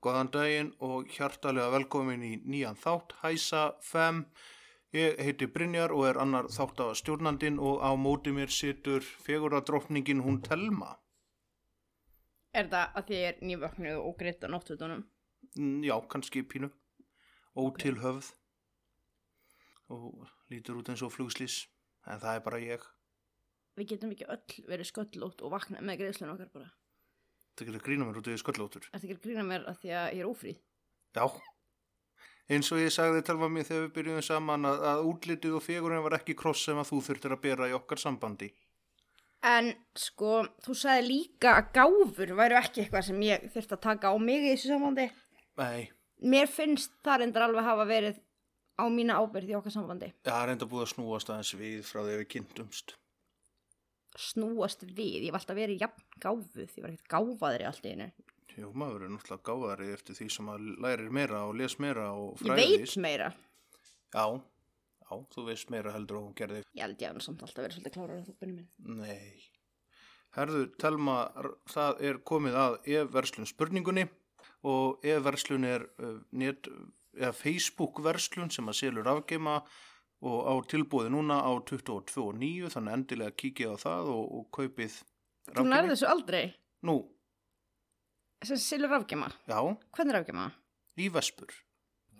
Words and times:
Góðan 0.00 0.30
daginn 0.32 0.68
og 0.80 1.10
hjartalega 1.12 1.68
velkomin 1.74 2.22
í 2.24 2.30
nýjan 2.48 2.78
þátt 2.80 3.10
Hæsa 3.20 3.64
5. 3.84 4.22
Ég 4.96 5.18
heiti 5.20 5.48
Brynjar 5.52 5.92
og 5.92 6.06
er 6.08 6.20
annar 6.22 6.48
þátt 6.48 6.80
af 6.80 6.94
stjórnandin 6.96 7.58
og 7.60 7.84
á 7.84 7.92
móti 8.00 8.32
mér 8.32 8.48
situr 8.48 9.04
feguradrókningin 9.26 10.22
hún 10.24 10.40
Telma. 10.46 10.94
Er 12.56 12.72
það 12.72 12.96
að 12.96 13.12
ég 13.12 13.26
er 13.28 13.44
nývöknuð 13.44 14.00
og 14.00 14.16
greitt 14.22 14.40
á 14.40 14.48
náttúrunum? 14.48 15.04
Mm, 15.60 15.84
Já, 15.84 15.94
kannski 16.08 16.42
pínu. 16.48 16.72
Ótilhöfð. 17.54 18.32
Og 19.92 20.24
lítur 20.48 20.80
út 20.80 20.88
eins 20.88 21.04
og 21.04 21.12
flugslís. 21.12 21.66
En 22.08 22.24
það 22.24 22.40
er 22.40 22.44
bara 22.48 22.64
ég. 22.64 22.88
Við 23.76 23.92
getum 23.92 24.16
ekki 24.16 24.32
öll 24.32 24.64
verið 24.64 24.94
sköllótt 24.94 25.44
og 25.44 25.52
vakna 25.52 25.84
með 25.84 26.00
greiðslun 26.06 26.32
okkar 26.32 26.54
bara. 26.56 26.72
Það 27.58 27.66
getur 27.70 27.84
grína 27.86 28.06
mér 28.08 28.20
út 28.20 28.30
í 28.30 28.36
sköllóttur. 28.40 28.86
Ertu 28.94 29.06
ekki 29.08 29.16
að 29.18 29.24
grína 29.26 29.44
mér 29.46 29.66
að 29.70 29.80
því 29.82 29.90
að 30.00 30.06
ég 30.16 30.22
er 30.24 30.30
ófríð? 30.30 30.60
Já. 31.16 31.24
Eins 32.50 32.72
og 32.74 32.80
ég 32.82 32.90
sagði 32.94 33.22
Telma 33.26 33.48
mér 33.52 33.66
þegar 33.68 33.84
við 33.84 33.92
byrjuðum 33.98 34.24
saman 34.26 34.66
að, 34.70 34.80
að 34.90 35.04
útlitið 35.10 35.52
og 35.58 35.62
fegurinn 35.62 36.02
var 36.06 36.16
ekki 36.18 36.34
kross 36.38 36.64
sem 36.66 36.80
að 36.80 36.88
þú 36.90 37.00
þurftir 37.08 37.34
að 37.36 37.42
bera 37.44 37.68
í 37.70 37.76
okkar 37.76 38.00
sambandi. 38.02 38.48
En 39.46 39.70
sko, 39.96 40.32
þú 40.64 40.74
sagði 40.76 41.04
líka 41.06 41.54
að 41.60 41.70
gáfur 41.78 42.34
væru 42.36 42.58
ekki 42.58 42.82
eitthvað 42.82 43.06
sem 43.06 43.22
ég 43.24 43.46
þurfti 43.54 43.76
að 43.76 43.84
taka 43.86 44.10
á 44.12 44.14
mig 44.20 44.42
í 44.42 44.50
þessu 44.54 44.72
sambandi. 44.74 45.06
Nei, 45.60 45.90
Mér 46.20 46.50
finnst 46.52 46.92
það 47.00 47.22
reyndar 47.22 47.46
alveg 47.46 47.64
hafa 47.64 47.86
verið 47.88 48.18
á 48.76 48.84
mína 48.92 49.16
ábyrgð 49.22 49.52
í 49.54 49.56
okkar 49.56 49.72
sambandi. 49.72 50.10
það 50.26 50.50
enda 50.52 50.66
búið 50.68 50.82
að 50.84 50.90
snúast 50.92 51.30
aðeins 51.32 51.54
við 51.56 51.78
frá 51.88 52.00
því 52.02 52.12
að 52.12 52.18
við 52.20 52.28
kynntumst. 52.34 52.92
Snúast 54.18 54.82
við, 54.82 55.22
ég 55.26 55.30
var 55.32 55.40
alltaf 55.40 55.56
verið 55.56 55.80
jafn 55.84 56.02
gáfuð, 56.20 56.72
ég 56.76 56.82
var 56.82 56.90
ekkert 56.94 57.12
gáfaðri 57.12 57.66
allt 57.68 57.84
í 57.86 57.92
einu. 57.94 58.08
Jú, 58.56 58.72
maður 58.74 59.04
er 59.06 59.12
náttúrulega 59.14 59.46
gáðari 59.46 59.92
eftir 59.94 60.16
því 60.18 60.26
sem 60.34 60.48
að 60.50 60.64
lærir 60.82 61.12
meira 61.14 61.44
og 61.46 61.54
les 61.60 61.76
meira 61.78 62.08
og 62.12 62.32
Ég 62.42 62.48
fræðist. 62.50 62.96
veit 62.96 63.04
meira. 63.04 63.28
Já, 64.10 64.24
já, 64.34 65.12
þú 65.34 65.44
veist 65.46 65.70
meira 65.70 65.92
heldur 65.94 66.18
og 66.18 66.24
hún 66.28 66.34
gerði. 66.40 66.64
Ég 66.74 66.82
held 66.82 66.98
ég 67.00 67.08
að 67.08 67.14
hann 67.14 67.24
samt 67.28 67.44
alltaf 67.46 67.62
verið 67.64 67.76
svolítið 67.78 67.94
klárar 67.94 68.16
en 68.18 68.26
þú 68.26 68.34
byrjum 68.40 68.56
minn. 68.58 68.98
Nei. 68.98 69.44
Herðu, 70.34 70.64
Telma, 70.78 71.16
það 71.70 72.02
er 72.10 72.18
komið 72.26 72.58
að 72.64 72.76
e-verslun 72.98 73.48
spurningunni 73.50 74.04
og 74.66 75.06
e-verslun 75.06 75.64
er 75.66 75.86
net, 76.30 76.68
eða 77.18 77.32
Facebook-verslun 77.34 78.50
sem 78.54 78.68
að 78.70 78.78
selur 78.82 79.08
afgeima 79.14 79.60
og 80.20 80.38
á 80.44 80.54
tilbúið 80.68 81.08
núna 81.14 81.38
á 81.40 81.50
22.9 81.64 82.68
þannig 82.74 82.96
endilega 82.98 83.36
kíkið 83.40 83.72
á 83.72 83.76
það 83.80 84.10
og, 84.16 84.24
og 84.40 84.44
kaupið 84.58 84.98
Þú 85.50 85.64
nærði 85.66 85.94
þessu 85.94 86.06
aldrei. 86.10 86.44
Nú, 86.86 86.98
Þessi 88.40 88.56
silur 88.64 88.88
rafgema. 88.94 89.26
já, 89.48 89.58
Hvernig 89.96 90.14
rafgema? 90.16 90.46
í 91.00 91.08
vespur. 91.12 91.50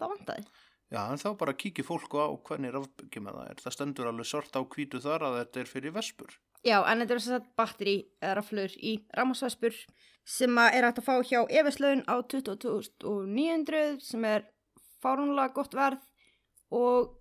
Það 0.01 0.11
vantaði. 0.15 0.45
Já, 0.91 1.01
en 1.13 1.21
þá 1.23 1.29
bara 1.39 1.53
kíkið 1.55 1.87
fólku 1.87 2.19
á 2.19 2.27
hvernig 2.49 2.75
afgeima 2.75 3.31
það 3.37 3.51
er. 3.53 3.61
Það 3.63 3.75
stendur 3.77 4.09
alveg 4.11 4.27
sort 4.27 4.57
á 4.57 4.61
hvítu 4.65 5.01
þar 5.01 5.23
að 5.29 5.37
þetta 5.39 5.61
er 5.63 5.69
fyrir 5.71 5.95
vespur. 5.95 6.33
Já, 6.67 6.77
en 6.91 7.01
þetta 7.05 7.15
er 7.15 7.21
þess 7.23 7.37
að 7.39 7.47
batteri 7.57 7.95
eða 8.21 8.35
raflur 8.41 8.75
í 8.81 8.95
rammasvæspur 9.17 9.77
sem 10.29 10.59
að 10.61 10.75
er 10.81 10.89
hægt 10.89 10.99
að 11.01 11.07
fá 11.07 11.15
hjá 11.31 11.41
Efislaun 11.61 12.03
á 12.11 12.15
22.900 12.35 14.01
sem 14.05 14.25
er 14.29 14.45
fárunlega 15.01 15.55
gott 15.57 15.77
verð 15.79 16.03
og 16.75 17.15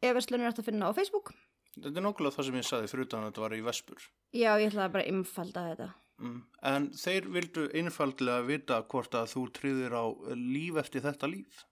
Efislaun 0.00 0.40
er 0.42 0.50
hægt 0.50 0.62
að 0.62 0.70
finna 0.70 0.88
á 0.88 0.96
Facebook. 0.96 1.32
Þetta 1.76 2.00
er 2.00 2.04
nokkulega 2.04 2.34
það 2.34 2.46
sem 2.48 2.58
ég 2.58 2.66
saði 2.66 2.90
fyrir 2.90 3.06
utan 3.06 3.24
að 3.24 3.30
þetta 3.30 3.42
var 3.44 3.56
í 3.56 3.64
vespur. 3.66 4.06
Já, 4.34 4.50
ég 4.58 4.70
ætlaði 4.70 4.94
bara 4.94 5.04
að 5.04 5.10
einfalda 5.12 5.66
þetta. 5.68 5.88
Mm. 6.20 6.38
En 6.70 6.86
þeir 7.00 7.28
vildu 7.36 7.66
einfaldlega 7.80 8.46
vita 8.48 8.80
hvort 8.92 9.14
að 9.16 9.30
þú 9.34 9.44
tryðir 9.56 9.96
á 9.96 10.04
líf 10.36 10.80
eftir 10.82 11.04
þetta 11.06 11.30
líf. 11.30 11.62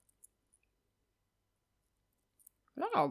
Já. 2.78 3.08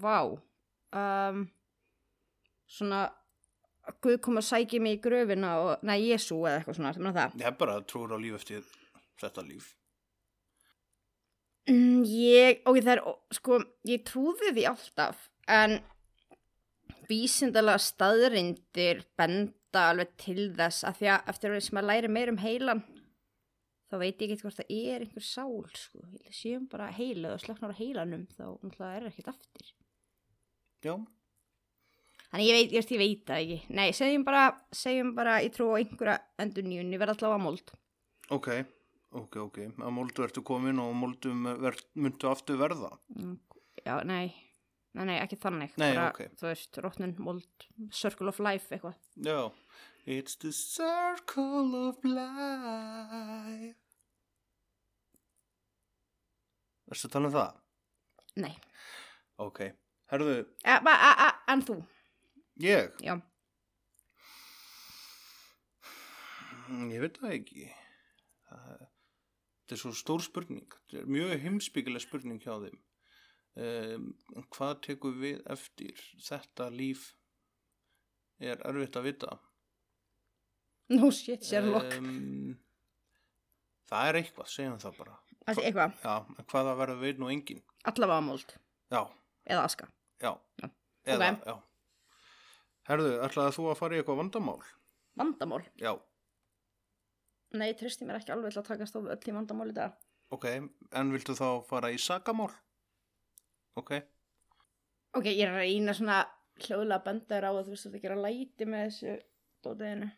Vá. 0.00 0.18
Um, 0.90 1.46
svona, 2.66 3.08
Guð 4.02 4.20
kom 4.22 4.38
að 4.38 4.46
sækja 4.46 4.78
mig 4.82 4.98
í 4.98 5.02
gröfina 5.02 5.56
og, 5.62 5.70
nei, 5.86 5.96
Jésu 6.10 6.36
eða 6.44 6.60
eitthvað 6.60 6.76
svona, 6.78 7.12
það. 7.16 7.38
Er 7.42 7.56
bara 7.58 7.78
að 7.80 7.86
trúra 7.90 8.18
á 8.18 8.22
líf 8.22 8.36
eftir 8.38 8.66
þetta 9.18 9.46
líf. 9.46 9.72
Mm, 11.70 12.02
ég, 12.10 12.62
ok, 12.66 12.80
það 12.82 12.92
er, 12.96 13.02
sko, 13.36 13.60
ég 13.86 14.02
trúði 14.08 14.52
því 14.56 14.64
alltaf, 14.70 15.28
en 15.46 15.78
vísindalega 17.10 17.82
staðrindir 17.82 19.04
benda 19.18 19.84
alveg 19.92 20.16
til 20.18 20.48
þess 20.58 20.86
að 20.88 20.98
því 20.98 21.12
að 21.14 21.30
eftir 21.34 21.54
að 21.54 21.62
sem 21.68 21.80
að 21.80 21.88
læri 21.92 22.10
meir 22.10 22.32
um 22.32 22.40
heilan, 22.42 22.82
þá 23.90 23.96
veit 24.02 24.24
ég 24.24 24.34
ekki 24.34 24.42
hvort 24.42 24.58
það 24.58 24.74
er 24.80 25.06
einhver 25.06 25.26
sál, 25.26 25.62
sko, 25.78 26.02
ég 26.24 26.34
séum 26.34 26.66
bara 26.70 26.90
heila 26.94 27.36
og 27.36 27.44
slöknar 27.44 27.74
á 27.74 27.78
heilanum, 27.78 28.26
þá 28.34 28.44
náttúrulega 28.50 28.92
er 28.98 29.08
ekkert 29.12 29.32
eftir. 29.36 29.72
Já, 30.80 30.94
Þannig 32.30 32.46
ég 32.46 32.54
veit, 32.54 32.68
ég, 32.70 32.76
veist, 32.78 32.90
ég 32.94 33.00
veit 33.00 33.22
það 33.26 33.40
ekki. 33.42 33.74
Nei, 33.74 33.88
segjum 33.96 34.24
bara, 34.26 34.42
segjum 34.80 35.08
bara, 35.16 35.40
ég 35.42 35.50
trú 35.54 35.72
á 35.74 35.80
einhverja 35.80 36.18
endur 36.38 36.66
nýjun, 36.66 36.92
ég 36.94 37.00
verð 37.02 37.16
alltaf 37.16 37.34
að 37.34 37.42
mold. 37.42 37.72
ok, 38.30 38.46
ok, 38.54 38.68
ok. 39.18 39.58
Að 39.82 39.90
moldu 39.96 40.22
ertu 40.26 40.42
komin 40.46 40.78
og 40.82 40.92
moldum 40.94 41.48
ver, 41.62 41.76
myndu 41.98 42.28
aftur 42.30 42.58
verða. 42.60 42.92
Mm, 43.16 43.36
Já, 43.84 43.96
nei, 44.06 44.28
nei, 44.94 45.04
nei, 45.08 45.16
ekki 45.24 45.38
þannig. 45.40 45.72
Nei, 45.80 45.92
bara, 45.96 46.10
ok. 46.12 46.28
Þú 46.38 46.46
veist, 46.50 46.78
rótnin, 46.84 47.14
mold, 47.18 47.66
circle 47.96 48.28
of 48.30 48.38
life, 48.44 48.68
eitthvað. 48.74 48.94
Já. 49.26 49.38
It's 50.06 50.36
the 50.40 50.52
circle 50.52 51.74
of 51.88 51.98
life. 52.04 53.76
Erstu 56.90 57.06
að 57.06 57.12
tala 57.14 57.28
um 57.30 57.34
það? 57.34 57.58
Nei. 58.42 58.54
Ok. 59.40 59.60
Herðu, 60.10 60.38
a, 60.66 61.28
en 61.52 61.60
þú? 61.66 61.76
ég? 62.60 62.90
Já. 63.04 63.14
Mm, 66.70 66.90
Ég 66.94 67.00
veit 67.02 67.16
það 67.20 67.32
ekki. 67.36 67.68
Þetta 69.70 69.76
er 69.76 69.82
svo 69.84 69.90
stór 69.94 70.22
spurning. 70.24 70.72
Mjög 71.06 71.36
heimsbyggileg 71.44 72.02
spurning 72.02 72.40
hjá 72.42 72.56
þeim. 72.64 72.78
Um, 73.60 74.08
hvað 74.50 74.80
tekur 74.82 75.14
við 75.20 75.36
eftir 75.50 76.00
þetta 76.26 76.66
líf 76.74 77.04
er 78.42 78.58
erfitt 78.66 78.98
að 78.98 79.06
vita. 79.06 79.36
No 80.90 81.12
shit, 81.14 81.44
Sherlock. 81.46 81.94
Um, 82.00 82.56
það 83.90 84.08
er 84.10 84.18
eitthvað, 84.24 84.50
segjum 84.50 84.78
það 84.82 84.98
bara. 85.04 85.16
Þessi 85.46 85.64
eitthvað, 85.68 85.94
Já, 86.02 86.16
en 86.34 86.48
hvað 86.50 86.68
það 86.72 86.80
verður 86.82 87.00
veit 87.04 87.22
nú 87.22 87.30
engin. 87.30 87.62
allavega 87.86 88.26
mold. 88.26 88.56
Já, 88.90 89.02
Eða 89.46 89.64
aska. 89.70 89.86
já. 90.20 90.32
Eða, 91.06 91.30
Ok. 91.30 91.46
já. 91.46 91.56
Herðu, 92.90 93.12
ætlaði 93.22 93.54
þú 93.54 93.70
að 93.70 93.78
fara 93.78 93.94
í 93.94 94.02
eitthvað 94.02 94.18
vandamál? 94.24 94.60
Vandamál. 95.22 95.62
Já, 95.78 95.94
Nei, 97.58 97.72
tristi 97.74 98.06
mér 98.06 98.20
ekki 98.20 98.30
alveg 98.34 98.52
til 98.54 98.60
að 98.62 98.68
takast 98.70 98.94
á 98.94 99.00
öll 99.02 99.16
í 99.30 99.34
vandamál 99.34 99.70
í 99.72 99.74
dag. 99.74 99.94
ok. 100.30 100.44
En 100.94 101.10
viltu 101.12 101.34
þá 101.34 101.62
fara 101.66 101.90
í 101.90 101.98
sakamál? 101.98 102.50
Ok. 103.78 103.96
Ok, 105.18 105.24
ég 105.26 105.42
er 105.46 105.50
að 105.54 105.64
reyna 105.64 105.94
svona 105.94 106.20
hljóðlega 106.60 107.00
að 107.00 107.04
benda 107.08 107.34
þér 107.34 107.46
á 107.48 107.52
að 107.52 107.64
þú 107.66 107.74
veist 107.74 107.86
að 107.88 107.94
það 107.96 108.02
gera 108.04 108.18
læti 108.24 108.66
með 108.70 108.84
þessu 108.86 109.14
dótiðinu. 109.66 110.10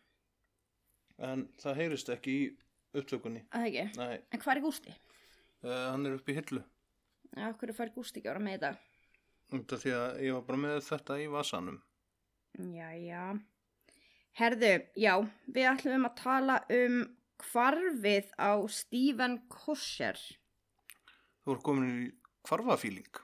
En 1.23 1.47
það 1.61 1.79
heyrist 1.81 2.09
ekki 2.13 2.33
í 2.37 2.43
upptökunni. 2.99 3.41
Það 3.53 3.67
ekki. 3.69 3.85
Nei, 3.97 4.19
En 4.33 4.43
hvað 4.43 4.55
er 4.57 4.61
Gústi? 4.67 4.93
uh, 5.63 5.91
hann 5.93 6.05
er 6.05 6.17
upp 6.19 6.29
í 6.29 6.35
hillu. 6.37 6.61
Já, 7.33 7.47
hverju 7.57 7.73
fær 7.77 7.93
Gústi 7.95 8.19
ekki 8.21 8.29
vera 8.29 8.43
með 8.43 8.57
þetta? 8.59 8.73
Af 9.53 9.81
því 9.83 9.91
að 9.97 10.21
ég 10.25 10.33
var 10.37 10.45
bara 10.49 10.61
með 10.67 10.77
þetta 10.89 11.17
í 11.21 11.25
vasanum. 11.33 11.81
Jæja. 12.73 13.25
Herðu, 14.37 14.71
já, 14.97 15.13
við 15.53 15.67
ætlum 15.69 16.07
að 16.09 16.15
tala 16.21 16.55
um 16.73 16.99
hvarfið 17.51 18.31
á 18.39 18.51
Stephen 18.71 19.37
Kosher. 19.51 20.19
Þú 21.43 21.55
er 21.55 21.63
komin 21.65 21.93
í 21.93 22.09
kvarfafíling. 22.47 23.21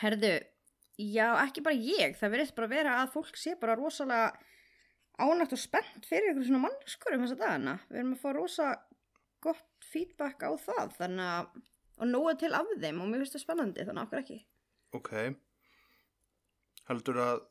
Herðu, 0.00 0.34
Já, 1.00 1.32
ekki 1.46 1.62
bara 1.64 1.76
ég, 1.76 2.16
það 2.18 2.32
verðist 2.34 2.56
bara 2.56 2.68
vera 2.68 2.94
að 3.00 3.12
fólk 3.14 3.38
sé 3.40 3.54
bara 3.60 3.76
rosalega 3.78 4.34
ánægt 5.20 5.54
og 5.56 5.60
spennt 5.60 6.08
fyrir 6.08 6.34
ykkur 6.34 6.48
svona 6.48 6.64
mannskurum 6.66 7.24
þessa 7.24 7.38
dagana. 7.40 7.76
Við 7.88 8.00
erum 8.02 8.14
að 8.16 8.20
fá 8.20 8.30
rosa 8.36 8.66
gott 9.40 9.86
feedback 9.88 10.44
á 10.44 10.52
það, 10.60 10.92
þannig 10.98 11.30
að, 11.38 11.62
og 11.96 12.10
nóga 12.10 12.34
til 12.42 12.52
af 12.56 12.72
þeim 12.82 13.00
og 13.00 13.08
mér 13.08 13.24
finnst 13.24 13.38
það 13.38 13.44
spennandi, 13.46 13.86
þannig 13.88 14.04
okkur 14.04 14.20
ekki. 14.20 14.38
Ok. 14.98 15.12
Heldur 16.90 17.22
að 17.22 17.42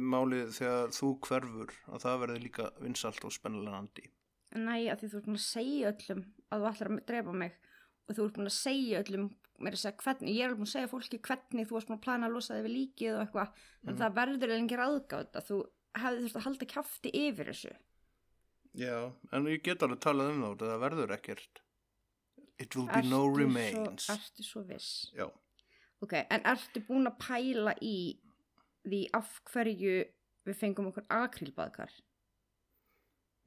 málið 0.00 0.54
þegar 0.58 0.94
þú 0.98 1.12
hverfur 1.28 1.74
að 1.92 2.06
það 2.06 2.20
verði 2.24 2.44
líka 2.48 2.70
vinsalt 2.82 3.28
og 3.28 3.36
spennilegandi? 3.36 4.08
Næ, 4.56 4.74
að 4.88 5.02
því 5.02 5.10
þú 5.10 5.18
ert 5.18 5.26
búin 5.28 5.38
að 5.38 5.44
segja 5.44 5.90
öllum 5.92 6.22
að 6.48 6.62
þú 6.62 6.68
ætlar 6.70 6.92
að 6.92 7.02
drepa 7.10 7.34
mig 7.36 7.56
og 8.08 8.16
þú 8.16 8.24
ert 8.24 8.38
búin 8.38 8.48
að 8.48 8.56
segja 8.56 9.02
öllum, 9.02 9.26
mér 9.58 9.74
er 9.74 9.76
að 9.76 9.82
segja 9.82 10.04
hvernig, 10.04 10.30
ég 10.32 10.40
er 10.40 10.48
alveg 10.48 10.60
búin 10.62 10.68
að 10.68 10.74
segja 10.74 10.92
fólki 10.92 11.20
hvernig 11.28 11.68
þú 11.68 11.76
varst 11.76 11.90
búin 11.90 11.98
að 11.98 12.04
plana 12.06 12.28
að 12.28 12.36
losa 12.38 12.56
þig 12.56 12.64
við 12.64 12.74
líkið 12.76 13.12
og 13.12 13.20
eitthvað, 13.24 13.60
þannig 13.82 13.98
að 13.98 14.04
það 14.04 14.16
verður 14.20 14.54
lengi 14.54 14.78
ráðgátt 14.80 15.38
að 15.38 15.48
þú 15.50 15.58
hefði 15.98 16.22
þurft 16.22 16.38
að 16.40 16.46
halda 16.46 16.68
kjafti 16.72 17.12
yfir 17.18 17.50
þessu. 17.52 17.74
Já, 18.78 18.96
en 19.34 19.50
ég 19.50 19.64
get 19.66 19.84
alveg 19.84 20.00
talað 20.04 20.32
um 20.32 20.44
það, 20.46 20.64
það 20.64 20.82
verður 20.86 21.14
ekkert. 21.18 21.62
It 22.58 22.74
will 22.74 22.88
be 22.88 23.02
no 23.06 23.20
Ertu 23.28 23.42
remains. 23.42 24.06
Svo, 24.08 24.16
ertu 24.16 24.46
svo 24.46 24.64
viss? 24.66 24.90
Já, 25.14 25.28
Ok, 25.98 26.14
en 26.30 26.44
ertu 26.46 26.82
búin 26.86 27.10
að 27.10 27.16
pæla 27.24 27.74
í 27.82 27.96
því 28.86 29.00
af 29.18 29.40
hverju 29.50 29.94
við 30.46 30.58
fengum 30.60 30.90
okkur 30.92 31.06
akrílbaðkar? 31.10 31.90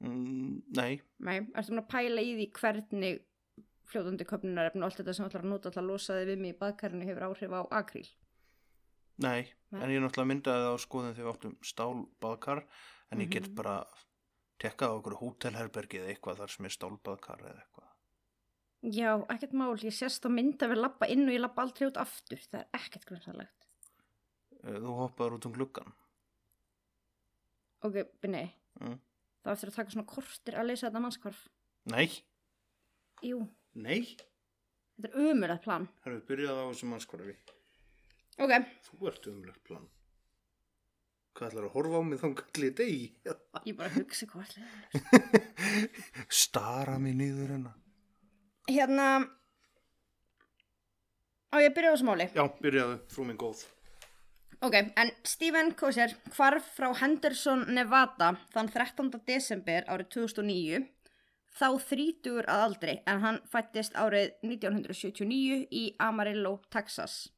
Mm, 0.02 0.62
nei, 0.76 1.00
Nei, 1.18 1.36
ertu 1.54 1.72
búin 1.72 1.82
að 1.84 1.90
pæla 1.94 2.24
í 2.26 2.32
því 2.38 2.46
hvernig 2.58 3.20
fljóðandi 3.92 4.24
köpnunarefn 4.28 4.82
og 4.82 4.88
allt 4.88 5.00
þetta 5.02 5.14
sem 5.14 5.26
ætlar 5.28 5.42
að 5.44 5.50
nota 5.52 5.70
til 5.70 5.82
að 5.82 5.88
losa 5.90 6.14
þig 6.18 6.28
við 6.32 6.38
mig 6.42 6.54
í 6.54 6.58
baðkarinu 6.62 7.06
hefur 7.08 7.26
áhrif 7.28 7.52
á 7.52 7.60
akríl? 7.82 8.08
nei, 9.22 9.42
Nei. 9.70 9.82
en 9.82 9.90
ég 9.92 10.00
náttúrulega 10.02 10.30
myndaði 10.32 10.62
það 10.64 10.74
á 10.74 10.84
skoðin 10.86 11.14
þegar 11.14 11.26
við 11.28 11.34
áttum 11.36 11.56
stálbaðkar, 11.62 12.62
en 13.12 13.20
ég 13.20 13.30
get 13.30 13.46
Mhm. 13.48 13.54
bara 13.54 13.74
tekkað 14.58 14.88
á 14.88 14.96
okkur 14.98 15.16
hótelherbergi 15.20 15.98
eða 16.00 16.10
eitthvað 16.14 16.38
þar 16.40 16.50
sem 16.54 16.64
er 16.64 16.70
stálbaðkar 16.76 17.38
eða 17.42 17.60
eitthvað. 17.60 17.88
Já, 18.82 19.10
ekkert 19.30 19.52
mál, 19.52 19.76
ég 19.78 19.92
sést 19.94 20.24
að 20.24 20.32
mynda 20.34 20.66
við 20.68 20.80
lappa 20.80 21.06
inn 21.06 21.28
og 21.28 21.34
ég 21.34 21.40
lappa 21.40 21.62
aldrei 21.62 21.86
út 21.90 21.96
aftur, 22.00 22.38
það 22.50 22.60
er 22.64 22.66
ekkert 22.80 23.04
grunnsalegt. 23.06 23.66
Eh, 24.64 24.78
Þú 24.80 24.96
hoppaður 24.96 25.36
út 25.38 25.46
um 25.46 25.52
gluggan. 25.52 25.92
Ok, 27.82 27.96
binni, 28.22 28.52
Mm. 28.80 28.98
Það 29.42 29.52
eftir 29.56 29.70
að 29.72 29.78
taka 29.78 29.94
svona 29.94 30.08
kortir 30.12 30.58
að 30.58 30.68
leysa 30.70 30.86
þetta 30.88 31.02
mannskvarf. 31.06 31.40
Nei, 31.92 32.06
Jú, 33.22 33.38
nei, 33.78 34.00
þetta 34.98 35.08
er 35.12 35.18
umurðað 35.32 35.60
plan. 35.64 35.88
það 36.04 36.14
er 36.16 36.22
byrjað 36.30 36.58
á 36.58 36.64
þessum 36.72 36.92
mannskvarfi. 36.94 37.34
Ok, 38.42 38.52
Þú 38.88 39.08
ert 39.10 39.26
umlegt 39.30 39.62
plan. 39.68 39.84
Hvað 41.32 41.48
ætlar 41.48 41.64
að 41.68 41.74
horfa 41.76 42.00
á 42.00 42.02
mig 42.04 42.18
þá 42.20 42.26
kallið 42.42 42.72
degi? 42.76 43.04
ég 43.64 43.76
bara 43.78 43.92
hugsi 43.94 44.26
hvað 44.28 44.42
allir. 44.44 45.46
Stara 46.28 46.98
mig 47.00 47.14
niður 47.16 47.54
hennar. 47.54 47.78
Hérna, 48.68 49.06
á 51.52 51.56
ég 51.62 51.70
að 51.70 51.76
byrja 51.78 51.92
á 51.92 51.94
þessu 51.96 52.08
máli. 52.08 52.26
Já, 52.36 52.44
byrjaðu, 52.62 52.98
frú 53.14 53.24
minn 53.28 53.40
góð. 53.40 53.62
Ok, 54.62 54.76
en 54.78 55.08
Stephen 55.26 55.72
Kosser 55.74 56.12
hvarf 56.36 56.66
frá 56.76 56.92
Henderson, 57.00 57.64
Nevada 57.74 58.28
þann 58.54 58.68
13. 58.70 59.08
desember 59.26 59.88
árið 59.90 60.12
2009 60.14 60.78
þá 61.58 61.66
þrítugur 61.88 62.46
að 62.46 62.62
aldri 62.68 62.94
en 63.10 63.24
hann 63.24 63.40
fættist 63.50 63.98
árið 63.98 64.30
1979 64.46 65.66
í 65.66 65.82
Amarillo, 66.06 66.60
Texas. 66.70 67.32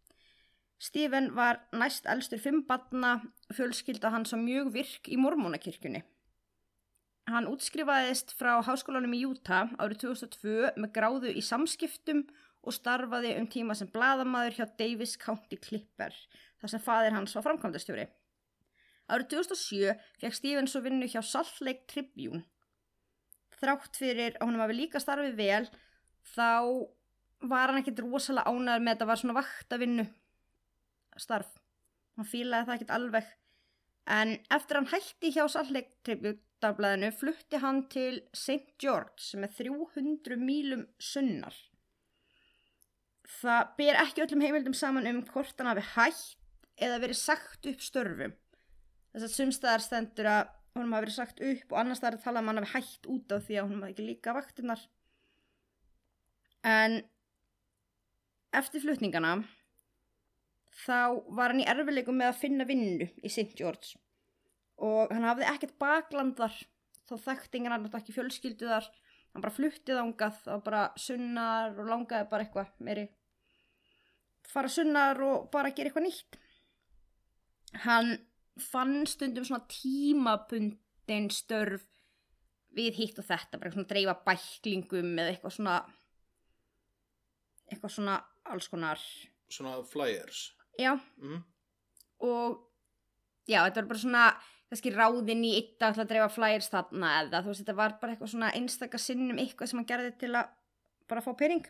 Stephen 0.76 1.30
var 1.32 1.62
næst 1.72 2.04
elstur 2.12 2.44
fimm 2.44 2.60
batna 2.68 3.16
fjölskylda 3.56 4.12
hans 4.12 4.36
var 4.36 4.44
mjög 4.44 4.74
virk 4.76 5.08
í 5.08 5.16
mormónakirkjunni. 5.16 6.04
Hann 7.32 7.48
útskrifaðist 7.48 8.36
frá 8.36 8.58
háskólanum 8.68 9.16
í 9.16 9.24
Utah 9.24 9.72
árið 9.80 10.10
2002 10.10 10.74
með 10.76 10.92
gráðu 10.92 11.32
í 11.32 11.40
samskiptum 11.40 12.26
og 12.64 12.76
starfaði 12.76 13.32
um 13.40 13.48
tíma 13.48 13.72
sem 13.76 13.88
bladamaður 13.88 14.58
hjá 14.58 14.66
Davis 14.76 15.16
County 15.20 15.56
Clipper 15.56 16.12
þar 16.64 16.72
sem 16.72 16.82
faðir 16.82 17.16
hans 17.18 17.36
var 17.36 17.44
framkvæmdastjóri. 17.44 18.08
Árið 19.12 19.34
2007 19.34 19.90
fekk 20.22 20.36
Stephen 20.38 20.68
svo 20.70 20.80
vinnu 20.84 21.08
hjá 21.12 21.20
Salt 21.20 21.60
Lake 21.60 21.84
Tribune. 21.92 22.40
Þrátt 23.60 23.98
fyrir 24.00 24.38
að 24.38 24.46
honum 24.46 24.64
hafi 24.64 24.76
líka 24.78 25.02
starfið 25.02 25.36
vel, 25.36 25.66
þá 26.32 26.48
var 27.44 27.68
hann 27.68 27.82
ekkit 27.82 28.00
rosalega 28.00 28.48
ánæður 28.48 28.80
með 28.80 28.90
að 28.90 28.94
þetta 28.94 29.08
var 29.10 29.20
svona 29.20 29.36
vaktavinnu 29.36 30.06
starf. 31.20 31.52
Hann 32.16 32.30
fílaði 32.30 32.68
það 32.68 32.76
ekkit 32.78 32.94
alveg. 32.96 33.28
En 34.14 34.34
eftir 34.52 34.80
hann 34.80 34.90
hætti 34.90 35.32
hjá 35.36 35.44
dagblæðinu 36.64 37.10
flutti 37.12 37.60
hann 37.60 37.82
til 37.92 38.22
St. 38.32 38.72
George 38.80 39.20
sem 39.20 39.44
er 39.44 39.52
300 39.52 40.38
mílum 40.40 40.86
sunnar. 40.96 41.52
Það 43.40 43.74
ber 43.76 44.00
ekki 44.00 44.24
öllum 44.24 44.44
heimildum 44.44 44.76
saman 44.76 45.08
um 45.10 45.20
hvort 45.28 45.60
hann 45.60 45.68
hafi 45.68 45.84
hætt 45.92 46.43
eða 46.80 47.00
verið 47.02 47.20
sagt 47.20 47.68
upp 47.70 47.82
störfum. 47.84 48.34
Þess 49.14 49.26
að 49.28 49.34
sumstaðar 49.38 49.84
stendur 49.84 50.30
að 50.30 50.52
honum 50.74 50.94
hafi 50.96 51.06
verið 51.06 51.16
sagt 51.18 51.42
upp 51.46 51.72
og 51.72 51.80
annars 51.80 52.00
staðar 52.02 52.20
talað 52.22 52.44
um 52.44 52.52
að 52.52 52.62
hafi 52.64 52.72
hætt 52.74 53.10
út 53.14 53.34
á 53.34 53.38
því 53.38 53.58
að 53.58 53.66
honum 53.68 53.84
hafi 53.84 53.94
ekki 53.94 54.08
líka 54.08 54.34
vaktinnar. 54.34 54.86
En 56.64 57.02
eftir 58.54 58.82
flutningana 58.82 59.36
þá 60.84 61.22
var 61.36 61.52
hann 61.52 61.62
í 61.62 61.68
erfileikum 61.70 62.18
með 62.18 62.32
að 62.32 62.40
finna 62.42 62.66
vinnu 62.68 63.06
í 63.22 63.30
St. 63.30 63.52
George 63.58 63.94
og 64.82 65.12
hann 65.14 65.26
hafði 65.26 65.46
ekkert 65.52 65.76
bakland 65.78 66.38
þar 66.38 66.56
þá 67.08 67.14
þekkti 67.28 67.60
ingen 67.60 67.74
hann 67.74 67.90
ekki 67.90 68.14
fjölskyldu 68.16 68.70
þar 68.70 68.88
hann 69.34 69.44
bara 69.44 69.54
fluttið 69.54 70.00
ángað 70.00 70.40
þá 70.46 70.54
bara 70.66 70.82
sunnar 71.00 71.76
og 71.78 71.90
langaði 71.90 72.30
bara 72.30 72.46
eitthvað 72.46 72.72
meiri 72.86 73.06
fara 74.50 74.70
sunnar 74.70 75.20
og 75.26 75.48
bara 75.54 75.72
gera 75.74 75.90
eitthvað 75.90 76.08
nýtt 76.08 76.40
hann 77.82 78.14
fann 78.70 79.06
stundum 79.06 79.44
svona 79.44 79.66
tímabundin 79.68 81.30
störf 81.34 81.82
við 82.74 82.94
hitt 82.98 83.18
og 83.18 83.26
þetta 83.28 83.58
bara 83.58 83.70
svona 83.74 83.88
dreifa 83.90 84.14
bæklingum 84.26 85.12
eða 85.18 85.32
eitthvað 85.34 85.56
svona 85.56 85.74
eitthvað 87.70 87.94
svona 87.96 88.16
alls 88.50 88.68
konar 88.68 89.00
Svona 89.50 89.76
flyers. 89.86 90.52
já 90.78 90.98
Mm. 91.22 91.42
og 92.20 92.58
já, 93.48 93.60
þetta 93.66 93.82
var 93.82 93.88
bara 93.88 93.98
svona 94.00 94.24
kannski 94.70 94.90
ráðinn 94.94 95.44
í 95.44 95.52
til 95.78 95.86
að 95.86 96.08
dreifa 96.08 96.28
flyers 96.32 96.70
þarna 96.72 97.10
eða 97.22 97.42
þú 97.44 97.46
veist, 97.52 97.60
þetta 97.64 97.76
var 97.76 97.98
bara 98.00 98.12
eitthvað 98.14 98.30
svona 98.32 98.52
einstaka 98.54 98.98
sinnum 98.98 99.38
eitthvað 99.38 99.68
sem 99.70 99.78
hann 99.78 99.86
gerði 99.86 100.18
til 100.18 100.32
að 100.34 100.48
bara 101.08 101.20
fá 101.20 101.32
pening 101.36 101.66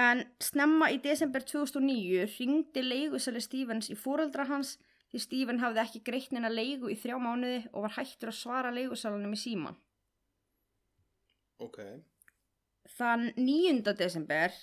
en 0.00 0.24
snemma 0.42 0.90
í 0.90 0.98
desember 1.02 1.44
2009 1.46 2.26
ringdi 2.38 2.82
leigusæli 2.82 3.42
Stevens 3.42 3.90
í 3.92 3.96
fóreldra 3.98 4.46
hans 4.48 4.76
því 5.12 5.22
Steven 5.22 5.60
hafði 5.62 5.82
ekki 5.84 6.04
greitt 6.08 6.32
neina 6.34 6.50
leigu 6.50 6.90
í 6.90 6.98
þrjá 6.98 7.20
mánuði 7.22 7.60
og 7.72 7.86
var 7.86 7.96
hættur 7.98 8.32
að 8.32 8.40
svara 8.40 8.74
leigusælanum 8.74 9.36
í 9.36 9.40
síman 9.40 9.78
Ok. 11.62 11.78
Þann 12.96 13.30
9. 13.36 13.94
desember 13.96 14.54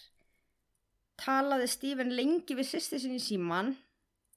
talaði 1.21 1.69
Steven 1.71 2.11
lengi 2.17 2.57
við 2.57 2.67
sýsti 2.67 2.99
sinni 3.01 3.19
í 3.21 3.23
síman 3.23 3.71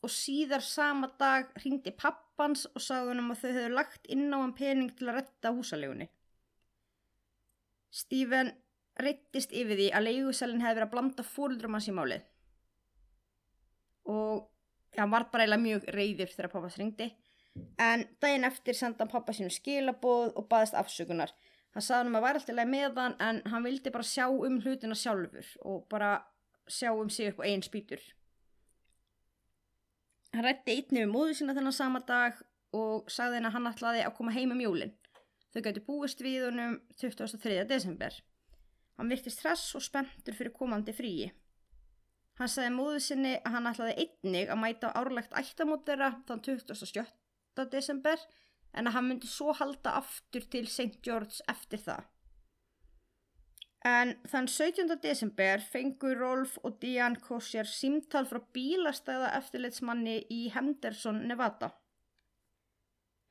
og 0.05 0.13
síðar 0.13 0.65
sama 0.65 1.09
dag 1.21 1.51
hringdi 1.63 1.93
pappans 1.97 2.67
og 2.73 2.83
sagði 2.85 3.15
hann 3.15 3.33
að 3.33 3.41
þau 3.41 3.51
hefðu 3.51 3.71
lagt 3.73 4.11
inn 4.13 4.29
á 4.31 4.39
hann 4.39 4.55
pening 4.57 4.93
til 4.97 5.09
að 5.09 5.19
retta 5.21 5.53
húsalegunni. 5.57 6.09
Steven 7.95 8.53
reyttist 9.01 9.53
yfir 9.53 9.79
því 9.79 9.91
að 9.97 10.07
leigusalinn 10.09 10.63
hefði 10.63 10.79
verið 10.79 10.87
að 10.89 10.95
blanda 10.95 11.27
fóruldrum 11.27 11.77
hans 11.77 11.89
í 11.91 11.95
málið. 11.95 12.27
Og 14.11 14.45
ja, 14.95 15.03
hann 15.03 15.13
var 15.15 15.29
bara 15.33 15.47
eiginlega 15.47 15.65
mjög 15.65 15.87
reyður 15.97 16.35
þegar 16.35 16.53
pappas 16.53 16.79
hringdi. 16.79 17.11
En 17.81 18.05
daginn 18.23 18.47
eftir 18.47 18.77
senda 18.79 19.05
hann 19.05 19.13
pappa 19.13 19.35
sínum 19.35 19.53
skilaboð 19.55 20.35
og 20.35 20.49
baðist 20.51 20.77
afsökunar. 20.79 21.33
Hann 21.75 21.83
sagði 21.83 22.09
hann 22.09 22.19
að 22.19 22.27
væri 22.27 22.41
alltaf 22.41 22.59
leið 22.59 22.71
með 22.71 22.99
hann 23.03 23.17
en 23.29 23.41
hann 23.51 23.67
vildi 23.67 23.95
bara 23.95 24.07
sjá 24.07 24.27
um 24.31 24.61
hlutina 24.63 24.99
sjálfur 24.99 25.49
og 25.67 25.87
bara 25.91 26.11
sjá 26.71 26.93
um 26.95 27.11
sig 27.11 27.33
upp 27.33 27.43
á 27.43 27.49
einn 27.49 27.65
spýtur. 27.67 28.03
Hann 30.35 30.47
rætti 30.47 30.75
einni 30.75 31.03
við 31.03 31.11
móðu 31.11 31.35
sína 31.39 31.55
þennan 31.55 31.75
sama 31.75 32.03
dag 32.07 32.39
og 32.75 33.11
sagði 33.11 33.39
henni 33.39 33.51
að 33.51 33.57
hann 33.59 33.71
ætlaði 33.71 34.05
að 34.05 34.15
koma 34.19 34.35
heim 34.35 34.55
um 34.55 34.63
jólin. 34.63 34.95
Þau 35.55 35.61
gæti 35.63 35.83
búist 35.87 36.23
við 36.23 36.49
honum 36.49 36.81
23. 36.99 37.61
desember. 37.71 38.17
Hann 38.99 39.11
virtist 39.11 39.43
hress 39.43 39.75
og 39.75 39.83
spenntur 39.83 40.37
fyrir 40.37 40.55
komandi 40.55 40.95
fríi. 40.95 41.33
Hann 42.39 42.51
sagði 42.51 42.71
móðu 42.75 43.03
sinni 43.03 43.35
að 43.37 43.53
hann 43.57 43.69
ætlaði 43.71 44.07
einnig 44.07 44.51
að 44.51 44.61
mæta 44.63 44.91
árlegt 44.99 45.37
ættamót 45.39 45.85
þeirra 45.87 46.11
þann 46.29 46.43
27. 46.47 47.05
desember 47.71 48.25
en 48.75 48.91
að 48.91 48.97
hann 48.97 49.07
myndi 49.09 49.31
svo 49.31 49.55
halda 49.55 49.95
aftur 50.01 50.47
til 50.51 50.67
St. 50.67 50.99
George 51.07 51.45
eftir 51.51 51.83
það. 51.85 52.03
En 53.85 54.15
þann 54.33 54.49
17. 54.49 54.89
desember 55.05 55.63
fengur 55.71 56.17
Rolf 56.17 56.57
og 56.65 56.79
Diane 56.83 57.21
Kosher 57.21 57.69
símtal 57.69 58.25
frá 58.27 58.41
bílastæða 58.57 59.35
eftirlitsmanni 59.39 60.23
í 60.33 60.47
Henderson, 60.55 61.21
Nevada. 61.29 61.75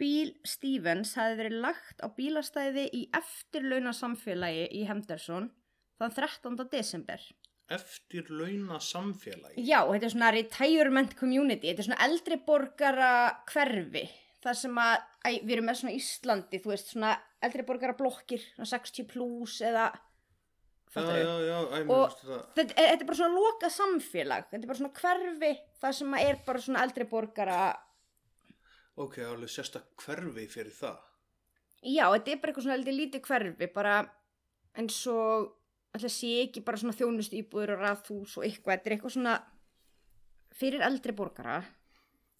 Bíl 0.03 0.33
Stevens 0.43 1.13
hafi 1.15 1.37
verið 1.39 1.61
lagt 1.63 2.03
á 2.03 2.07
bílastæði 2.11 2.89
í 2.91 3.05
eftirlauna 3.15 3.93
samfélagi 3.95 4.65
í 4.75 4.83
Henderson 4.89 5.47
þann 6.01 6.11
13. 6.17 6.57
desember. 6.73 7.21
Eftir 7.71 8.27
launa 8.29 8.81
samfélagi. 8.83 9.63
Já, 9.63 9.79
þetta 9.87 10.09
er 10.09 10.11
svona 10.11 10.31
retirement 10.35 11.13
community, 11.15 11.69
þetta 11.71 11.85
er 11.85 11.87
svona 11.87 12.07
eldri 12.09 12.37
borgara 12.45 13.11
hverfi. 13.47 14.03
Það 14.43 14.57
sem 14.59 14.81
að, 14.83 14.95
æ, 15.23 15.29
við 15.47 15.53
erum 15.55 15.69
með 15.71 15.77
svona 15.79 15.93
Íslandi, 15.95 16.59
þú 16.59 16.73
veist, 16.73 16.89
svona 16.91 17.13
eldri 17.47 17.63
borgara 17.63 17.95
blokkir, 17.95 18.43
svona 18.57 18.67
60 18.73 19.07
plus 19.13 19.61
eða, 19.63 19.85
Já, 20.93 21.01
já, 21.01 21.31
já, 21.47 21.55
æ, 21.73 21.77
mér 21.87 21.95
Og- 21.95 22.11
þetta, 22.53 22.75
þetta 22.75 23.01
er 23.01 23.07
bara 23.09 23.17
svona 23.17 23.39
lokað 23.39 23.71
samfélag 23.73 24.43
þetta 24.51 24.59
er 24.59 24.69
bara 24.69 24.77
svona 24.77 24.99
hverfi 24.99 25.49
það 25.81 25.95
sem 25.97 26.13
er 26.19 26.35
bara 26.45 26.59
svona 26.61 26.83
eldri 26.85 27.07
borgara 27.09 27.61
Ok, 29.01 29.17
alveg 29.25 29.49
sérstak 29.49 29.89
hverfi 30.03 30.45
fyrir 30.51 30.73
það. 30.75 30.99
já, 31.81 32.05
þetta 32.13 32.31
er 32.31 32.39
bara 32.41 32.51
eitthvað 32.51 32.65
svona 32.67 32.77
eldri 32.77 32.93
lítið 32.93 33.23
hverfi 33.27 33.67
bara 33.73 33.95
eins 34.77 34.99
og 35.11 35.49
alltaf 35.93 36.13
sé 36.13 36.29
ekki 36.43 36.63
bara 36.65 36.79
svona 36.81 36.95
þjónustu 36.97 37.39
íbúður 37.41 37.75
og 37.75 37.81
raðhús 37.83 38.37
og 38.37 38.45
eitthvað, 38.47 38.77
þetta 38.77 38.89
er 38.89 38.95
eitthvað 38.95 39.15
svona 39.15 39.33
fyrir 40.53 40.85
eldri 40.85 41.15
borgara. 41.17 41.61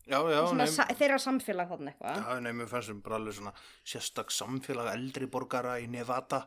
Já, 0.04 0.20
já, 0.28 0.40
svona 0.50 0.66
sa 0.68 0.86
þeirra 0.92 1.20
samfélag 1.22 1.70
þarna 1.72 1.94
eitthvað. 1.94 2.18
Já, 2.20 2.54
mér 2.54 2.70
fannst 2.70 2.92
sem 2.92 3.00
bara 3.06 3.20
alveg 3.22 3.38
svona 3.38 3.54
sérstak 3.88 4.34
samfélag 4.36 4.90
eldri 4.92 5.30
borgara 5.32 5.78
í 5.80 5.88
Nevada. 5.90 6.44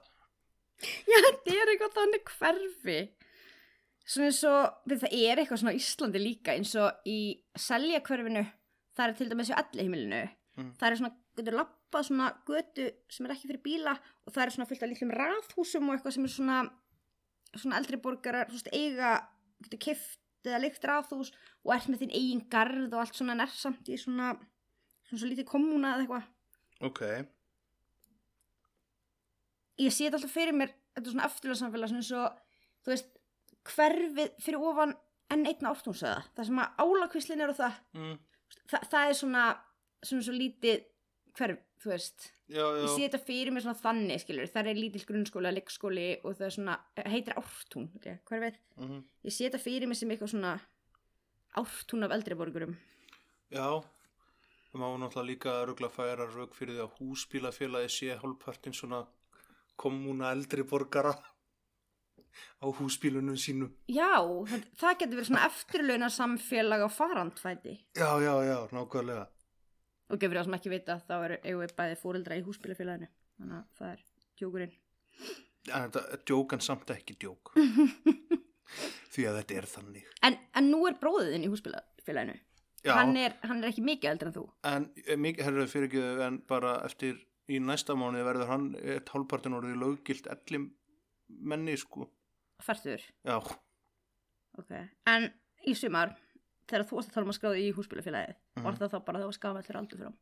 já, 1.10 1.16
þetta 1.16 1.54
er 1.54 1.72
eitthvað 1.72 1.96
þannig 1.96 2.34
hverfi. 2.36 2.98
Svona 4.06 4.28
eins 4.30 4.42
og 4.46 4.92
það 4.92 5.08
er 5.18 5.40
eitthvað 5.40 5.62
svona 5.62 5.78
Íslandi 5.78 6.22
líka 6.22 6.54
eins 6.54 6.74
og 6.78 7.08
í 7.10 7.18
selja 7.58 8.02
hverfinu 8.06 8.44
það 8.96 9.06
er 9.08 9.16
til 9.20 9.30
dæmis 9.30 9.52
í 9.52 9.56
allir 9.60 9.86
heimilinu 9.86 10.24
Mm. 10.56 10.70
það 10.80 10.86
er 10.88 10.94
svona, 10.96 11.16
getur 11.36 11.52
lappað 11.58 12.04
svona 12.06 12.26
götu 12.48 12.84
sem 13.12 13.26
er 13.26 13.32
ekki 13.34 13.48
fyrir 13.50 13.60
bíla 13.60 13.92
og 14.24 14.32
það 14.32 14.42
er 14.46 14.52
svona 14.54 14.66
fullt 14.70 14.84
af 14.86 14.88
litlum 14.88 15.10
raðhúsum 15.12 15.90
og 15.90 15.96
eitthvað 15.98 16.14
sem 16.16 16.24
er 16.24 16.32
svona 16.32 16.60
svona 17.60 17.76
eldri 17.76 17.98
borgarar, 18.00 18.48
þú 18.48 18.56
veist, 18.56 18.70
eiga 18.72 19.10
getur 19.66 19.82
kift 19.84 20.48
eða 20.48 20.60
leikt 20.62 20.86
raðhús 20.88 21.34
og 21.60 21.74
ert 21.76 21.90
með 21.92 22.00
þinn 22.06 22.14
eigin 22.16 22.40
garð 22.48 22.88
og 22.88 23.02
allt 23.02 23.18
svona 23.18 23.36
nærsamt 23.36 23.90
í 23.92 23.98
svona 24.00 24.30
svona 25.04 25.20
svo 25.20 25.28
lítið 25.28 25.48
kommuna 25.50 25.92
eða 25.92 26.06
eitthvað. 26.06 26.24
Ok, 26.88 27.02
ég 29.84 29.92
sé 29.92 30.06
þetta 30.06 30.20
alltaf 30.20 30.32
fyrir 30.34 30.56
mér 30.56 30.72
þetta 30.96 31.04
er 31.04 31.12
svona 31.12 31.28
eftirlega 31.28 31.58
svona 31.60 32.00
eins 32.00 32.12
og 32.16 32.40
þú 32.86 32.92
veist, 32.94 33.10
hverfið 33.74 34.32
fyrir 34.44 34.64
ofan 34.70 34.94
enn 35.34 35.44
einna 35.50 35.72
ártúnsöða 35.74 36.22
það 36.36 36.48
sem 36.48 36.60
að 36.62 36.80
álakvislin 36.80 37.44
er 37.44 37.52
og 37.52 37.58
það. 37.60 37.78
Mm, 37.98 38.16
Þa, 38.66 38.82
það 38.90 39.08
er 39.08 39.18
svona 39.20 39.46
svona 40.04 40.26
svo 40.26 40.34
lítið 40.36 40.84
hverf, 41.36 41.62
þú 41.82 41.92
veist. 41.92 42.28
Já, 42.46 42.62
já, 42.62 42.84
ég 42.84 42.92
sé 42.92 43.02
þetta 43.08 43.20
fyrir 43.26 43.52
mér 43.52 43.64
svona 43.64 43.80
þannig, 43.80 44.22
skilur 44.22 44.50
það 44.52 44.70
er 44.70 44.78
lítill 44.78 45.04
grunnskóli, 45.08 45.52
leikskóli 45.56 46.06
og 46.22 46.36
það 46.38 46.46
er 46.46 46.54
svona, 46.54 46.76
heitir 47.10 47.38
ártún 47.40 47.88
okay, 47.98 48.20
hverfið, 48.28 48.60
mhm, 48.78 49.02
ég 49.26 49.34
sé 49.34 49.48
þetta 49.48 49.62
fyrir 49.64 49.90
mér 49.90 49.98
sem 49.98 50.12
eitthvað 50.14 50.32
svona 50.36 50.54
ártún 51.58 52.06
af 52.06 52.14
eldri 52.14 52.38
borgurum. 52.38 52.76
Já. 53.50 53.82
Það 54.70 54.82
má 54.82 54.86
náttúrulega 55.00 55.30
líka 55.30 55.52
rugla 55.66 55.88
færa 55.88 56.26
rauk 56.28 56.54
fyrir 56.54 56.76
því 56.76 56.84
að 56.84 56.96
húsbílafélagi 57.00 57.92
sé 57.94 58.18
hálfpartin 58.20 58.76
svona 58.76 59.06
kommuna 59.80 60.30
eldri 60.36 60.66
borgara 60.68 61.14
á 62.62 62.66
húsbílunum 62.78 63.36
sínum. 63.40 63.70
já, 63.88 64.10
það, 64.50 64.64
það 64.80 64.98
getur 65.02 65.16
verið 65.20 65.28
svona 65.30 65.46
eftirlauna 65.50 66.08
samfélag 66.12 66.84
á 66.86 66.88
farandfæti 66.92 67.74
Já, 67.96 68.10
já, 68.22 68.34
já, 68.48 68.56
nákvæmlega. 68.72 69.26
og 70.10 70.20
gefur 70.22 70.36
það 70.40 70.44
sem 70.48 70.58
ekki 70.60 70.70
vita 70.74 70.98
þá 71.08 71.14
eru 71.26 71.38
eigum 71.42 71.62
við 71.64 71.76
bæði 71.80 71.98
fóreldra 72.02 72.36
í 72.40 72.44
húsbílafélaginu 72.46 73.08
þannig 73.38 73.56
að 73.60 73.68
það 73.80 73.92
er 73.94 74.04
djókurinn 74.40 74.76
En 75.66 75.82
þetta 75.90 76.00
er 76.14 76.20
djók 76.30 76.52
en 76.54 76.60
samt 76.62 76.90
ekki 76.94 77.14
djók. 77.18 77.50
því 79.14 79.24
að 79.26 79.38
þetta 79.40 79.54
er 79.60 79.66
þannig. 79.70 80.04
en, 80.26 80.36
en 80.58 80.68
nú 80.70 80.82
er 80.86 80.94
bróðiðinn 81.00 81.46
í 81.46 81.50
húsbílafélaginu 81.52 82.36
Já, 82.86 82.92
hann 83.00 83.16
er, 83.18 83.32
hann 83.42 83.62
er 83.64 83.72
ekki 83.72 83.82
mikið 83.82 84.10
eldri 84.12 84.28
en 84.28 84.34
þú 84.36 84.42
en 84.70 84.84
eh, 85.06 85.16
mikið, 85.18 85.42
herru, 85.48 85.64
fyrir 85.70 85.88
ekki, 85.88 86.02
en 86.26 86.36
bara 86.46 86.76
eftir 86.86 87.16
í 87.50 87.58
næsta 87.62 87.96
mánuði 87.98 88.26
verður 88.26 88.50
hann 88.52 88.66
eitt 88.78 89.10
hálfpartin 89.10 89.56
orðið 89.58 89.80
löggilt 89.82 90.28
ellim 90.30 90.68
menni, 91.26 91.74
sko. 91.78 92.06
Færtur, 92.62 93.02
Já, 93.24 93.36
ok 94.58 94.70
en 95.06 95.32
í 95.66 95.74
sumar, 95.76 96.14
þegar 96.68 96.86
þú 96.88 96.96
varst 96.98 97.10
að 97.10 97.14
tala 97.14 97.26
um 97.26 97.32
að 97.32 97.38
skráða 97.40 97.60
í 97.62 97.72
húsbílafélagið, 97.76 98.36
Mhm. 98.56 98.64
var 98.64 98.72
það 98.80 98.90
þá 98.94 99.04
bara 99.04 99.18
þú 99.20 99.24
var 99.24 99.36
skafað 99.38 99.56
allir 99.62 99.76
aldur 99.80 99.98
frá 99.98 100.12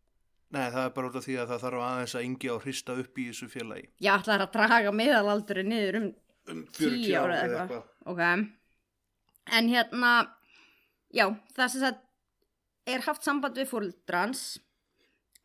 nei, 0.54 0.70
það 0.70 0.84
er 0.86 0.90
bara 0.90 1.08
út 1.08 1.16
af 1.16 1.24
því 1.24 1.34
að 1.40 1.48
það 1.48 1.60
þarf 1.64 1.84
aðeins 1.84 2.14
að 2.14 2.24
yngi 2.24 2.48
á 2.50 2.56
hrista 2.62 2.92
upp 3.00 3.14
í 3.18 3.24
þessu 3.30 3.48
félagi. 3.50 3.88
já, 4.00 4.12
ætlaði 4.18 4.42
að 4.46 4.52
draga 4.52 4.92
meðalaldurinn 4.92 5.68
niður 5.68 5.96
um 6.02 6.14
Um 6.46 6.66
10 6.66 6.90
40 6.90 7.14
ára 7.16 7.34
eða 7.34 7.60
eitthvað. 7.60 7.70
eitthvað. 7.70 7.84
ok 8.06 8.20
en 9.56 9.68
hérna 9.68 10.30
já, 11.14 11.26
það 11.56 11.68
sem 11.70 11.80
sagt 11.80 12.00
er 12.86 13.00
haft 13.00 13.22
samband 13.24 13.56
við 13.56 13.68
fóreldrans 13.70 14.58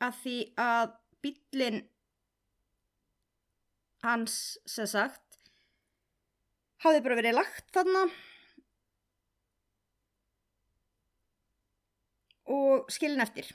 að 0.02 0.14
því 0.24 0.54
að 0.58 0.94
bíllinn 1.24 1.86
hans 4.04 4.58
sem 4.66 4.86
sagt 4.88 5.29
hafði 6.84 7.02
bara 7.06 7.18
verið 7.20 7.38
lagt 7.40 7.72
þarna. 7.76 8.06
Og 12.50 12.88
skilin 12.92 13.22
eftir. 13.24 13.52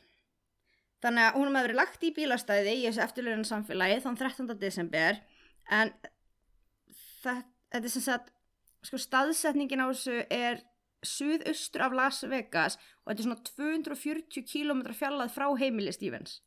Þannig 1.04 1.26
að 1.26 1.38
hún 1.38 1.50
hefði 1.50 1.66
verið 1.66 1.80
lagt 1.80 2.04
í 2.06 2.12
bílastæði 2.16 2.76
í 2.78 2.84
þessu 2.86 3.02
eftirlöðinu 3.04 3.48
samfélagi 3.48 3.98
þann 4.04 4.20
13. 4.20 4.52
desember 4.60 5.18
en 5.72 5.90
þetta 7.24 7.80
er 7.80 7.92
sem 7.92 8.04
sagt 8.04 8.30
sko 8.84 9.00
staðsetningin 9.00 9.82
á 9.84 9.88
þessu 9.90 10.22
er 10.32 10.62
suðaustur 11.04 11.84
af 11.84 11.96
Las 11.96 12.22
Vegas 12.28 12.78
og 13.04 13.10
þetta 13.10 13.20
er 13.20 13.26
svona 13.26 13.44
240 13.50 14.46
km 14.48 14.82
fjallað 14.96 15.34
frá 15.34 15.46
heimili 15.60 15.92
Stevens. 15.92 16.38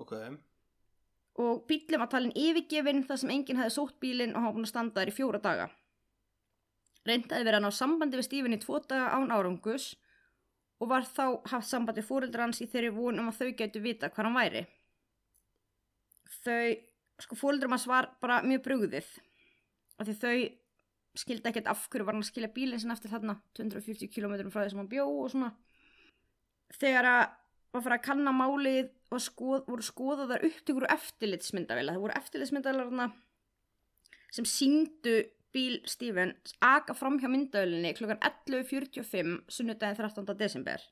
Ok, 0.00 0.14
og 1.42 1.64
bílum 1.68 2.02
var 2.02 2.10
talin 2.12 2.34
yfirgefin 2.38 3.04
þar 3.08 3.20
sem 3.20 3.32
enginn 3.34 3.60
hefði 3.60 3.74
sótt 3.74 3.98
bílinn 4.02 4.34
og 4.36 4.46
var 4.46 4.54
búin 4.56 4.66
að 4.68 4.72
standa 4.72 5.02
þær 5.02 5.12
í 5.12 5.16
fjóra 5.16 5.40
daga. 5.42 5.66
Reyndaði 7.08 7.46
verið 7.48 7.58
að 7.58 7.64
ná 7.64 7.74
sambandi 7.74 8.18
við 8.18 8.28
Steven 8.28 8.56
í 8.56 8.60
tvo 8.62 8.78
daga 8.86 9.10
án 9.16 9.34
árangus 9.34 9.88
og 10.82 10.90
var 10.90 11.06
þá 11.06 11.24
haft 11.50 11.68
sambandi 11.68 12.02
við 12.02 12.08
fóreldrar 12.08 12.46
hans 12.46 12.62
í 12.62 12.68
þeirri 12.70 12.94
von 12.94 13.18
um 13.18 13.30
að 13.30 13.40
þau 13.40 13.50
getur 13.58 13.84
vita 13.84 14.10
hvað 14.10 14.28
hann 14.28 14.38
væri. 14.38 14.64
Þau, 16.42 16.70
sko 17.26 17.38
fóreldrar 17.38 17.74
hans 17.74 17.88
var 17.90 18.10
bara 18.22 18.40
mjög 18.46 18.64
brugðið 18.68 19.12
af 19.98 20.08
því 20.08 20.16
þau 20.22 20.36
skildi 21.22 21.50
ekkert 21.50 21.68
af 21.68 21.86
hverju 21.90 22.06
var 22.06 22.16
hann 22.16 22.24
að 22.24 22.30
skilja 22.30 22.54
bílinn 22.54 22.80
sinna 22.80 22.96
eftir 22.96 23.12
þarna 23.12 23.36
240 23.58 24.10
km 24.14 24.48
frá 24.48 24.62
því 24.62 24.72
sem 24.72 24.80
hann 24.80 24.90
bjó 24.90 25.06
og 25.10 25.30
svona. 25.34 25.52
Þegar 26.72 27.08
að 27.10 27.24
var 27.72 27.84
fyrir 27.84 27.96
að 27.98 28.06
kanna 28.06 28.32
málið 28.36 28.90
og 29.12 29.20
skoð, 29.22 29.62
voru 29.68 29.84
skoðaðar 29.86 30.44
upptökur 30.48 30.86
og 30.88 30.94
eftirlitsmyndavela 30.96 31.94
það 31.94 32.04
voru 32.04 32.16
eftirlitsmyndavelarna 32.20 33.06
sem 34.32 34.48
síndu 34.48 35.16
bíl 35.52 35.78
Stevens 35.88 36.54
aka 36.64 36.94
fram 36.96 37.18
hjá 37.20 37.28
myndavelinni 37.28 37.92
klukkan 37.98 38.20
11.45 38.24 39.34
sunnudaginn 39.52 39.98
13. 40.00 40.36
desember 40.40 40.84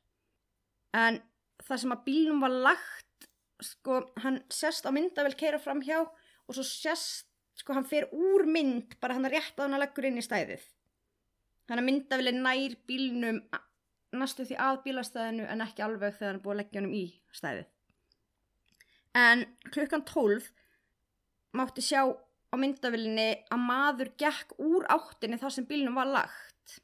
en 0.97 1.21
það 1.65 1.83
sem 1.85 1.95
að 1.95 2.05
bílnum 2.09 2.45
var 2.45 2.57
lagt 2.69 3.29
sko, 3.65 4.01
hann 4.25 4.41
sérst 4.53 4.89
á 4.89 4.91
myndavel 4.93 5.37
keira 5.39 5.61
fram 5.61 5.81
hjá 5.85 5.99
og 6.01 6.57
svo 6.57 6.65
sérst 6.65 7.27
sko, 7.61 7.75
hann 7.77 7.89
fer 7.89 8.09
úr 8.13 8.47
mynd 8.49 8.97
bara 9.01 9.17
hann 9.17 9.29
að 9.29 9.37
hann 9.61 9.77
að 9.77 9.85
leggur 9.85 10.09
inn 10.09 10.21
í 10.21 10.25
stæðið 10.25 10.63
þannig 11.69 11.83
að 11.83 11.89
myndavelin 11.91 12.41
nær 12.45 12.77
bílnum 12.89 13.43
a- 13.53 13.65
næstu 14.17 14.47
því 14.49 14.57
að 14.61 14.81
bílastæðinu 14.87 15.47
en 15.51 15.65
ekki 15.65 15.85
alveg 15.85 16.17
þegar 16.17 16.33
hann 16.33 16.41
er 16.41 16.45
búið 16.45 16.55
að 16.55 16.61
leggja 16.61 16.81
honum 16.81 16.97
í 16.97 17.05
stæðið. 17.37 17.69
En 19.21 19.45
klukkan 19.75 20.05
12 20.07 20.49
mátti 21.59 21.85
sjá 21.85 22.03
á 22.51 22.55
myndavillinni 22.59 23.29
að 23.51 23.63
maður 23.67 24.13
gekk 24.19 24.57
úr 24.63 24.87
áttinni 24.91 25.39
þar 25.39 25.55
sem 25.55 25.69
bílnum 25.69 25.99
var 25.99 26.11
lagt. 26.11 26.81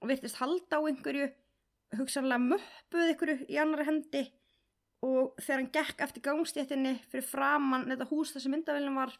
Og 0.00 0.08
virtist 0.12 0.40
halda 0.40 0.80
á 0.80 0.84
einhverju 0.88 1.30
hugsanlega 1.98 2.44
möppuð 2.44 3.08
einhverju 3.08 3.48
í 3.48 3.58
annari 3.60 3.88
hendi. 3.88 4.24
Og 5.04 5.34
þegar 5.40 5.62
hann 5.62 5.72
gekk 5.74 6.04
eftir 6.04 6.24
gangstéttinni 6.24 6.94
fyrir 7.08 7.24
framann 7.24 7.88
þetta 7.88 8.08
hús 8.12 8.34
þar 8.34 8.44
sem 8.44 8.56
myndavillin 8.56 9.00
var 9.00 9.16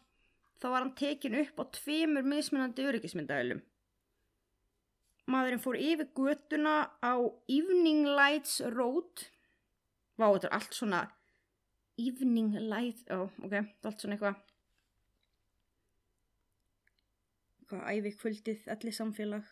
þá 0.61 0.67
var 0.69 0.83
hann 0.83 0.95
tekin 0.97 1.39
upp 1.41 1.57
á 1.57 1.63
tveimur 1.73 2.27
mismunandi 2.27 2.85
öryggismyndavillum 2.85 3.63
maðurinn 5.31 5.63
fór 5.63 5.79
yfir 5.79 6.11
götuna 6.17 6.75
á 7.01 7.13
Evening 7.47 8.05
Lights 8.11 8.59
Road 8.75 9.27
Vá, 10.19 10.27
þetta 10.27 10.49
er 10.49 10.55
allt 10.59 10.77
svona 10.77 11.01
Evening 12.01 12.55
Light 12.71 13.07
Ó, 13.09 13.25
ok, 13.25 13.51
þetta 13.51 13.87
er 13.87 13.91
allt 13.91 14.03
svona 14.03 14.17
eitthvað 14.17 14.41
eitthvað 17.71 17.87
ævi 17.95 18.11
kvöldið, 18.19 18.67
allir 18.73 18.95
samfélag. 18.95 19.49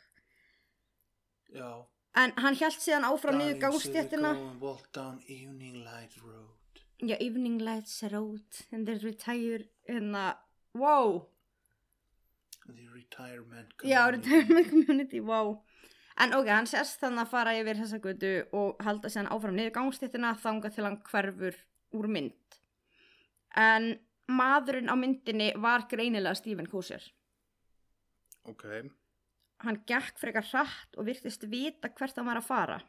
Já. 1.55 1.85
En 2.19 2.33
hann 2.41 2.57
hjælt 2.57 2.81
síðan 2.81 3.07
áfram 3.07 3.37
niður 3.39 3.59
gangstéttina. 3.61 4.33
Walk 4.59 4.89
down 4.93 5.21
evening 5.27 5.83
light 5.85 6.17
road. 6.23 6.81
Já, 6.99 7.15
evening 7.21 7.61
lights 7.61 8.03
out 8.03 8.65
and 8.71 8.85
they 8.85 8.97
retire, 8.97 9.63
hérna, 9.87 10.35
wow. 10.73 11.27
The 12.67 12.87
retirement 12.93 13.73
Já, 13.83 14.11
community. 14.11 14.29
retirement 14.29 14.69
community, 14.69 15.19
wow. 15.19 15.61
En 16.19 16.35
ok, 16.35 16.49
hann 16.51 16.67
sérst 16.67 16.99
þannig 16.99 17.23
að 17.23 17.31
fara 17.31 17.55
yfir 17.55 17.79
þessa 17.79 17.99
götu 18.03 18.31
og 18.59 18.81
halda 18.83 19.11
síðan 19.11 19.31
áfram 19.31 19.55
niður 19.55 19.75
gangstéttina 19.77 20.33
þanga 20.41 20.71
til 20.75 20.83
hann 20.83 20.99
hverfur 21.07 21.59
úr 21.95 22.09
mynd. 22.11 22.59
En 23.55 23.93
maðurinn 24.29 24.91
á 24.91 24.95
myndinni 24.99 25.53
var 25.57 25.87
greinilega 25.89 26.35
Stephen 26.35 26.67
Kosher. 26.69 27.01
Ok. 28.51 28.65
Hann 29.63 29.81
gekk 29.87 30.19
frekar 30.19 30.47
hratt 30.51 30.99
og 30.99 31.07
virtist 31.07 31.47
vita 31.51 31.91
hvert 31.91 32.19
hann 32.19 32.27
var 32.27 32.39
að 32.41 32.49
fara. 32.51 32.79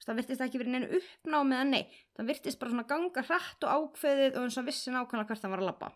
Það 0.00 0.18
virtist 0.18 0.42
ekki 0.42 0.58
verið 0.58 0.74
neinu 0.74 0.98
uppnámið 0.98 1.56
eða 1.56 1.64
nei. 1.68 1.82
Það 2.16 2.30
virtist 2.32 2.58
bara 2.60 2.72
svona 2.72 2.86
ganga 2.90 3.22
hratt 3.28 3.66
og 3.66 3.74
ákveðið 3.84 4.38
og 4.38 4.46
eins 4.46 4.56
og 4.56 4.60
hann 4.60 4.70
vissi 4.70 4.94
nákvæmlega 4.94 5.30
hvert 5.30 5.44
hann 5.46 5.52
var 5.54 5.62
að 5.62 5.68
labba. 5.68 5.90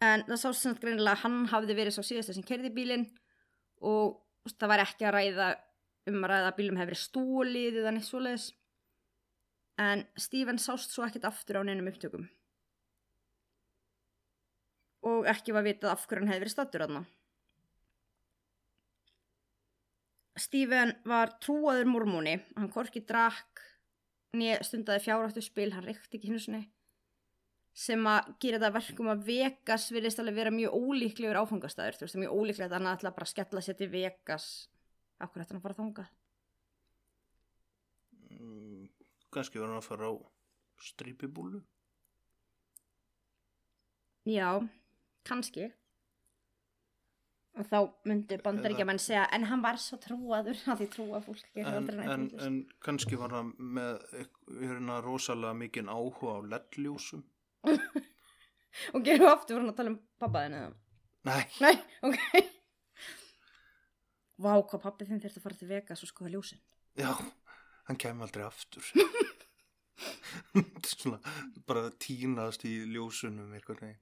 En 0.00 0.22
það 0.24 0.38
sást 0.40 0.64
sem 0.64 0.72
sagt 0.72 0.84
greinilega 0.84 1.18
að 1.18 1.24
hann 1.26 1.40
hafði 1.50 1.76
verið 1.76 1.96
sá 1.98 2.06
síðasta 2.06 2.36
sem 2.36 2.46
kerði 2.46 2.70
bílinn 2.72 3.10
og 3.80 4.18
veist, 4.44 4.58
það 4.60 4.72
var 4.72 4.84
ekki 4.84 5.06
að 5.08 5.14
ræða 5.16 5.50
um 6.10 6.24
að 6.24 6.32
ræða 6.32 6.50
að 6.50 6.58
bílum 6.58 6.80
verið 6.80 7.02
stólið 7.04 7.78
eða 7.82 7.94
neitt 7.94 8.08
svoleiðis. 8.08 8.50
En 9.80 10.04
Stephen 10.20 10.60
sást 10.60 10.92
svo 10.92 11.06
ekkert 11.06 11.28
aftur 11.30 11.60
á 11.60 11.62
neinum 11.64 11.88
upptökum. 11.88 12.26
Og 15.08 15.28
ekki 15.30 15.54
var 15.56 15.64
vitað 15.64 15.94
af 15.94 16.04
hverju 16.04 16.24
hann 16.24 16.32
hefði 16.32 16.44
verið 16.44 16.56
stattur 16.56 16.84
aðna. 16.84 17.04
Stephen 20.40 20.94
var 21.08 21.34
trúaður 21.42 21.88
mormóni, 21.88 22.38
hann 22.56 22.72
korki 22.72 23.02
drakk, 23.04 23.60
nýja 24.36 24.60
stundaði 24.64 25.04
fjáráttu 25.04 25.42
spil, 25.44 25.72
hann 25.74 25.84
reykti 25.84 26.16
ekki 26.16 26.30
hins 26.30 26.46
sinni, 26.46 26.62
sem 27.76 28.06
að 28.10 28.32
gera 28.42 28.60
það 28.62 28.76
verkum 28.78 29.10
að 29.12 29.24
Vegas 29.28 29.86
virðist 29.94 30.20
alveg 30.20 30.38
vera 30.40 30.52
mjög 30.54 30.74
ólíklegur 30.74 31.38
áfangastæður, 31.40 31.98
þú 31.98 32.04
veist, 32.06 32.14
það 32.14 32.20
er 32.20 32.24
mjög 32.24 32.38
ólíklegt 32.40 32.70
að 32.70 32.76
hann 32.78 32.92
ætla 32.92 33.14
bara 33.16 33.28
að 33.28 33.32
skella 33.32 33.64
sér 33.64 33.78
til 33.78 33.90
Vegas, 33.92 34.46
akkur 35.18 35.44
ætla 35.44 35.54
hann 35.54 35.60
að 35.60 35.66
fara 35.68 35.78
þangað. 35.80 36.14
Mm, 38.40 38.88
kannski 39.30 39.62
var 39.62 39.70
hann 39.70 39.82
að 39.82 39.88
fara 39.88 40.10
á 40.10 40.14
strípibúlu. 40.90 41.62
Já, 44.28 44.48
kannski. 45.26 45.70
Og 47.58 47.66
þá 47.66 47.78
myndu 48.06 48.36
bandaríkjaman 48.44 49.00
segja, 49.02 49.24
en 49.34 49.44
hann 49.50 49.62
var 49.62 49.78
svo 49.82 49.98
trúaður, 50.00 50.60
að 50.70 50.82
því 50.82 50.86
trúa 50.92 51.18
fólk 51.24 51.42
ekki. 51.42 51.64
En, 51.66 51.88
en, 52.06 52.28
en 52.46 52.58
kannski 52.84 53.18
var 53.18 53.34
hann 53.34 53.50
með 53.58 54.04
hérna 54.60 55.00
rosalega 55.04 55.56
mikinn 55.58 55.90
áhuga 55.90 56.38
á 56.38 56.40
leddljósum. 56.54 57.24
Og 58.94 59.02
við 59.04 59.26
aftur 59.26 59.58
fyrir 59.58 59.72
að 59.72 59.76
tala 59.80 59.92
um 59.92 59.98
pappaðin 60.22 60.56
eða? 60.60 60.70
Nei, 61.28 61.42
Nei, 61.60 61.74
ok. 62.06 62.20
Vá, 64.40 64.54
hvað 64.56 64.84
pappi 64.86 65.08
þinn 65.08 65.20
þurfti 65.20 65.40
að 65.42 65.44
fara 65.44 65.58
til 65.60 65.68
Vegas 65.68 66.04
og 66.06 66.10
skoða 66.12 66.32
ljósin. 66.32 66.62
já, 66.96 67.12
hann 67.88 67.98
kem 68.00 68.22
aldrei 68.24 68.46
aftur. 68.46 68.86
Svona, 70.86 71.18
bara 71.68 71.90
tínast 72.00 72.64
í 72.68 72.76
ljósunum 72.90 73.52
eitthvað 73.56 73.84
neginn. 73.84 74.00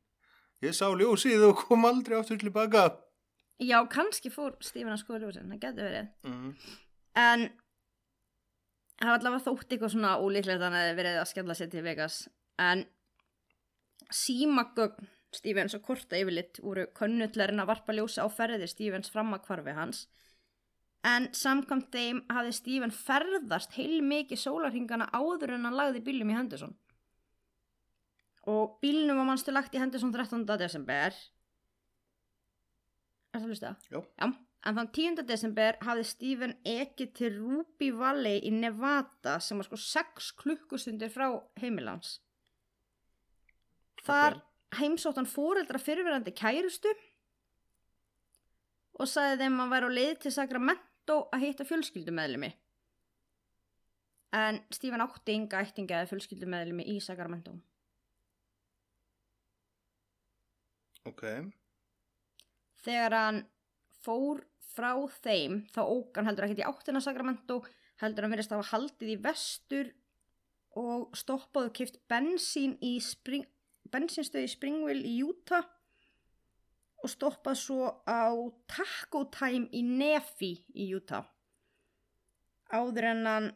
Ég 0.65 0.75
sá 0.75 0.89
ljósið 0.91 1.45
og 1.49 1.63
kom 1.69 1.87
aldrei 1.87 2.19
aftur 2.19 2.39
tilbaka. 2.41 2.89
Já, 3.63 3.79
kannski 3.91 4.31
fór 4.31 4.57
Stífin 4.63 4.95
að 4.95 5.03
skoða 5.03 5.25
ljósin, 5.25 5.51
það 5.53 5.63
getur 5.65 5.89
verið. 5.89 6.11
Mm. 6.27 6.53
En 7.19 7.45
það 8.99 9.11
var 9.11 9.21
allavega 9.21 9.45
þótt 9.47 9.75
eitthvað 9.75 9.95
svona 9.95 10.15
ólíklegt 10.23 10.59
að 10.59 10.67
hann 10.67 10.79
hefði 10.79 10.99
verið 11.01 11.21
að 11.23 11.31
skella 11.33 11.59
sér 11.59 11.73
til 11.73 11.85
Vegas. 11.87 12.19
En 12.63 12.85
símagögn 14.15 15.09
Stevens 15.35 15.75
og 15.77 15.83
korta 15.85 16.17
yfirlitt 16.17 16.61
voru 16.65 16.87
könnutlerinn 16.97 17.61
að 17.61 17.69
varpa 17.69 17.93
ljósa 17.93 18.25
á 18.25 18.29
ferði 18.33 18.69
Stevens 18.71 19.13
fram 19.13 19.35
að 19.37 19.45
kvarfi 19.45 19.75
hans. 19.77 20.07
En 21.07 21.29
samkvæmt 21.37 21.93
þeim 21.95 22.23
hafði 22.33 22.55
Steven 22.57 22.93
ferðast 22.95 23.77
heil 23.79 24.01
mikið 24.03 24.41
sólarhingana 24.43 25.07
áður 25.15 25.55
en 25.55 25.69
hann 25.69 25.77
lagði 25.79 26.03
bílum 26.09 26.33
í 26.33 26.37
Henderson. 26.37 26.75
Og 28.49 28.79
bílnum 28.83 29.21
var 29.21 29.29
mannstu 29.29 29.53
lagt 29.53 29.77
í 29.77 29.81
Henderson 29.83 30.13
13. 30.15 30.47
desember. 30.59 31.15
Er 33.29 33.39
það 33.39 33.45
að 33.45 33.51
hlusta? 33.53 33.75
Já. 33.93 34.01
Já. 34.19 34.33
En 34.67 34.75
þann 34.75 34.91
10. 34.97 35.21
desember 35.29 35.77
hafði 35.87 36.07
Steven 36.09 36.55
ekið 36.67 37.13
til 37.15 37.31
Ruby 37.37 37.93
Valley 37.95 38.41
í 38.43 38.51
Nevada 38.51 39.37
sem 39.45 39.61
var 39.61 39.69
sko 39.69 39.79
6 39.79 40.33
klukkustundir 40.41 41.13
frá 41.15 41.29
heimilans. 41.61 42.17
Þar 44.07 44.39
heimsótt 44.79 45.19
hann 45.19 45.29
fóreldra 45.29 45.81
fyrirverandi 45.81 46.35
kærustu 46.37 46.93
og 48.99 49.09
sagði 49.09 49.45
þeim 49.45 49.61
að 49.65 49.75
vera 49.75 49.91
á 49.91 49.97
leið 49.99 50.15
til 50.25 50.33
Sacramento 50.35 51.19
að 51.33 51.45
hitta 51.47 51.67
fjölskyldumeðlumi. 51.69 52.51
En 54.39 54.61
Steven 54.75 55.05
átti 55.05 55.39
ynga 55.39 55.63
ættinga 55.65 56.03
eða 56.03 56.11
fjölskyldumeðlumi 56.11 56.85
í 56.93 56.99
Sacramento. 57.01 57.55
Ok, 61.09 61.25
Þegar 62.85 63.17
hann 63.17 63.43
fór 64.05 64.45
frá 64.75 64.93
þeim 65.25 65.63
þá 65.75 65.81
ók 65.83 66.19
hann 66.19 66.29
heldur 66.29 66.47
ekkert 66.47 66.63
í 66.63 66.69
áttina 66.69 67.03
Sacramento 67.03 67.63
heldur 68.03 68.25
hann 68.25 68.35
verið 68.35 68.53
að 68.53 68.61
hafa 68.61 68.77
haldið 68.77 69.15
í 69.15 69.21
vestur 69.25 69.91
og 70.79 71.17
stoppaðu 71.19 71.73
kipt 71.75 71.99
bensín 72.11 72.77
í 72.85 72.95
spring, 73.03 73.47
bensínstöð 73.93 74.47
í 74.47 74.53
Springville 74.53 75.05
í 75.07 75.17
Utah 75.25 75.67
og 76.99 77.11
stoppað 77.13 77.59
svo 77.61 77.91
á 78.05 78.33
Taco 78.71 79.25
Time 79.35 79.71
í 79.73 79.83
Nefi 79.87 80.55
í 80.75 80.89
Utah 80.99 81.29
áður 82.75 83.11
en 83.13 83.27
hann 83.27 83.47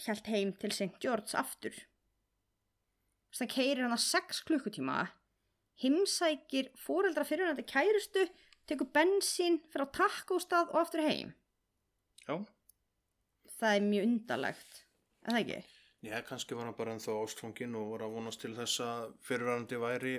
hjælt 0.00 0.28
heim 0.32 0.52
til 0.60 0.72
St. 0.72 0.94
George 1.02 1.36
aftur. 1.38 1.74
Þess 3.32 3.44
að 3.44 3.52
keirir 3.54 3.84
hann 3.84 3.96
að 3.96 4.04
6 4.06 4.42
klukkutíma 4.48 5.02
himsækir 5.82 6.70
fóreldra 6.78 7.24
fyrirvændi 7.26 7.64
kærustu 7.68 8.26
tekur 8.68 8.90
bensín 8.94 9.60
fyrir 9.72 9.88
á 9.88 9.94
takkóstað 9.98 10.72
og 10.72 10.82
aftur 10.84 11.04
heim. 11.04 11.32
já. 12.28 12.36
Það 13.58 13.76
er 13.76 13.86
mjög 13.86 14.08
undarlegt. 14.08 14.82
Er 15.22 15.32
það 15.32 15.40
ekki? 15.42 15.81
Já, 16.02 16.18
kannski 16.26 16.56
var 16.58 16.66
hann 16.66 16.74
bara 16.74 16.96
ennþá 16.96 17.14
ástfangin 17.22 17.76
og 17.78 17.92
var 17.94 18.02
að 18.08 18.14
vonast 18.16 18.42
til 18.42 18.56
þess 18.56 18.80
að 18.82 19.12
fyrirvarandi 19.22 19.78
væri 19.78 20.14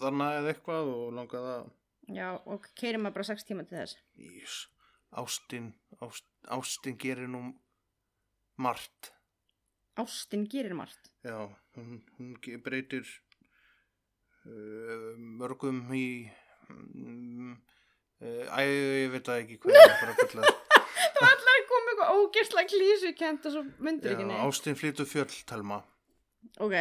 þannig 0.00 0.36
eða 0.38 0.52
eitthvað 0.54 0.92
og 0.94 1.02
langaði 1.18 1.56
að 1.58 1.70
Já, 2.10 2.28
og 2.50 2.64
keirir 2.78 2.98
maður 2.98 3.20
bara 3.20 3.28
6 3.30 3.44
tíma 3.46 3.64
til 3.68 3.78
þess. 3.78 3.98
Ís, 4.18 4.54
ástin, 5.14 5.68
ást, 6.02 6.26
ástin 6.50 6.96
gerir 6.98 7.28
nú 7.30 7.42
margt. 8.58 9.12
Ástin 10.00 10.48
gerir 10.50 10.74
margt. 10.74 11.12
Já, 11.22 11.46
hún, 11.76 12.00
hún 12.18 12.34
breytir 12.64 13.06
uh, 14.48 15.12
mörgum 15.38 15.84
í, 15.94 16.26
um, 16.72 17.54
uh, 18.18 18.44
æ, 18.50 18.60
ég 19.04 19.14
veit 19.14 19.28
það 19.28 19.44
ekki 19.44 19.60
hvað 19.62 19.78
ég 19.78 19.86
er 19.86 19.98
bara 20.00 20.16
að 20.16 20.22
fulla. 20.24 20.42
Það 20.42 21.22
var 21.22 21.30
allar 21.30 21.36
að 21.36 21.36
koma 21.38 21.51
eitthvað 22.12 22.28
ógerslega 22.28 22.68
klísukent 22.72 23.46
og 23.48 23.52
svo 23.56 23.62
myndir 23.80 24.10
Já, 24.12 24.14
ekki 24.16 24.26
neitt. 24.28 24.44
ástin 24.46 24.76
flytur 24.78 25.06
fjöll, 25.06 25.44
Telma. 25.46 25.82
Ok, 26.60 26.72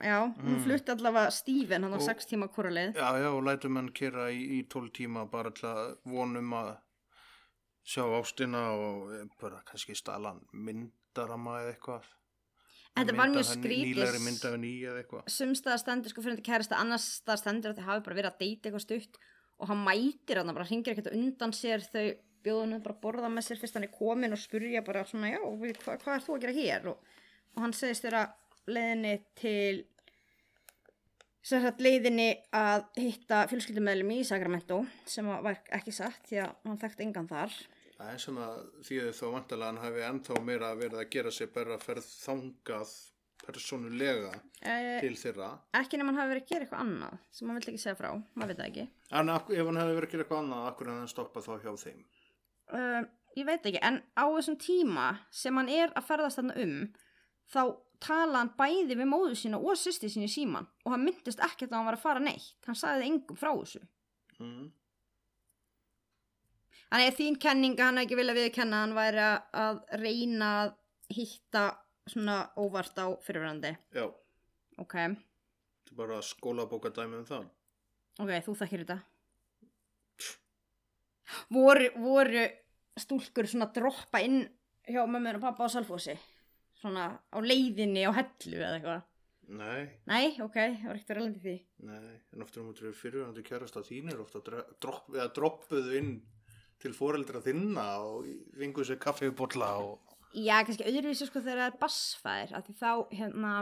já, 0.00 0.16
hún 0.24 0.56
Mm. 0.56 0.62
flutti 0.64 0.90
allavega 0.90 1.30
Steven 1.30 1.82
hann 1.84 1.92
á 1.92 1.96
Og- 1.96 2.02
6 2.02 2.26
tíma 2.26 2.48
hvora 2.48 2.70
leið. 2.70 2.94
Já, 2.94 3.12
já, 3.20 3.28
og 3.36 3.42
lætum 3.44 3.76
hann 3.76 3.88
kera 3.92 4.30
í, 4.30 4.60
í 4.60 4.68
12 4.68 4.90
tíma 4.90 5.30
bara 5.30 5.50
til 5.50 5.68
að 5.68 5.96
vonum 6.06 6.50
að 6.52 6.76
sjá 7.84 8.02
ástina 8.20 8.62
og 8.72 9.12
eh, 9.12 9.24
bara 9.40 9.62
kannski 9.66 9.94
stalan 9.94 10.40
myndarama 10.52 11.60
eða 11.62 11.74
eitthvað. 11.76 12.02
Þetta 12.96 13.16
var 13.16 13.28
mjög 13.28 13.44
skrítið. 13.44 14.24
mynd 14.24 14.44
af 14.44 14.52
henni 14.52 14.80
í 14.80 14.82
eða 14.82 15.04
eitthvað. 15.04 15.24
Sumstaða 15.30 15.78
stendur 15.78 16.10
sko 16.10 16.22
fyrir 16.22 16.36
þetta 16.36 16.50
kærasta, 16.50 16.76
annars 16.80 17.20
staða 17.22 17.38
stendur 17.38 17.70
að 17.72 17.76
þið 17.78 17.84
hafi 17.86 18.04
bara 18.04 18.16
verið 18.16 18.32
að 18.32 18.38
deyta 18.40 18.68
eitthvað 18.68 18.80
stutt 18.86 19.18
og 19.60 19.68
hann 19.68 19.84
mætir 19.84 20.36
hann 20.36 20.54
bara, 20.54 20.64
hringir 20.64 20.94
ekkert 20.96 21.12
undan 21.12 21.52
sér 21.52 21.80
þau 21.92 22.16
bjóðunum 22.44 22.82
bara 22.84 22.96
að 22.96 23.02
borða 23.04 23.30
með 23.32 23.46
sér 23.48 23.60
fyrst 23.60 23.78
hann 23.78 23.86
er 23.86 23.94
komin 23.94 24.36
og 24.36 24.40
spurja 24.40 24.82
bara 24.86 25.04
svona 25.08 25.32
já, 25.32 25.40
hva, 25.40 25.96
hvað 26.02 26.14
er 26.16 26.24
þú 26.26 26.36
að 26.36 26.44
gera 26.44 26.56
hér 26.58 26.90
og, 26.92 27.16
og 27.54 27.64
hann 27.64 27.76
segist 27.76 28.06
þeirra 28.06 28.24
leiðinni 28.70 29.14
til 29.40 29.82
sem 31.40 31.62
sagt 31.64 31.80
leiðinni 31.80 32.30
að 32.56 32.86
hitta 33.00 33.44
fjölskyldumæðlum 33.50 34.14
í 34.18 34.22
Sacramento 34.28 34.82
sem 35.08 35.28
að 35.32 35.46
var 35.48 35.60
ekki 35.80 35.94
satt 35.96 36.26
því 36.28 36.42
að 36.44 36.56
hann 36.68 36.82
þekkt 36.84 37.06
engan 37.06 37.30
þar 37.30 37.60
Það 38.00 38.10
er 38.14 38.20
svona 38.22 38.44
því 38.86 38.98
að 39.02 39.10
þó 39.18 39.24
vantilega 39.34 39.66
hann 39.68 39.80
hafi 39.82 40.04
ennþá 40.08 40.42
meira 40.44 40.70
verið 40.72 41.02
að 41.02 41.10
gera 41.12 41.32
sér 41.36 41.50
bara 41.52 41.76
ferð 41.80 42.06
þangað 42.08 42.94
persónulega 43.40 44.30
uh, 44.36 45.00
til 45.00 45.16
þeirra. 45.20 45.50
ekki 45.80 46.00
nema 46.00 46.12
hann 46.12 46.20
hafi 46.22 46.32
verið 46.34 46.44
að 46.44 46.52
gera 46.52 46.66
eitthvað 46.66 46.84
annað 46.84 47.18
sem 47.36 47.50
hann 47.50 47.60
vill 47.60 47.72
ekki 47.72 47.82
segja 47.82 47.98
frá, 47.98 48.10
maður 48.36 48.52
veit 48.52 48.60
það 48.60 48.70
ekki 48.70 48.86
En 49.10 49.32
ef 49.34 49.48
hann 49.50 49.80
hefði 49.80 49.94
verið 49.96 50.06
að 50.06 50.12
gera 50.12 50.24
eitthvað 50.24 50.40
annað, 50.44 50.66
akkur 50.70 50.90
en 50.90 50.98
hann 51.00 51.10
stoppa 51.10 51.42
þá 51.42 51.52
hjá 51.64 51.72
þeim. 51.82 52.02
Uh, 52.72 53.02
ég 53.36 53.46
veit 53.46 53.66
ekki, 53.66 53.78
en 53.82 54.02
á 54.18 54.24
þessum 54.34 54.56
tíma 54.60 55.06
sem 55.30 55.56
hann 55.56 55.68
er 55.68 55.92
að 55.96 56.06
ferðast 56.08 56.40
þarna 56.40 56.56
um 56.64 56.74
þá 57.50 57.62
tala 58.00 58.38
hann 58.42 58.52
bæði 58.58 58.96
við 58.96 59.08
móðu 59.10 59.36
sína 59.36 59.58
og 59.60 59.76
sýsti 59.76 60.08
sína 60.10 60.24
í 60.28 60.32
síman 60.32 60.66
og 60.84 60.92
hann 60.94 61.04
myndist 61.04 61.40
ekkert 61.44 61.70
að 61.72 61.76
hann 61.78 61.86
var 61.90 61.98
að 61.98 62.04
fara 62.04 62.20
neitt 62.24 62.56
hann 62.66 62.78
sagði 62.78 63.08
engum 63.10 63.36
frá 63.36 63.52
þessu 63.60 63.82
Mm. 64.40 64.70
Þannig 66.90 67.08
að 67.10 67.16
þín 67.20 67.34
kenning 67.44 67.74
að 67.76 67.84
hann 67.90 67.98
ekki 68.02 68.16
vilja 68.16 68.34
viðkenna 68.34 68.78
hann 68.82 68.94
væri 68.96 69.20
að- 69.54 69.82
reyna 70.00 70.46
að 70.64 70.70
hitta 71.14 71.64
svona 72.08 72.38
óvart 72.56 72.96
á 72.98 73.06
fyrirverandi. 73.22 73.76
Já, 73.94 74.08
Ok, 74.80 74.94
er 74.96 75.16
bara 75.94 76.22
skólabóka 76.22 76.88
dæmi 76.90 77.18
um 77.20 77.24
það. 77.28 77.44
ok, 78.18 78.30
þú 78.46 78.56
þekkir 78.62 78.84
þetta. 78.86 78.98
Voru, 81.50 81.90
voru 82.00 82.46
stúlkur 83.04 83.48
svona 83.50 83.68
að 83.68 83.78
droppa 83.80 84.20
inn 84.24 84.42
hjá 84.88 85.02
mömmun 85.06 85.38
og 85.38 85.44
pappa 85.44 85.68
á 85.68 85.72
Salfossi? 85.72 86.16
Svona 86.80 87.06
á 87.18 87.38
leiðinni 87.44 88.06
á 88.08 88.12
hellu 88.16 88.58
eða 88.60 88.76
eitthvað? 88.78 89.06
Nei, 89.50 89.80
Nei, 90.06 90.26
ok, 90.38 90.56
það 90.78 90.86
var 90.86 90.98
ekkert 90.98 91.08
verið 91.10 91.24
alveg 91.24 91.40
því. 91.42 91.54
nei, 91.88 92.18
en 92.36 92.44
ofta 92.44 92.60
um 92.60 92.68
að 92.70 92.92
fyrirvændi 92.94 93.42
kærasta 93.42 93.82
þínir 93.82 94.20
ofta 94.22 94.42
dropp, 94.46 95.08
eða 95.10 95.32
droppuðu 95.34 95.96
inn 95.98 96.12
til 96.80 96.92
foreldra 96.94 97.42
þinna 97.42 97.86
og 98.06 98.28
vingu 98.60 98.84
sér 98.86 99.00
kaffibotla 99.02 99.72
og... 99.82 100.14
Já, 100.38 100.60
kannski 100.62 100.86
öðruvísi 100.86 101.26
sko 101.26 101.42
þegar 101.42 101.64
það 101.64 101.72
er 101.72 101.80
bassfæðir, 101.82 102.54
af 102.54 102.68
því 102.68 102.76
þá, 102.78 102.90
hérna, 103.18 103.54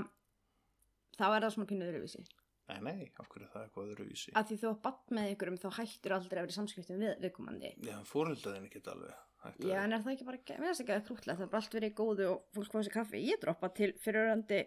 þá 1.17 1.25
er 1.31 1.47
það 1.47 1.55
svona 1.57 1.71
pínu 1.73 1.89
öðruvísi. 1.89 2.27
Nei, 2.69 2.79
nei, 2.85 3.09
af 3.17 3.31
hverju 3.33 3.47
er 3.47 3.53
það 3.55 3.65
eitthvað 3.65 3.91
öðruvísi? 3.95 4.33
að 4.37 4.51
því 4.51 4.59
þú 4.61 4.69
er 4.69 4.79
badd 4.85 5.15
með 5.17 5.31
ykkurum 5.33 5.57
þá 5.63 5.69
hættir 5.79 6.15
aldrei 6.19 6.37
að 6.37 6.43
vera 6.45 6.53
í 6.53 6.59
samskiptum 6.59 7.01
við 7.01 7.15
viðkomandi 7.25 7.71
Já, 7.89 7.97
foreldraðin 8.05 8.69
ekki 8.69 8.83
alveg. 8.93 9.15
Að- 9.45 9.61
já 9.71 9.79
en 9.85 9.93
er 9.93 10.03
það 10.03 10.13
ekki 10.17 10.27
bara, 10.29 10.39
mér 10.59 10.67
finnst 10.69 10.81
ekki 10.85 10.95
að 10.97 11.07
krútlega 11.09 11.37
það 11.39 11.45
er 11.47 11.53
bara 11.53 11.63
allt 11.63 11.75
verið 11.79 11.93
í 11.93 11.97
góðu 12.01 12.27
og 12.33 12.43
fólk 12.57 12.73
fá 12.75 12.81
sér 12.83 12.95
kaffi 12.99 13.21
ég 13.29 13.41
droppa 13.43 13.69
til 13.75 13.93
fyriröndi 14.03 14.61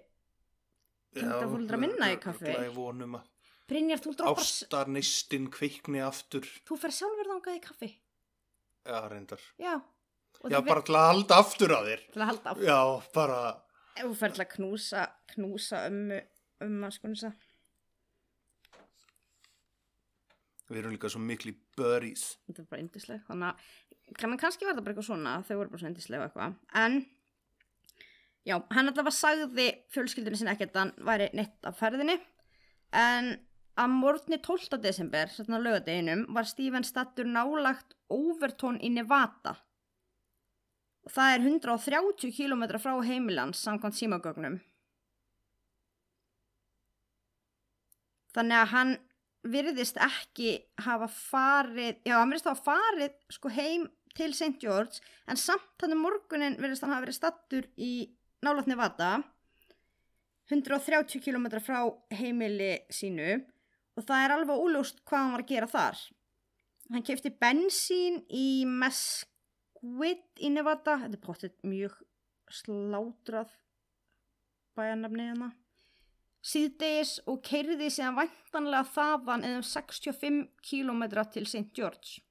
tengdaforeldra 1.16 1.78
minna 1.82 2.12
í 2.14 2.20
kaffi. 2.24 2.46
örugglega 2.48 2.72
í 2.72 2.76
vonum 2.76 3.16
að 3.20 3.28
Brynjar, 3.72 4.00
þú 4.04 4.12
droppar 4.20 4.44
ástarneistin 4.44 5.46
kveikni 5.52 6.02
aftur. 6.04 6.44
þú 6.68 6.78
fer 6.80 6.92
sjálfur 6.92 7.30
þangað 7.34 7.58
í 7.60 7.62
kaffi 7.68 7.92
Já, 8.86 8.98
reyndar. 9.12 9.40
já, 9.60 9.76
Já, 10.50 10.58
bara 10.66 10.82
til 10.82 10.96
að 10.98 11.08
halda 11.12 11.36
aftur 11.38 11.70
að 11.76 11.86
þér. 11.92 12.02
til 12.12 12.22
að 12.22 12.30
halda 12.32 12.52
á 12.52 12.54
Já, 12.66 12.80
bara... 13.14 13.38
ef 13.96 14.06
þú 14.08 14.16
fer 14.24 14.32
til 14.36 14.44
að 14.46 14.52
knúsa 14.56 15.04
knúsa 15.36 15.84
ömmu 15.92 16.22
ömmu 16.66 16.88
að 16.88 16.96
skunsa 16.98 17.34
Við 20.72 20.80
erum 20.80 20.94
líka 20.96 21.10
svo 21.12 21.20
mikli 21.20 21.52
buddies. 21.76 22.38
þetta 22.48 22.62
er 22.64 22.68
bara 22.72 22.82
yndisleg 22.86 23.24
þannig 23.28 23.50
að 23.52 23.90
kannski 24.17 24.67
var 24.67 24.76
það 24.76 24.84
bara 24.84 24.93
eitthvað 24.93 25.08
svona 25.08 25.36
þau 25.47 25.56
voru 25.58 25.71
bara 25.71 25.82
svo 25.82 25.89
yndisleg 25.91 26.21
og 26.21 26.28
eitthvað. 26.28 26.58
En 26.82 26.97
já, 28.47 28.58
hann 28.58 28.91
allavega 28.91 29.15
sagði 29.15 29.67
fjölskyldunni 29.93 30.39
sinni 30.39 30.54
ekkert 30.54 30.76
að 30.76 30.84
hann 30.84 31.08
væri 31.08 31.30
neitt 31.38 31.67
af 31.69 31.80
ferðinni. 31.80 32.17
En 32.91 33.34
að 33.80 33.93
morgni 33.95 34.39
12. 34.43 34.80
desember 34.84 35.32
svona 35.32 35.62
lögadeginum 35.62 36.26
var 36.36 36.50
Stephen 36.50 36.86
stattur 36.88 37.30
nálagt 37.30 37.95
Overton 38.12 38.80
í 38.84 38.91
Nevada. 38.93 39.56
Og 41.08 41.13
það 41.15 41.36
er 41.36 41.45
130 41.47 42.36
km 42.36 42.65
frá 42.82 42.93
heimilans 43.06 43.63
samkvæmt 43.63 43.97
símagögnum. 43.97 44.60
Þannig 48.36 48.60
að 48.60 48.69
hann 48.76 48.91
virðist 49.52 49.97
ekki 49.97 50.52
hafa 50.86 51.08
farið, 51.10 51.97
já, 52.06 52.19
hann 52.19 52.30
virðist 52.30 52.52
hafa 52.52 52.67
farið 52.67 53.15
sko 53.34 53.52
heim 53.52 53.88
til 54.17 54.34
St. 54.36 54.58
George 54.62 55.02
en 55.30 55.39
samt 55.39 55.84
hann 55.84 55.95
um 55.95 56.04
morgunin 56.06 56.58
virðist 56.62 56.86
hann 56.86 56.93
hafa 56.93 57.06
verið 57.06 57.19
stattur 57.19 57.69
í 57.78 57.93
nálat 58.45 58.69
Nevada 58.69 59.12
130 60.52 61.24
km 61.24 61.47
frá 61.63 61.80
heimili 62.17 62.74
sínu 62.91 63.38
og 63.97 64.06
það 64.08 64.26
er 64.26 64.36
alveg 64.36 64.65
óljóst 64.65 65.04
hvað 65.06 65.24
hann 65.24 65.36
var 65.36 65.45
að 65.45 65.54
gera 65.54 65.71
þar 65.71 66.04
hann 66.91 67.08
kefti 67.08 67.32
bensín 67.43 68.21
í 68.28 68.63
Mesquite 68.67 70.43
í 70.43 70.52
Nevada 70.54 71.00
þetta 71.06 71.19
er 71.19 71.26
pottet 71.26 71.58
mjög 71.67 71.97
slátrað 72.52 73.52
bæjarnafni 74.76 75.30
hérna 75.30 75.52
síðdegis 76.41 77.19
og 77.30 77.41
keiriði 77.45 77.89
síðan 77.93 78.17
væntanlega 78.17 78.88
þaðan 78.95 79.45
eða 79.47 79.62
65 79.67 80.41
km 80.65 81.04
til 81.34 81.45
St. 81.45 81.67
George. 81.78 82.21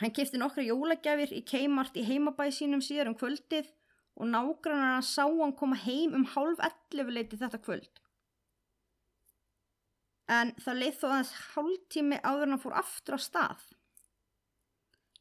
Hann 0.00 0.12
kefti 0.12 0.36
nokkra 0.40 0.64
jólagjafir 0.66 1.30
í 1.32 1.42
Kmart 1.48 1.96
í 1.96 2.04
heimabæði 2.04 2.52
sínum 2.58 2.82
síðar 2.84 3.08
um 3.08 3.16
kvöldið 3.16 3.70
og 4.16 4.28
nágrannar 4.28 4.98
hann 4.98 5.06
sá 5.06 5.24
hann 5.24 5.54
koma 5.56 5.78
heim 5.80 6.12
um 6.18 6.26
hálf 6.34 6.60
11 6.60 7.14
leiti 7.16 7.38
þetta 7.40 7.60
kvöld. 7.64 8.02
En 10.36 10.52
það 10.60 10.80
leið 10.82 11.00
þó 11.00 11.06
aðeins 11.08 11.32
hálftími 11.54 12.20
áður 12.24 12.52
hann 12.52 12.60
fór 12.60 12.76
aftur 12.82 13.16
á 13.16 13.20
stað. 13.24 13.64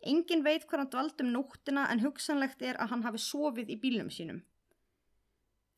Engin 0.06 0.44
veit 0.46 0.66
hvað 0.68 0.84
hann 0.84 0.92
dvaldi 0.94 1.26
um 1.26 1.32
nóttina 1.34 1.88
en 1.94 2.04
hugsanlegt 2.04 2.62
er 2.66 2.80
að 2.82 2.92
hann 2.92 3.06
hafi 3.06 3.22
sofið 3.22 3.72
í 3.72 3.80
bílnum 3.80 4.12
sínum. 4.12 4.44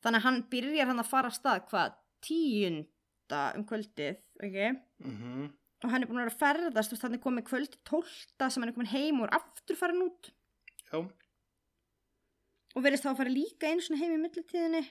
Þannig 0.02 0.24
hann 0.26 0.42
byrjar 0.50 0.90
hann 0.90 1.02
að 1.02 1.10
fara 1.12 1.30
að 1.30 1.38
stað 1.38 1.64
hvað 1.70 1.96
tíunda 2.24 3.44
um 3.54 3.66
kvöldið, 3.68 4.20
ekki? 4.42 4.68
Mm 5.06 5.54
Og 5.84 5.92
hann 5.92 6.02
er 6.02 6.08
búin 6.10 6.18
að 6.24 6.32
að 6.32 6.38
ferðast 6.40 6.92
og 6.96 6.98
þannig 7.02 7.20
komið 7.22 7.44
kvöldi 7.46 7.78
tólta 7.86 8.48
sem 8.50 8.62
hann 8.64 8.72
er 8.72 8.74
komin 8.76 8.90
heim 8.90 9.20
og 9.22 9.28
er 9.28 9.36
aftur 9.38 9.78
farin 9.78 10.02
út. 10.08 10.32
Já, 10.90 11.02
Og 12.76 12.82
verðist 12.84 13.04
þá 13.06 13.10
að 13.12 13.20
fara 13.22 13.32
líka 13.32 13.68
einu 13.70 13.82
svona 13.84 14.00
heim 14.02 14.12
í 14.16 14.22
millitíðinni. 14.22 14.82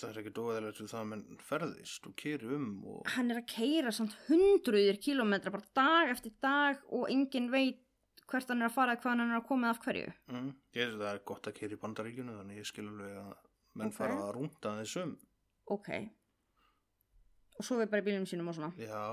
það 0.00 0.06
er 0.08 0.18
ekki 0.22 0.30
dóðilegt 0.36 0.78
við 0.80 0.88
það 0.88 1.00
að 1.02 1.08
menn 1.10 1.24
ferðist 1.44 2.06
og 2.08 2.14
keri 2.16 2.48
um 2.56 2.68
og... 2.88 3.00
Hann 3.12 3.32
er 3.34 3.40
að 3.42 3.48
keira 3.52 3.90
samt 3.92 4.14
hundruðir 4.30 4.96
kilometra 5.04 5.52
bara 5.52 5.68
dag 5.76 6.12
eftir 6.14 6.32
dag 6.40 6.78
og 6.88 7.10
enginn 7.12 7.50
veit 7.52 7.82
hvert 8.30 8.48
hann 8.48 8.62
er 8.62 8.70
að 8.70 8.76
fara 8.78 8.94
eða 8.94 9.02
hvað 9.02 9.12
hann 9.18 9.24
er 9.26 9.36
að 9.40 9.46
koma 9.50 9.72
af 9.74 9.82
hverju. 9.84 10.14
Mm. 10.32 10.48
Ég 10.78 10.86
er 10.86 10.94
það 10.96 11.10
er 11.12 11.20
gott 11.28 11.50
að 11.50 11.56
keri 11.58 11.76
í 11.76 11.80
bandaríkjunu 11.82 12.36
þannig 12.38 12.60
ég 12.62 12.70
skil 12.70 12.86
alveg 12.86 13.18
að 13.20 13.34
menn 13.80 13.90
Ok. 13.90 13.96
fara 13.98 14.16
að 14.22 14.32
rúnda 14.38 14.72
þessum. 14.80 15.12
Ok. 15.76 15.90
Og 17.60 17.66
svo 17.66 17.76
við 17.76 17.92
bara 17.92 18.00
í 18.00 18.08
bílum 18.08 18.24
sínum 18.28 18.48
og 18.48 18.56
svona. 18.56 18.72
Já, 18.80 19.04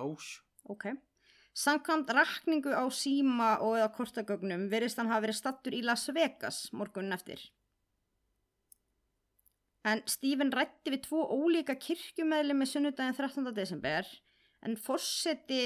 Ok. 0.71 0.87
Samkvæmt 1.57 2.11
rakningu 2.13 2.71
á 2.71 2.85
síma 2.93 3.57
og 3.65 3.79
eða 3.79 3.89
kortagögnum 3.95 4.67
verðist 4.71 4.99
hann 5.01 5.09
hafa 5.09 5.25
verið 5.25 5.39
stattur 5.39 5.75
í 5.75 5.81
Las 5.83 6.05
Vegas 6.13 6.67
morgunin 6.71 7.15
eftir. 7.15 7.41
En 9.87 10.03
Stephen 10.05 10.51
rætti 10.53 10.93
við 10.93 11.07
tvo 11.07 11.23
ólíka 11.33 11.75
kirkjumeðli 11.81 12.55
með 12.57 12.71
sunnudaginn 12.73 13.17
13. 13.17 13.53
desember 13.57 14.07
en 14.67 14.77
fórseti 14.77 15.61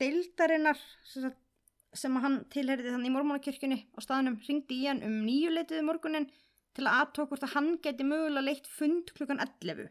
deildarinnar 0.00 0.80
sem, 1.06 2.16
hann 2.24 2.40
tilherði 2.52 2.92
þannig 2.92 3.12
í 3.12 3.14
mormónakirkjunni 3.14 3.78
á 3.96 3.98
staðnum 4.04 4.40
ringdi 4.48 4.80
í 4.82 4.88
hann 4.90 5.04
um 5.06 5.20
nýjuleitiði 5.28 5.84
morgunin 5.86 6.28
til 6.76 6.84
að 6.88 6.98
aðtók 7.04 7.30
hvort 7.30 7.46
að 7.46 7.54
hann 7.54 7.70
geti 7.84 8.08
mögulega 8.08 8.48
leitt 8.48 8.66
fund 8.66 9.12
klukkan 9.16 9.40
11. 9.44 9.88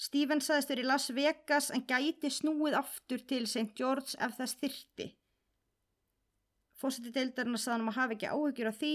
Stephen 0.00 0.40
sagðist 0.42 0.70
verið 0.72 0.84
í 0.84 0.88
Las 0.90 1.10
Vegas 1.14 1.70
en 1.74 1.84
gæti 1.86 2.30
snúið 2.32 2.76
aftur 2.78 3.22
til 3.28 3.44
St. 3.46 3.70
George 3.78 4.16
ef 4.18 4.34
þess 4.38 4.58
þyrti. 4.58 5.10
Fósiti 6.74 7.12
deildarinn 7.14 7.58
sagði 7.58 7.76
hann 7.78 7.92
að 7.92 7.98
hafa 8.00 8.16
ekki 8.16 8.30
áhyggjur 8.32 8.70
af 8.70 8.80
því 8.80 8.94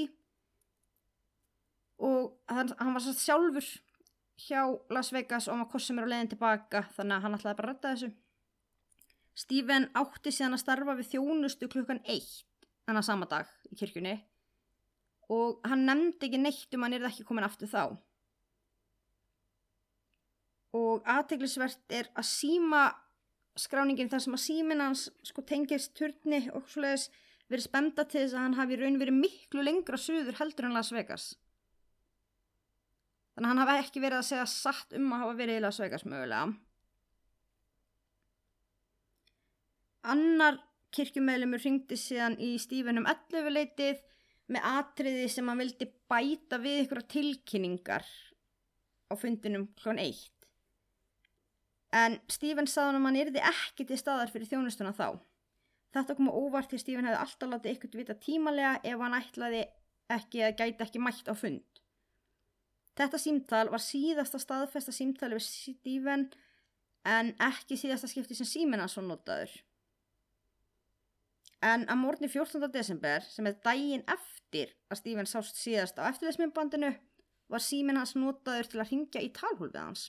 og 2.10 2.26
hann, 2.52 2.74
hann 2.80 2.96
var 2.96 3.04
satt 3.04 3.22
sjálfur 3.24 3.70
hjá 4.40 4.62
Las 4.92 5.12
Vegas 5.16 5.48
og 5.48 5.56
hann 5.56 5.64
var 5.66 5.72
kosið 5.72 5.96
mér 5.96 6.08
á 6.08 6.12
leiðin 6.14 6.34
tilbaka 6.34 6.84
þannig 6.96 7.16
að 7.16 7.24
hann 7.26 7.38
ætlaði 7.38 7.60
bara 7.60 7.72
að 7.72 7.74
rætta 7.74 7.94
þessu. 7.94 8.12
Stephen 9.40 9.88
átti 9.96 10.36
síðan 10.36 10.58
að 10.58 10.64
starfa 10.66 10.98
við 11.00 11.12
þjónustu 11.14 11.72
klukkan 11.72 12.04
eitt 12.04 12.68
þannig 12.84 13.02
að 13.02 13.08
sama 13.08 13.30
dag 13.32 13.52
í 13.72 13.80
kirkjunni 13.80 14.18
og 15.32 15.60
hann 15.70 15.86
nefndi 15.88 16.28
ekki 16.28 16.42
neitt 16.42 16.76
um 16.76 16.84
hann 16.84 16.98
er 16.98 17.08
ekki 17.08 17.28
komin 17.28 17.48
aftur 17.48 17.72
þá 17.72 17.84
og 20.78 21.06
aðteglisvert 21.10 21.82
er 21.90 22.10
að 22.14 22.28
síma 22.30 22.84
skráningin 23.60 24.10
þar 24.12 24.24
sem 24.24 24.38
að 24.38 24.44
símin 24.46 24.84
hans 24.84 25.08
sko 25.26 25.44
tengist 25.48 25.96
turni 25.98 26.46
og 26.54 26.68
svoleiðis 26.70 27.10
verið 27.50 27.66
spemda 27.66 28.06
til 28.06 28.22
þess 28.24 28.38
að 28.38 28.46
hann 28.46 28.58
hafi 28.60 28.78
raun 28.80 29.00
verið 29.02 29.20
miklu 29.20 29.66
lengra 29.66 29.98
suður 30.00 30.38
heldur 30.40 30.70
en 30.70 30.78
Las 30.78 30.94
Vegas 30.94 31.32
þannig 33.34 33.48
að 33.48 33.52
hann 33.52 33.64
hafi 33.64 33.84
ekki 33.84 34.04
verið 34.04 34.22
að 34.22 34.28
segja 34.30 34.48
satt 34.54 34.98
um 35.00 35.14
að 35.16 35.24
hafa 35.26 35.38
verið 35.42 35.60
í 35.60 35.64
Las 35.66 35.82
Vegas 35.82 36.06
mögulega 36.06 36.46
annar 40.14 40.62
kirkjumeðlumur 40.96 41.62
ringdi 41.64 41.98
síðan 42.00 42.38
í 42.42 42.54
Stífin 42.62 43.02
um 43.02 43.10
11 43.10 43.52
leitið 43.54 44.06
með 44.50 44.66
atriði 44.72 45.28
sem 45.30 45.50
hann 45.50 45.62
vildi 45.62 45.90
bæta 46.10 46.58
við 46.62 46.86
ykkur 46.86 47.04
tilkynningar 47.14 48.06
á 49.10 49.14
fundinum 49.18 49.68
klón 49.78 50.02
1. 50.02 50.39
En 51.96 52.20
Stephen 52.30 52.70
saði 52.70 52.92
hann 52.92 53.00
að 53.00 53.08
hann 53.08 53.20
yrði 53.24 53.44
ekki 53.50 53.86
til 53.90 53.98
staðar 53.98 54.32
fyrir 54.34 54.50
þjónustuna 54.52 54.94
þá. 54.94 55.18
Þetta 55.96 56.16
kom 56.18 56.30
á 56.30 56.38
óvart 56.38 56.70
því 56.70 56.82
Stephen 56.84 57.08
hefði 57.10 57.22
alltaf 57.24 57.50
látið 57.50 57.76
ykkur 57.76 57.98
vita 57.98 58.16
tímalega 58.22 58.76
ef 58.86 59.02
hann 59.02 59.18
ætlaði 59.18 59.64
ekki 60.14 60.44
að 60.46 60.60
gæti 60.60 60.86
ekki 60.86 61.02
mætt 61.02 61.32
á 61.32 61.34
fund. 61.38 61.82
Þetta 63.00 63.22
símtal 63.22 63.66
var 63.72 63.82
síðasta 63.82 64.42
staðfesta 64.42 64.94
símtali 64.94 65.40
við 65.40 65.48
Stephen 65.48 66.28
en 67.08 67.34
ekki 67.42 67.78
síðasta 67.80 68.10
skipti 68.12 68.38
sem 68.38 68.74
var 68.76 69.08
notaður. 69.08 69.52
En 71.60 71.84
að 71.92 72.00
morgunni 72.00 72.30
14. 72.32 72.70
desember, 72.72 73.26
sem 73.28 73.48
er 73.50 73.58
daginn 73.66 74.06
eftir 74.08 74.72
að 74.88 75.02
Stephen 75.02 75.28
sást 75.28 75.58
síðast 75.60 75.98
á 76.00 76.08
eftirleismiðbandinu, 76.08 76.94
var 77.52 77.64
síminn 77.64 78.00
hans 78.00 78.16
notaður 78.16 78.70
til 78.72 78.80
að 78.80 78.92
ringja 78.94 79.24
í 79.26 79.32
talhólfið 79.36 79.82
hans. 79.82 80.06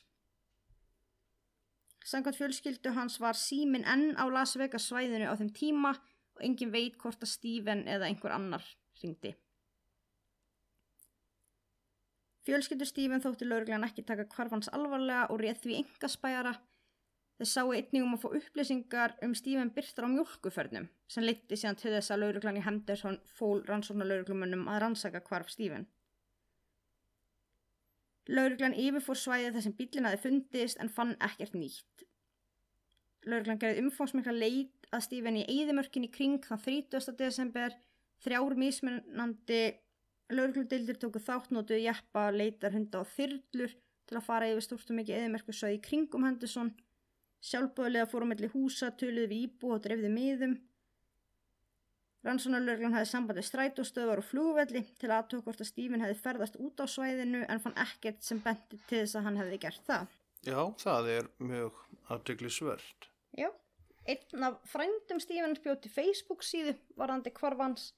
Samkvæmt 2.07 2.39
fjölskyldu 2.39 2.95
hans 2.97 3.19
var 3.21 3.37
síminn 3.37 3.85
enn 3.85 4.17
á 4.17 4.25
Las 4.33 4.57
Vegas 4.57 4.89
svæðinu 4.89 5.29
á 5.29 5.35
þeim 5.37 5.53
tíma 5.57 5.93
og 6.37 6.43
engin 6.47 6.73
veit 6.73 6.97
hvort 6.99 7.21
að 7.23 7.33
Stephen 7.35 7.85
eða 7.89 8.09
einhver 8.09 8.33
annar 8.35 8.65
ringdi. 9.03 9.35
Fjölskyldu 12.49 12.89
Stephen 12.89 13.21
þótti 13.21 13.47
lauruglan 13.47 13.85
ekki 13.85 14.07
taka 14.09 14.25
kvarfans 14.25 14.73
alvarlega 14.73 15.29
og 15.29 15.43
réð 15.45 15.61
því 15.67 15.81
enga 15.83 16.09
spæjara 16.09 16.57
Þeir 17.41 17.49
sáu 17.49 17.71
einnig 17.73 18.03
um 18.05 18.11
að 18.13 18.21
fá 18.21 18.33
upplýsingar 18.37 19.13
um 19.25 19.31
Stephen 19.39 19.71
Byrtar 19.73 20.05
á 20.05 20.13
mjölkuförnum 20.13 20.89
sem 21.09 21.25
leitti 21.25 21.57
síðan 21.57 21.79
til 21.81 21.95
þess 21.95 22.13
að 22.13 22.21
lauruglan 22.21 22.59
í 22.61 22.65
Henderson 22.67 23.17
fól 23.39 23.63
rannsóknar 23.65 24.11
lauruglumönnum 24.11 24.67
að 24.69 24.81
rannsaka 24.83 25.23
hvarf 25.25 25.49
Stephen. 25.55 25.87
Lauruglan 28.31 28.77
yfirfór 28.79 29.19
svæðið 29.19 29.57
þar 29.57 29.65
sem 29.67 29.77
bílinn 29.79 30.09
hafi 30.09 30.23
fundist 30.25 30.81
en 30.83 30.93
fann 30.97 31.17
ekkert 31.27 31.57
nýtt. 31.59 32.05
Lauruglan 33.27 33.61
gerði 33.61 33.85
umfóngsmikla 33.85 34.35
leit 34.37 34.91
að 34.95 35.05
Stephen 35.07 35.39
í 35.41 35.47
Eidimörkin 35.51 36.07
í 36.07 36.13
kring 36.15 36.45
þann 36.47 36.63
30. 36.65 37.17
desember. 37.19 37.75
Þrjár 38.25 38.57
mismunandi 38.61 39.63
laurugludildir 40.31 41.01
tóku 41.01 41.21
þáttnótuð 41.25 41.83
jæppa, 41.83 42.29
leitar, 42.31 42.75
hunda 42.77 43.01
og 43.03 43.09
þyrlur 43.17 43.75
til 44.07 44.19
að 44.19 44.27
fara 44.27 44.51
yfir 44.53 44.67
stúrtum 44.67 45.01
mikið 45.01 45.19
Eidimörkusvæði 45.19 45.81
í 45.81 45.85
kringum 45.89 46.27
Henderson 46.29 46.73
Sjálfbóðilega 47.41 48.09
fórum 48.11 48.35
melli 48.35 48.51
húsa, 48.53 48.91
töluði 48.93 49.29
við 49.31 49.45
íbú 49.47 49.73
og 49.75 49.81
drefði 49.85 50.11
miðum. 50.13 50.59
Rannsónarlörglan 52.27 52.93
hefði 52.93 53.09
sambandið 53.09 53.47
strætóstöðvar 53.49 54.21
og 54.21 54.27
flúvelli 54.29 54.83
til 55.01 55.09
aðtöku 55.09 55.47
hvort 55.47 55.63
að 55.65 55.71
Stífin 55.71 56.03
hefði 56.05 56.19
ferðast 56.21 56.59
út 56.61 56.83
á 56.83 56.87
svæðinu 56.91 57.47
en 57.47 57.63
fann 57.65 57.79
ekkert 57.81 58.21
sem 58.25 58.43
benti 58.45 58.77
til 58.91 58.99
þess 58.99 59.17
að 59.17 59.25
hann 59.29 59.41
hefði 59.41 59.61
gert 59.63 59.87
það. 59.87 60.19
Já, 60.45 60.61
það 60.83 61.09
er 61.15 61.31
mjög 61.41 61.79
aðdegli 62.13 62.51
svört. 62.53 63.09
Já, 63.37 63.49
einn 64.05 64.45
af 64.51 64.59
frændum 64.69 65.23
Stífin 65.23 65.57
bjóti 65.65 65.93
Facebook 65.93 66.45
síðu 66.45 66.77
varandi 67.01 67.33
kvarfans 67.33 67.95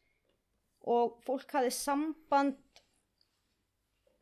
og 0.87 1.19
fólk 1.27 1.51
hafði 1.59 1.75
samband 1.75 2.83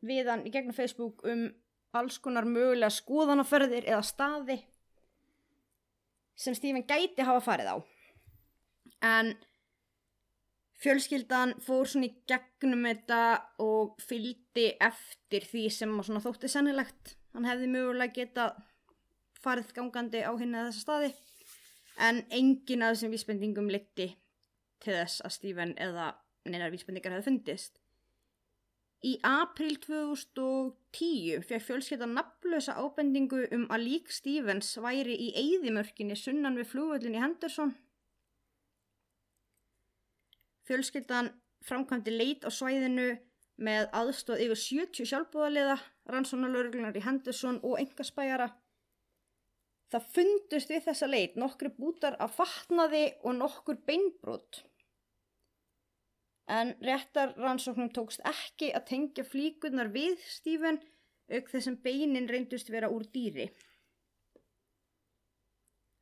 við 0.00 0.32
hann 0.32 0.46
í 0.48 0.52
gegnum 0.54 0.76
Facebook 0.76 1.20
um 1.28 1.50
alls 1.96 2.16
konar 2.22 2.48
mögulega 2.48 2.92
skoðanaferðir 2.94 3.88
eða 3.90 4.02
staði 4.06 4.56
sem 6.40 6.56
Stephen 6.56 6.86
gæti 6.88 7.24
hafa 7.26 7.44
farið 7.44 7.72
á. 7.74 7.76
En 9.04 9.34
fjölskyldan 10.80 11.56
fór 11.64 11.88
svona 11.88 12.08
í 12.08 12.14
gegnum 12.30 12.86
þetta 12.88 13.20
og 13.62 14.00
fylgdi 14.02 14.70
eftir 14.80 15.44
því 15.48 15.66
sem 15.74 15.92
svona 16.00 16.22
þótti 16.24 16.50
sennilegt. 16.50 17.16
Hann 17.34 17.48
hefði 17.48 17.68
mögulega 17.70 18.16
geta 18.16 18.46
farið 19.40 19.74
gangandi 19.76 20.24
á 20.24 20.32
hinna 20.40 20.66
þessa 20.68 20.84
staði 20.84 21.12
en 22.00 22.24
engin 22.32 22.82
af 22.84 22.94
þessum 22.94 23.12
vísbendingum 23.14 23.68
liti 23.72 24.08
til 24.80 24.96
þess 24.96 25.20
að 25.26 25.36
Stephen 25.36 25.76
eða 25.76 26.14
neinar 26.48 26.72
vísbendingar 26.72 27.16
hefði 27.16 27.28
fundist. 27.28 27.80
Í 29.00 29.14
april 29.24 29.78
2010 29.80 31.44
fekk 31.48 31.64
fjölskyldan 31.64 32.16
nafnlösa 32.18 32.74
ábendingu 32.76 33.46
um 33.56 33.62
að 33.72 33.86
lík 33.86 34.10
Stevens 34.12 34.74
væri 34.80 35.16
í 35.16 35.30
eigðimörkinni 35.40 36.16
sunnan 36.20 36.58
við 36.60 36.68
flúvöldin 36.74 37.16
í 37.16 37.22
Henderson. 37.22 37.72
Fjölskyldan 40.70 41.32
framkvæmdi 41.66 42.14
leit 42.14 42.46
á 42.46 42.50
svæðinu 42.54 43.10
með 43.60 43.90
aðstóð 44.00 44.44
yfir 44.46 44.60
70 44.62 45.10
sjálfbúðaliða, 45.10 45.76
rannsónalörglunar 46.14 46.96
í 46.96 47.02
Henderson 47.04 47.58
og 47.66 47.80
engaspæjara. 47.82 48.46
Það 49.90 50.08
fundust 50.14 50.70
við 50.70 50.84
þessa 50.86 51.10
leit 51.10 51.34
nokkru 51.42 51.74
bútar 51.74 52.16
af 52.22 52.38
fatnaði 52.38 53.08
og 53.26 53.40
nokkur 53.42 53.82
beinbrot 53.82 54.62
en 56.50 56.72
réttar 56.82 57.34
rannsóknum 57.38 57.90
tókst 57.94 58.22
ekki 58.26 58.70
að 58.74 58.86
tengja 58.88 59.24
flíkunar 59.26 59.90
við 59.94 60.16
Stephen 60.26 60.80
auk 61.30 61.50
þessum 61.52 61.76
beinin 61.84 62.26
reyndust 62.30 62.72
vera 62.74 62.90
úr 62.90 63.06
dýri. 63.14 63.46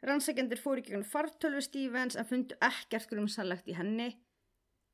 Rannsækjandir 0.09 0.61
fór 0.63 0.81
ekki 0.81 0.95
kannu 0.95 1.09
fartölvu 1.11 1.61
Stevens 1.65 2.17
en 2.17 2.29
fundu 2.29 2.57
ekkert 2.65 3.11
grumsannlegt 3.11 3.69
í 3.69 3.77
henni. 3.77 4.09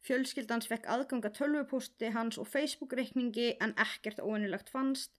Fjölskyldans 0.05 0.67
fekk 0.69 0.89
aðganga 0.93 1.31
tölvupósti 1.33 2.11
hans 2.13 2.37
og 2.41 2.49
Facebook-reikningi 2.51 3.55
en 3.65 3.73
ekkert 3.81 4.21
óinilegt 4.21 4.69
fannst. 4.69 5.15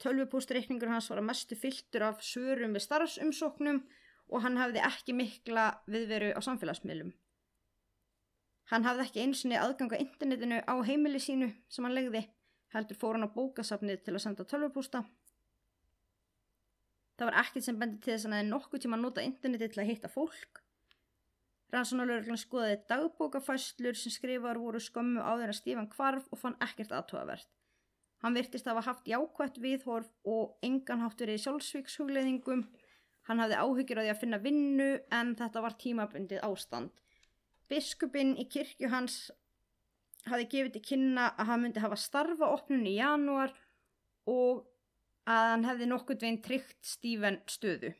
Tölvupóstreikningur 0.00 0.92
hans 0.92 1.10
var 1.10 1.18
að 1.18 1.26
mestu 1.32 1.58
fylltur 1.58 2.04
af 2.06 2.22
svörum 2.22 2.76
við 2.76 2.84
starfsumsóknum 2.86 3.82
og 4.30 4.44
hann 4.44 4.60
hafði 4.60 4.84
ekki 4.86 5.16
mikla 5.18 5.66
viðveru 5.90 6.30
á 6.38 6.40
samfélagsmiðlum. 6.46 7.10
Hann 8.70 8.86
hafði 8.86 9.08
ekki 9.08 9.24
einsinni 9.24 9.58
aðganga 9.58 9.98
internetinu 9.98 10.62
á 10.62 10.74
heimili 10.86 11.18
sínu 11.18 11.50
sem 11.66 11.86
hann 11.86 11.96
legði, 11.98 12.22
heldur 12.70 13.00
fór 13.02 13.18
hann 13.18 13.26
á 13.26 13.34
bókasafnið 13.34 14.04
til 14.06 14.14
að 14.14 14.24
senda 14.28 14.46
tölvupústa. 14.46 15.02
Það 17.18 17.32
var 17.32 17.42
ekkert 17.42 17.66
sem 17.66 17.82
bendi 17.82 17.98
til 17.98 18.14
þess 18.14 18.24
að 18.24 18.30
hann 18.30 18.38
hefði 18.38 18.52
nokkuð 18.54 18.82
tíma 18.84 18.96
að 19.00 19.06
nota 19.08 19.24
internetið 19.26 19.72
til 19.74 19.82
að 19.82 19.90
hitta 19.90 20.14
fólk. 20.14 20.62
Rannsónalörglann 21.70 22.40
skoðaði 22.40 22.80
dagbókafæslur 22.90 23.98
sem 23.98 24.12
skrifar 24.14 24.58
voru 24.58 24.80
skömmu 24.82 25.22
áður 25.22 25.52
að 25.52 25.58
Stífan 25.60 25.90
kvarf 25.92 26.26
og 26.34 26.40
fann 26.42 26.58
ekkert 26.66 26.94
aðtóðavert. 26.96 27.46
Hann 28.20 28.36
virtist 28.36 28.66
að 28.66 28.80
hafa 28.80 28.90
haft 28.90 29.06
jákvætt 29.08 29.60
viðhorf 29.62 30.10
og 30.28 30.56
engan 30.66 31.04
hátt 31.04 31.22
verið 31.22 31.38
í 31.38 31.44
sjálfsvíkshugleðingum. 31.44 32.64
Hann 33.28 33.40
hafði 33.40 33.60
áhyggjur 33.62 34.00
á 34.00 34.02
því 34.02 34.12
að 34.12 34.20
finna 34.24 34.40
vinnu 34.42 34.88
en 35.20 35.32
þetta 35.38 35.62
var 35.64 35.78
tímabundið 35.80 36.42
ástand. 36.44 36.90
Biskupinn 37.70 38.34
í 38.34 38.48
kirkju 38.50 38.90
hans 38.90 39.30
hafi 40.26 40.48
gefið 40.50 40.74
til 40.74 40.84
kynna 40.90 41.30
að 41.38 41.52
hann 41.52 41.64
myndi 41.64 41.84
hafa 41.84 41.96
starfa 41.96 42.50
opnun 42.50 42.88
í 42.90 42.98
janúar 42.98 43.54
og 44.28 44.66
að 45.30 45.50
hann 45.54 45.68
hefði 45.68 45.88
nokkurt 45.88 46.24
veginn 46.24 46.42
tryggt 46.44 46.80
Stíven 46.84 47.40
stöðu. 47.48 47.94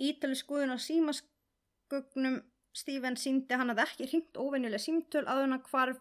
Ítali 0.00 0.38
skoðun 0.38 0.74
á 0.74 0.78
símaskögnum 0.80 2.40
Stíven 2.70 3.16
síndi 3.18 3.56
hann 3.58 3.72
að 3.72 3.82
ekki 3.82 4.06
hringt 4.06 4.38
óvenjulega 4.38 4.78
símtöl 4.78 5.24
að 5.26 5.40
hann 5.42 5.62
hvarf 5.66 5.98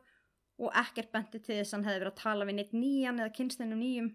og 0.60 0.76
ekkert 0.78 1.12
benti 1.16 1.40
til 1.40 1.56
þess 1.58 1.74
að 1.74 1.78
hann 1.78 1.86
hefði 1.88 2.02
verið 2.04 2.12
að 2.12 2.22
tala 2.22 2.48
við 2.48 2.58
neitt 2.58 2.76
nýjan 2.76 3.22
eða 3.24 3.36
kynstinu 3.38 3.78
nýjum. 3.80 4.10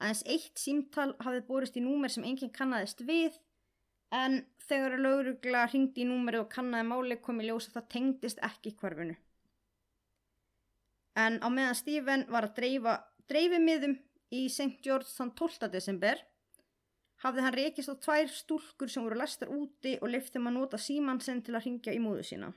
Aðeins 0.00 0.22
eitt 0.34 0.60
símtal 0.60 1.12
hafði 1.22 1.44
borist 1.48 1.76
í 1.78 1.84
númer 1.84 2.12
sem 2.12 2.26
enginn 2.26 2.52
kannadist 2.56 3.04
við 3.08 3.38
en 4.16 4.40
þegar 4.66 4.98
laurugla 5.00 5.64
ringdi 5.70 6.02
í 6.02 6.08
númeri 6.08 6.40
og 6.42 6.50
kannaði 6.52 6.88
máli 6.90 7.20
kom 7.22 7.40
í 7.40 7.46
ljós 7.46 7.70
að 7.70 7.78
það 7.78 7.88
tengdist 7.94 8.42
ekki 8.44 8.74
hverfunu. 8.80 9.16
En 11.16 11.38
á 11.40 11.48
meðan 11.48 11.78
Stephen 11.78 12.26
var 12.28 12.48
að 12.48 12.56
dreifa 12.58 12.96
dreifimiðum 13.30 13.96
í 14.36 14.46
St. 14.50 14.82
George 14.84 15.08
þann 15.14 15.32
12. 15.38 15.70
desember 15.72 16.20
hafði 17.26 17.44
hann 17.44 17.56
reykist 17.56 17.92
á 17.92 17.94
tvær 18.06 18.30
stúlkur 18.32 18.92
sem 18.92 19.04
voru 19.04 19.18
lestar 19.20 19.50
úti 19.52 19.96
og 20.00 20.12
þeim 20.14 20.48
að 20.50 20.56
nota 20.56 20.80
símansen 20.80 21.42
til 21.42 21.54
að 21.54 21.66
ringja 21.66 21.94
í 21.94 22.00
múðu 22.02 22.24
sína. 22.26 22.52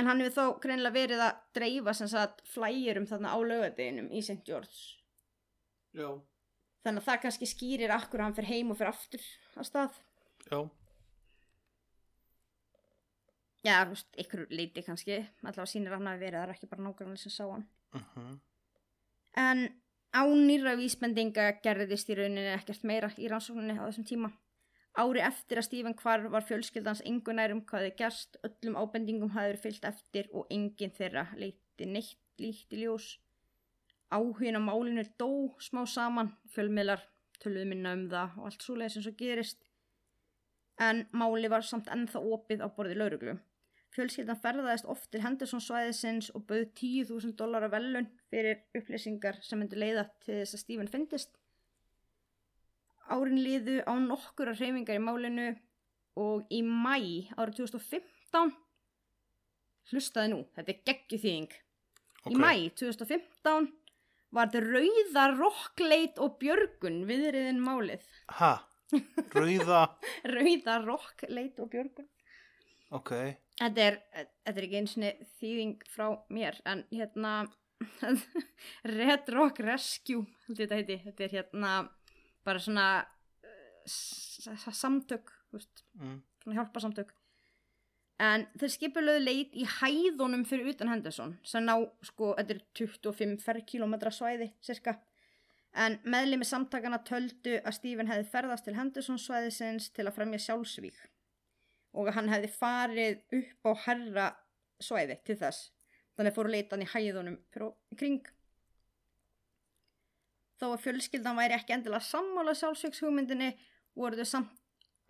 En 0.00 0.08
hann 0.08 0.22
hefur 0.24 0.34
þó 0.34 0.60
greinlega 0.64 0.96
verið 0.96 1.22
að 1.26 1.40
dreifa 1.56 1.92
sem 1.94 2.08
sagt 2.08 2.40
flæjurum 2.48 3.06
þarna 3.10 3.34
á 3.36 3.38
lögadeginum 3.44 4.08
í 4.10 4.22
St. 4.24 4.40
George. 4.46 5.02
Já. 5.92 6.08
Þannig 6.82 7.02
að 7.02 7.08
það 7.08 7.20
kannski 7.26 7.48
skýrir 7.50 7.92
akkur 7.94 8.22
að 8.22 8.30
hann 8.30 8.38
fyrir 8.38 8.50
heim 8.54 8.72
og 8.72 8.78
fyrir 8.80 8.92
aftur 8.94 9.26
á 9.54 9.62
stað. 9.68 9.98
Já. 10.48 10.62
Já, 13.62 13.76
þú 13.84 13.92
veist, 13.92 14.08
ykkur 14.18 14.40
leiti 14.50 14.82
kannski, 14.82 15.20
allavega 15.44 15.68
sínir 15.70 15.94
hann 15.94 16.08
að 16.10 16.24
verið, 16.24 16.40
það 16.40 16.48
er 16.48 16.54
ekki 16.56 16.70
bara 16.72 16.86
nákvæmlega 16.88 17.22
sem 17.22 17.34
sá 17.36 17.44
hann. 17.44 17.68
Uh 17.94 18.08
-huh. 18.16 18.32
En 19.38 19.81
ánýra 20.12 20.76
vísbendinga 20.76 21.48
gerðist 21.64 22.10
í 22.12 22.16
rauninni 22.18 22.52
ekkert 22.52 22.84
meira 22.88 23.08
í 23.16 23.28
rannsókninni 23.32 23.78
á 23.80 23.88
þessum 23.88 24.06
tíma. 24.08 24.32
Ári 24.92 25.22
eftir 25.24 25.56
að 25.56 25.66
Stephen 25.70 25.96
hvarf 25.96 26.28
var 26.34 26.44
fjölskyldans 26.44 27.00
engu 27.08 27.32
nærum 27.32 27.62
hvað 27.68 27.86
þið 27.86 27.94
gerst, 28.00 28.36
öllum 28.44 28.76
ábendingum 28.76 29.32
hafður 29.32 29.60
fyllt 29.62 29.86
eftir 29.88 30.28
og 30.36 30.50
enginn 30.52 30.92
þeirra 30.98 31.30
leiti 31.40 31.88
neitt 31.88 32.42
líkt 32.42 32.76
í 32.76 32.82
ljós. 32.82 33.14
Áhugin 34.12 34.60
á 34.60 34.60
málinu 34.60 35.06
dó 35.16 35.30
smá 35.56 35.86
saman, 35.88 36.34
fjölmiðlar 36.52 37.06
töluðu 37.40 37.70
minna 37.70 37.94
um 37.96 38.04
það 38.12 38.36
og 38.36 38.50
allt 38.50 38.66
svoleiðis 38.66 38.98
eins 39.00 39.08
og 39.08 39.16
gerist. 39.16 39.64
En 40.76 41.06
máli 41.16 41.48
var 41.48 41.64
samt 41.64 41.88
ennþá 41.88 42.20
opið 42.36 42.60
á 42.60 42.68
borði 42.76 42.98
lauruglu. 43.00 43.38
Fjölskyldan 43.92 44.38
ferðaðist 44.40 44.88
oft 44.88 45.10
til 45.12 45.20
Henderson 45.20 45.60
svæðisins 45.60 46.30
og 46.32 46.46
bauð 46.48 46.70
10.000 46.80 47.34
dólar 47.36 47.66
af 47.66 47.74
velun 47.74 48.08
fyrir 48.32 48.62
upplýsingar 48.78 49.42
sem 49.44 49.60
myndi 49.60 49.76
leiða 49.76 50.06
til 50.24 50.38
þess 50.38 50.56
að 50.56 50.62
Stephen 50.62 50.88
fyndist. 50.92 51.34
Árin 53.12 53.42
liðu 53.44 53.82
á 53.84 53.92
nokkura 54.00 54.54
hreyfingar 54.56 54.96
í 54.96 55.02
málinu 55.04 55.50
og 56.22 56.48
í 56.48 56.62
mæ 56.64 56.96
árið 57.36 57.60
2015 57.60 58.54
hlustaði 59.92 60.32
nú, 60.32 60.40
þetta 60.56 60.72
er 60.72 60.82
geggjuþýðing. 60.88 61.54
Í 62.32 62.38
mæ 62.38 62.52
2015 62.78 63.70
var 64.32 64.48
þetta 64.48 64.62
rauða 64.72 65.24
rockleit 65.36 66.20
og 66.22 66.38
björgun 66.40 67.02
viðriðin 67.08 67.60
málið. 67.60 68.04
Ha? 68.38 68.54
Rauða? 69.36 69.84
Rauða 70.34 70.78
rockleit 70.86 71.60
og 71.60 71.72
björgun. 71.72 72.08
Ok. 72.92 73.12
Þetta 73.62 73.82
er, 73.86 73.96
þetta 74.42 74.58
er 74.58 74.64
ekki 74.66 74.78
eins 74.80 74.96
og 74.98 75.26
þýðing 75.38 75.82
frá 75.86 76.06
mér, 76.34 76.56
en 76.66 76.80
hérna 76.90 77.32
Red 78.98 79.28
Rock 79.34 79.60
Rescue, 79.62 80.24
þetta 80.48 80.78
heiti, 80.80 80.96
þetta 81.04 81.26
er 81.26 81.34
hérna 81.36 81.72
bara 82.46 82.62
svona 82.62 82.86
uh, 83.46 84.72
samtök, 84.74 85.30
veist, 85.54 85.84
Mm. 85.98 86.22
svona 86.42 86.56
hjálparsamtök. 86.58 87.12
En 88.22 88.46
þeir 88.58 88.70
skipulöðu 88.74 89.22
leit 89.24 89.54
í 89.58 89.64
hæðunum 89.66 90.44
fyrir 90.46 90.72
utan 90.72 90.90
Henderson, 90.90 91.36
sem 91.46 91.64
ná, 91.66 91.74
sko, 92.06 92.34
þetta 92.38 92.54
er 92.54 92.60
25 92.78 93.42
ferrkilometra 93.42 94.10
svæði, 94.14 94.52
cirka. 94.62 94.96
En 95.74 95.98
meðlimi 96.04 96.44
samtakana 96.44 96.98
töldu 97.06 97.60
að 97.62 97.76
Stephen 97.78 98.10
hefði 98.10 98.28
ferðast 98.30 98.66
til 98.66 98.74
Henderson 98.76 99.18
svæðisins 99.18 99.90
til 99.94 100.06
að 100.06 100.16
fremja 100.18 100.42
sjálfsvík 100.44 100.98
og 101.92 102.12
hann 102.16 102.30
hefði 102.32 102.50
farið 102.54 103.18
upp 103.38 103.68
á 103.68 103.72
herra 103.86 104.28
svæði 104.82 105.18
til 105.26 105.36
þess. 105.40 105.70
Þannig 106.16 106.36
fóru 106.36 106.52
leitan 106.52 106.84
í 106.84 106.88
hæðunum 106.88 107.38
kring. 107.98 108.24
Þó 110.60 110.72
að 110.72 110.82
fjölskyldan 110.84 111.38
væri 111.38 111.56
ekki 111.56 111.74
endilega 111.74 112.04
sammála 112.06 112.54
sjálfsvíkshugmyndinni 112.58 113.50
voru 113.98 114.20
þau 114.20 114.28
samt 114.28 114.58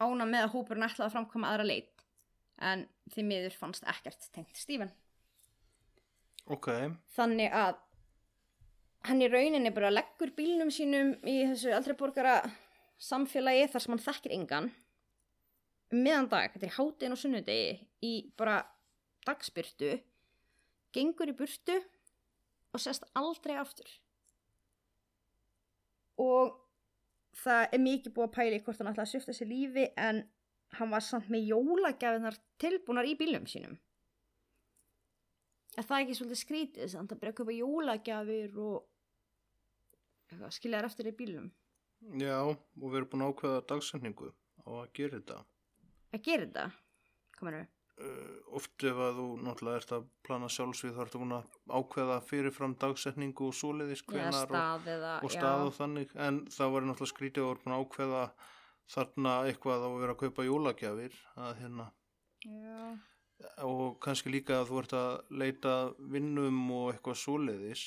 ána 0.02 0.26
með 0.26 0.46
að 0.46 0.54
hópurinn 0.56 0.86
ætlaði 0.86 1.08
að 1.08 1.16
framkvæma 1.16 1.52
aðra 1.52 1.68
leit. 1.68 2.04
En 2.62 2.86
því 3.12 3.24
miður 3.28 3.56
fannst 3.58 3.86
ekkert 3.90 4.28
tengt 4.34 4.58
Stephen. 4.58 4.92
Ok. 6.50 6.68
Þannig 7.14 7.54
að 7.54 7.76
hann 9.06 9.22
í 9.22 9.30
rauninni 9.30 9.72
bara 9.74 9.92
leggur 9.92 10.32
bílnum 10.36 10.70
sínum 10.74 11.14
í 11.26 11.42
þessu 11.50 11.74
aldrei 11.74 11.96
borgara 11.98 12.38
samfélagi 13.02 13.68
þar 13.72 13.84
sem 13.84 13.94
hann 13.94 14.04
þekkir 14.06 14.34
engan 14.38 14.70
meðan 15.92 16.28
dag, 16.33 16.52
þetta 16.52 16.68
er 16.68 16.76
hátinn 16.78 17.14
og 17.14 17.20
sunnudegi 17.20 17.72
í 18.09 18.12
bara 18.38 18.61
dagspyrtu 19.26 19.94
gengur 20.92 21.31
í 21.31 21.37
burtu 21.37 21.78
og 22.72 22.81
sest 22.81 23.05
aldrei 23.18 23.57
aftur. 23.61 23.88
Og 26.20 26.57
það 27.42 27.64
er 27.72 27.83
mikið 27.83 28.14
búið 28.16 28.28
að 28.28 28.35
pæla 28.37 28.59
í 28.59 28.62
hvort 28.64 28.81
hann 28.81 28.92
ætlaði 28.92 29.07
að 29.07 29.12
svifta 29.12 29.37
sér 29.37 29.50
lífi 29.50 29.87
en 30.00 30.22
hann 30.78 30.92
var 30.92 31.05
samt 31.05 31.28
með 31.33 31.48
jólagjafinar 31.52 32.38
tilbúnar 32.61 33.09
í 33.09 33.16
bílnum 33.18 33.48
sínum. 33.48 33.76
Er 35.76 35.87
það 35.88 36.05
ekki 36.05 36.16
svolítið 36.18 36.40
skrítið 36.42 36.90
samt 36.92 37.12
að 37.12 37.20
byrja 37.20 37.33
að 37.33 37.38
kaupa 37.40 37.57
jólagjafir 37.57 38.57
og 38.61 38.76
eitthvað, 40.28 40.55
skilja 40.57 40.81
þær 40.81 40.88
eftir 40.90 41.09
í 41.09 41.16
bílnum? 41.16 41.48
Já, 42.20 42.38
og 42.44 42.85
við 42.85 42.98
erum 43.00 43.11
búin 43.12 43.24
að 43.24 43.33
ákveða 43.33 43.64
dagsetningu 43.70 44.28
á 44.68 44.70
að 44.83 44.92
gera 44.98 45.18
þetta. 45.18 45.38
Að 46.12 46.27
gera 46.29 46.48
þetta? 46.48 46.66
Kominu 47.38 47.62
Uh, 48.01 48.38
oft 48.57 48.83
ef 48.88 48.96
að 49.05 49.18
þú 49.18 49.25
náttúrulega 49.44 49.81
ert 49.83 49.90
að 49.94 50.07
plana 50.27 50.48
sjálfsvið 50.51 50.94
þá 50.96 51.01
ertu 51.05 51.18
búin 51.20 51.35
að 51.37 51.59
ákveða 51.77 52.16
fyrirfram 52.25 52.72
dagsetningu 52.81 53.51
og 53.51 53.55
svoleiðis 53.55 54.01
eða 54.03 54.14
hvenar 54.14 54.38
og, 54.38 54.48
stað 54.48 54.88
eða 54.94 55.12
og 55.20 55.35
stað 55.35 55.64
og 55.66 55.75
þannig. 55.77 56.14
En 56.27 56.40
það 56.55 56.72
var 56.75 56.87
náttúrulega 56.88 57.12
skrítið 57.12 57.44
þú 57.44 57.53
ert 57.53 57.62
búin 57.66 57.77
að 57.77 57.85
ákveða 57.85 58.25
þarna 58.96 59.37
eitthvað 59.51 59.87
að 59.87 59.96
vera 60.01 60.16
að 60.16 60.20
kaupa 60.25 60.48
jólagjafir 60.48 61.20
að 61.37 61.55
hérna. 61.61 61.88
Já. 62.42 62.81
og 63.62 64.01
kannski 64.03 64.33
líka 64.33 64.57
að 64.59 64.72
þú 64.72 64.81
ert 64.81 64.96
að 64.98 65.12
leita 65.42 65.79
vinnum 66.16 66.61
og 66.75 66.92
eitthvað 66.94 67.20
svoleiðis. 67.22 67.87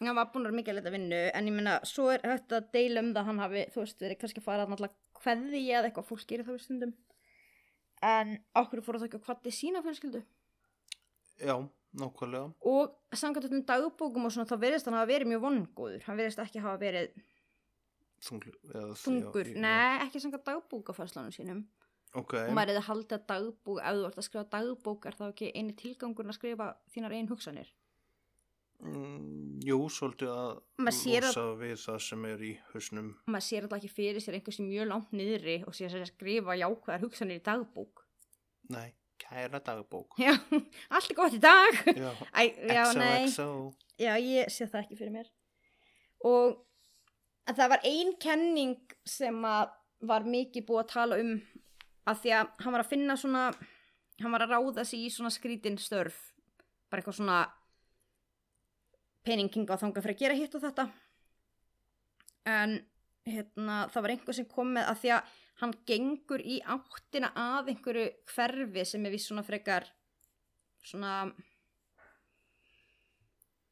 Hann 0.00 0.16
var 0.16 0.30
búin 0.32 0.46
að 0.46 0.52
vera 0.52 0.60
mikið 0.60 0.72
að 0.72 0.80
leta 0.80 0.96
vinnu 0.96 1.22
en 1.28 1.48
ég 1.50 1.56
meina, 1.58 1.78
svo 1.88 2.08
er 2.14 2.24
hægt 2.30 2.54
að 2.56 2.70
deila 2.78 3.02
um 3.04 3.12
það 3.16 3.28
hann 3.28 3.42
hafi, 3.42 3.70
þú 3.74 3.84
veist, 3.84 4.02
verið 4.06 4.22
kannski 4.22 4.40
að 4.40 4.48
fara 4.48 4.64
að 4.64 4.72
náttúrulega 4.72 5.22
kveði 5.22 5.62
eða 5.66 5.88
eitthvað. 5.90 6.08
Fólk 6.08 6.28
gerir 6.30 6.46
það 6.46 6.56
við 6.56 6.64
stundum 6.64 6.94
en 8.02 8.36
okkur 8.58 8.82
fór 8.84 8.98
að 8.98 9.04
þau 9.04 9.08
ekki 9.10 9.20
að 9.20 9.26
kvatti 9.28 9.52
sína 9.54 9.82
fjölskyldu? 9.84 10.22
Já, 11.42 11.54
nákvæmlega. 11.98 12.48
Og 12.72 13.18
samkvæmt 13.18 13.52
um 13.52 13.64
dagbókum 13.68 14.26
og 14.26 14.34
svona 14.34 14.48
þá 14.50 14.56
verðist 14.62 14.88
hann 14.88 14.98
hafa 14.98 15.10
verið 15.10 15.32
mjög 15.32 15.44
vongóður. 15.46 16.02
Hann 16.06 16.18
verðist 16.20 16.42
ekki 16.42 16.62
hafa 16.64 16.80
verið 16.82 17.14
Þungl, 18.22 18.52
eða, 18.70 18.94
þungur, 19.02 19.48
já, 19.50 19.54
já. 19.56 19.62
nei, 19.64 20.02
ekki 20.04 20.20
samkvæmt 20.22 20.44
dagbókafærslanum 20.46 21.32
sínum. 21.34 21.64
Ok, 22.14 22.36
og 22.38 22.52
maður 22.54 22.74
er 22.74 22.78
að 22.78 22.88
halda 22.90 23.18
dagbók 23.26 23.80
ef 23.82 23.96
þú 23.96 24.04
ert 24.06 24.18
að 24.20 24.26
skrifa 24.28 24.44
dagbók 24.52 25.06
er 25.08 25.16
þá 25.16 25.24
ekki 25.30 25.48
eini 25.56 25.74
tilgangurinn 25.80 26.30
að 26.30 26.36
skrifa 26.38 26.66
þínar 26.94 27.14
einn 27.16 27.30
hugsanir 27.30 27.72
mm, 28.82 29.60
jú, 29.66 29.78
svolítið 29.92 30.32
að 30.32 30.50
losa 30.86 31.44
við 31.60 31.76
það 31.82 32.00
sem 32.06 32.26
er 32.30 32.42
í 32.42 32.52
hausnum. 32.72 33.12
Maður 33.30 33.46
sér 33.48 33.66
alltaf 33.66 33.78
ekki 33.80 33.92
fyrir 33.92 34.24
sér 34.24 34.38
einhversi 34.38 34.66
mjög 34.66 34.90
langt 34.90 35.14
niðri 35.16 35.60
og 35.66 35.76
sér 35.78 35.94
að 36.00 36.10
skrifa 36.10 36.58
jákvæðar 36.60 37.06
hugsanir 37.06 37.40
í 37.40 37.44
dagbók. 37.46 38.04
Nei, 38.72 38.90
kæra 39.22 39.62
dagbók. 39.62 40.18
Já, 40.20 40.34
allt 40.94 41.14
er 41.14 41.18
gott 41.18 41.38
í 41.38 41.42
dag. 41.42 41.80
Já, 41.94 42.10
Æ, 42.38 42.42
já, 42.70 42.84
nei, 42.98 43.30
XOXO 43.30 43.48
já, 44.02 44.16
ég 44.18 44.50
sé 44.52 44.66
það 44.66 44.84
ekki 44.84 44.98
fyrir 45.00 45.14
mér. 45.16 45.30
Og 46.28 46.58
að 47.50 47.58
það 47.58 47.72
var 47.74 47.86
ein 47.88 48.12
kenning 48.22 48.96
sem 49.08 49.38
var 49.42 50.26
mikið 50.26 50.66
búið 50.66 50.82
að 50.84 50.92
tala 50.92 51.18
um 51.22 51.32
að 52.10 52.22
því 52.22 52.34
að 52.38 52.52
hann 52.64 52.74
var 52.74 52.82
að 52.82 52.90
finna 52.90 53.16
svona 53.18 53.42
hann 54.22 54.34
var 54.34 54.44
að 54.44 54.54
ráða 54.54 54.84
sig 54.86 55.06
í 55.06 55.10
svona 55.10 55.32
skrítin 55.34 55.78
störf. 55.80 56.18
Bara 56.90 57.02
eitthvað 57.02 57.18
svona 57.20 57.40
peninginga 59.26 59.74
og 59.74 59.82
þanga 59.82 60.02
fyrir 60.04 60.16
að 60.16 60.24
gera 60.24 60.38
hitt 60.38 60.56
og 60.58 60.64
þetta. 60.64 60.86
En 62.52 62.76
hérna, 63.28 63.76
það 63.92 64.04
var 64.04 64.14
einhver 64.14 64.38
sem 64.38 64.48
kom 64.50 64.72
með 64.76 64.90
að 64.90 65.00
því 65.02 65.12
að 65.16 65.34
hann 65.62 65.74
gengur 65.86 66.42
í 66.42 66.58
áttina 66.74 67.32
að 67.38 67.72
einhverju 67.74 68.06
hverfi 68.32 68.86
sem 68.88 69.04
er 69.06 69.14
viss 69.14 69.28
svona 69.30 69.44
frekar 69.46 69.86
svona 70.82 71.12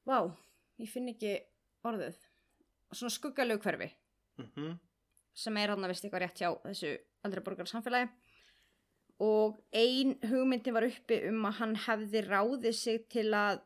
vá, 0.07 0.31
ég 0.79 0.93
finn 0.93 1.11
ekki 1.11 1.35
orðið. 1.87 2.21
Svona 2.91 3.15
skuggalegu 3.15 3.63
hverfi. 3.65 3.91
Mm 4.39 4.79
sem 5.37 5.57
er 5.61 5.73
hann 5.73 5.85
að 5.85 5.95
vist 5.95 6.07
eitthvað 6.07 6.25
rétt 6.25 6.43
hjá 6.43 6.51
þessu 6.65 6.93
aldrei 7.27 7.45
borgar 7.45 7.71
samfélagi 7.71 8.11
og 9.25 9.61
ein 9.77 10.15
hugmyndin 10.25 10.77
var 10.77 10.87
uppi 10.89 11.21
um 11.29 11.45
að 11.49 11.59
hann 11.61 11.75
hefði 11.87 12.25
ráðið 12.27 12.77
sig 12.77 13.03
til 13.13 13.29
að 13.37 13.61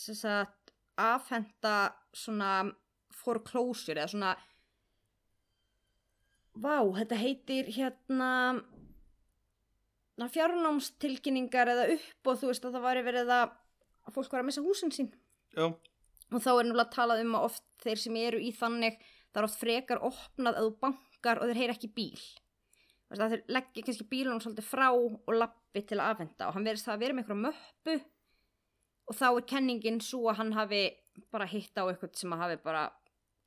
sem 0.00 0.16
sagt, 0.16 0.54
afhenda 1.00 1.74
svona 2.16 2.52
foreclosure 3.20 4.00
eða 4.00 4.12
svona 4.12 4.34
vá, 6.60 6.76
þetta 6.98 7.18
heitir 7.20 7.70
hérna 7.74 8.30
fjárnámstilkynningar 10.20 11.70
eða 11.72 11.86
upp 11.94 12.28
og 12.28 12.40
þú 12.40 12.50
veist 12.50 12.66
að 12.68 12.76
það 12.76 13.04
verið 13.06 13.32
að 13.32 13.54
að 14.08 14.16
fólk 14.16 14.34
var 14.34 14.42
að 14.42 14.48
missa 14.50 14.64
húsin 14.64 14.92
sín. 14.94 15.08
Já, 15.56 15.66
og 15.70 16.42
þá 16.42 16.50
er 16.52 16.66
náttúrulega 16.66 16.94
talað 16.94 17.24
um 17.24 17.34
að 17.38 17.46
oft 17.48 17.66
þeir 17.82 18.02
sem 18.02 18.20
eru 18.20 18.40
í 18.42 18.52
þannig 18.56 19.00
það 19.00 19.40
er 19.40 19.48
oft 19.48 19.60
frekar 19.60 20.04
opnað 20.06 20.58
að 20.58 20.66
þú 20.66 20.72
bankar 20.84 21.40
og 21.40 21.50
þeir 21.50 21.60
heyra 21.62 21.76
ekki 21.76 21.92
bíl. 21.96 22.22
Þeir 23.10 23.44
leggja 23.50 23.84
kannski 23.86 24.06
bílunum 24.10 24.42
svolítið 24.42 24.68
frá 24.68 24.88
og 24.94 25.32
lappi 25.34 25.82
til 25.82 25.98
að 25.98 26.14
afhenda 26.14 26.48
og 26.48 26.56
hann 26.56 26.66
verðist 26.66 26.86
það 26.86 26.96
að 26.96 27.04
vera 27.04 27.16
með 27.16 27.24
einhverja 27.24 27.44
möppu 27.46 27.96
og 29.10 29.16
þá 29.18 29.26
er 29.30 29.46
kenningin 29.50 29.98
svo 30.04 30.28
að 30.30 30.38
hann 30.40 30.52
hafi 30.54 30.84
bara 31.34 31.48
hitt 31.50 31.74
á 31.74 31.82
eitthvað 31.82 32.14
sem 32.20 32.34
að 32.34 32.44
hafi 32.44 32.58
bara 32.62 32.84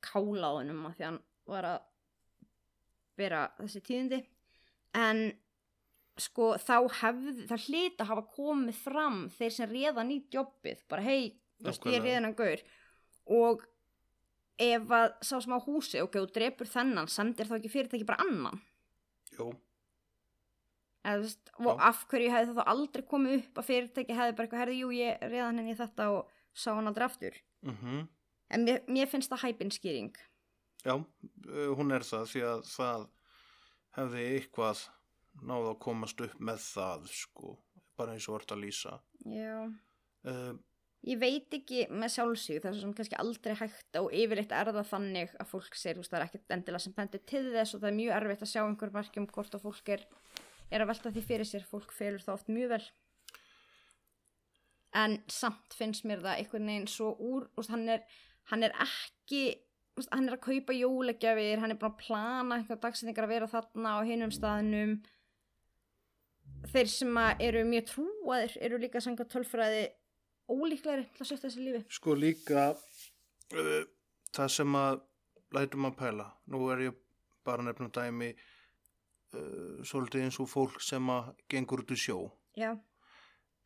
kálað 0.04 0.58
honum 0.60 0.84
að 0.90 0.98
því 0.98 1.06
hann 1.08 1.20
var 1.48 1.68
að 1.70 1.78
vera 3.18 3.40
þessi 3.56 3.82
tíðindi. 3.86 4.20
En 5.00 5.24
sko 6.20 6.52
þá 6.60 6.76
hefði, 7.00 7.46
það 7.48 7.68
hlita 7.68 8.04
að 8.04 8.10
hafa 8.12 8.26
komið 8.36 8.80
fram 8.84 9.20
þeir 9.34 9.54
sem 9.56 9.72
réðan 9.72 10.12
í 10.14 10.18
jobbið 10.34 10.84
bara 10.90 11.06
hei, 11.06 11.32
ég 11.64 11.96
er 11.96 12.04
réðan 12.04 12.28
hann 12.28 12.38
gaur. 12.38 12.64
Og 13.34 13.64
ef 14.60 14.94
að 14.94 15.08
sá 15.24 15.34
sem 15.40 15.56
á 15.56 15.58
húsi 15.64 16.02
og 16.02 16.10
okay, 16.10 16.20
þú 16.22 16.34
drepur 16.36 16.70
þennan 16.70 17.10
sendir 17.10 17.48
þá 17.48 17.56
ekki 17.58 17.72
fyrirtæki 17.72 18.06
bara 18.06 18.22
annan? 18.22 18.60
Jú, 19.34 19.48
Eða, 21.04 21.20
veist, 21.20 21.50
og 21.60 21.82
af 21.84 22.04
hverju 22.08 22.32
hefði 22.32 22.50
það 22.50 22.58
þá 22.60 22.70
aldrei 22.72 23.02
komið 23.10 23.34
upp 23.38 23.58
að 23.60 23.66
fyrirtæki 23.68 24.16
hefði 24.16 24.36
bara 24.36 24.46
eitthvað, 24.46 24.62
herði, 24.62 24.76
jú, 24.80 24.92
ég 24.96 25.24
reðan 25.28 25.60
henni 25.60 25.76
þetta 25.76 26.06
og 26.14 26.36
sá 26.56 26.70
hann 26.72 26.88
aldrei 26.90 27.08
aftur. 27.08 27.40
mhm. 27.62 28.06
En 28.54 28.64
mér, 28.68 28.82
mér 28.86 29.08
finnst 29.08 29.32
það 29.32 29.42
hæpinskýring. 29.46 30.16
Já, 30.84 30.94
uh, 30.94 31.70
hún 31.74 31.94
er 31.96 32.04
það 32.04 32.26
því 32.30 32.42
að 32.44 32.66
það 32.68 33.06
hefði 33.96 34.26
eitthvað 34.34 34.82
náð 35.42 35.70
að 35.70 35.78
komast 35.82 36.20
upp 36.20 36.36
með 36.38 36.60
það 36.60 37.08
sko, 37.10 37.56
bara 37.96 38.14
eins 38.14 38.28
og 38.28 38.36
vart 38.36 38.52
að 38.54 38.62
lýsa. 38.66 38.98
Já. 39.24 39.56
Uh, 40.28 40.52
Ég 41.04 41.18
veit 41.20 41.52
ekki 41.52 41.82
með 41.92 42.14
sjálfsíð, 42.14 42.60
það 42.62 42.68
er 42.70 42.76
svo 42.76 42.82
sem 42.86 42.92
kannski 42.96 43.16
aldrei 43.20 43.54
hægt 43.58 43.96
og 44.00 44.06
yfirleitt 44.16 44.52
er 44.56 44.70
það 44.70 44.86
þannig 44.88 45.34
að 45.42 45.50
fólk 45.50 45.74
segir, 45.76 45.98
þú 45.98 46.00
veist, 46.00 46.12
það 46.14 46.18
er 46.18 46.24
ekkert 46.24 46.54
endilega 46.56 46.84
sem 46.84 46.94
bendir 46.96 47.22
til 47.28 47.42
þess 47.50 47.76
og 47.76 47.82
það 47.82 47.88
er 47.90 47.98
mjög 47.98 48.14
erfitt 48.18 48.44
að 48.46 48.50
sjá 48.54 48.60
einhver 48.62 48.94
markjum 48.94 49.26
hvort 49.34 49.58
að 49.58 49.66
fólk 49.66 49.90
er, 49.92 50.06
er 50.74 50.84
að 50.84 50.90
velta 50.90 51.12
því 51.14 51.24
fyrir 51.28 51.48
sér, 51.48 51.66
fólk 51.68 51.94
felur 51.94 52.22
það 52.22 52.36
oft 52.38 52.52
mjög 52.52 52.74
vel. 52.74 52.84
En 54.94 55.16
samt 55.32 55.74
finnst 55.74 56.06
mér 56.06 56.22
það 56.22 56.40
einhvern 56.40 56.70
veginn 56.70 56.90
svo 56.90 57.14
úr, 57.18 57.48
veist, 57.56 57.72
hann 57.74 57.88
er, 57.90 58.04
hann 58.50 58.66
er 58.66 58.74
ekki, 58.84 59.42
hann 60.10 60.28
er 60.28 60.36
að 60.36 60.44
kaupa 60.46 60.76
jólegjafir, 60.76 61.62
hann 61.62 61.74
er 61.74 61.80
búin 61.80 61.94
að 61.94 62.04
plana 62.04 62.60
einhver 62.60 62.80
dagsetningar 62.82 63.26
að 63.26 63.34
vera 63.34 63.50
þarna 63.50 63.96
á 63.98 64.00
hinum 64.06 64.34
staðnum. 64.34 64.96
Þeir 66.70 66.90
sem 66.90 67.18
að 67.20 67.44
eru 67.48 67.64
mjög 67.68 67.90
trúaðir 67.90 68.56
eru 68.68 68.80
líka 68.82 69.02
sanga 69.02 69.26
tölfræði 69.28 69.84
ólíklegri 70.50 71.06
til 71.14 71.24
að 71.24 71.28
setja 71.30 71.48
þessi 71.48 71.64
lífi. 71.64 71.82
sko 71.96 72.14
líka 72.18 72.64
uh, 72.74 73.84
það 74.34 74.50
sem 74.52 74.76
að 74.78 75.00
lætum 75.54 75.88
að 75.88 75.96
pæla, 76.00 76.26
nú 76.52 76.66
er 76.74 76.88
ég 76.88 76.98
bara 77.46 77.62
að 77.62 77.70
nefna 77.70 77.90
dæmi 77.94 78.30
uh, 79.34 79.82
svolítið 79.86 80.24
eins 80.26 80.40
og 80.40 80.48
fólk 80.50 80.80
sem 80.82 81.10
að 81.10 81.32
gengur 81.50 81.82
út 81.84 81.90
í 81.94 81.98
sjó. 81.98 82.18
Já. 82.56 82.74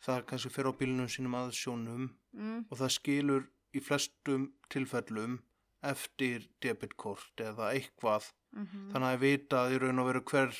Það 0.05 0.25
kannski 0.31 0.51
fer 0.55 0.69
á 0.71 0.73
bílunum 0.79 1.09
sínum 1.11 1.35
að 1.39 1.53
sjónum 1.59 2.09
Mm. 2.39 2.67
og 2.71 2.77
það 2.79 2.91
skilur 2.93 3.45
í 3.75 3.81
flestum 3.81 4.43
tilfellum 4.71 5.39
eftir 5.83 6.45
debitkort 6.63 7.41
eða 7.41 7.71
eitthvað 7.75 8.29
Mm 8.53 8.93
þannig 8.93 9.09
að 9.15 9.21
vita 9.21 9.59
í 9.73 9.79
raun 9.81 9.99
og 10.01 10.07
veru 10.09 10.21
hver 10.25 10.55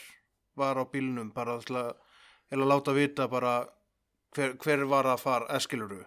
var 0.57 0.77
á 0.81 0.85
bílnum 0.93 1.31
bara 1.33 1.59
til 1.61 1.77
að, 1.77 1.93
eða 2.53 2.67
láta 2.69 2.93
vita 2.97 3.29
bara 3.29 3.53
hver, 4.37 4.57
hver 4.61 4.85
var 4.91 5.05
að 5.09 5.21
fara 5.23 5.47
eskiluru. 5.57 6.03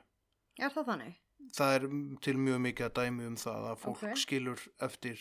Er 0.60 0.70
það 0.70 0.86
þannig? 0.92 1.16
Það 1.58 1.74
er 1.78 1.88
til 2.22 2.36
mjög 2.38 2.60
mikið 2.68 2.86
að 2.86 2.94
dæmi 3.00 3.26
um 3.32 3.36
það 3.36 3.66
að 3.72 3.80
fólk 3.82 4.04
Ok. 4.04 4.18
skilur 4.18 4.60
eftir 4.82 5.20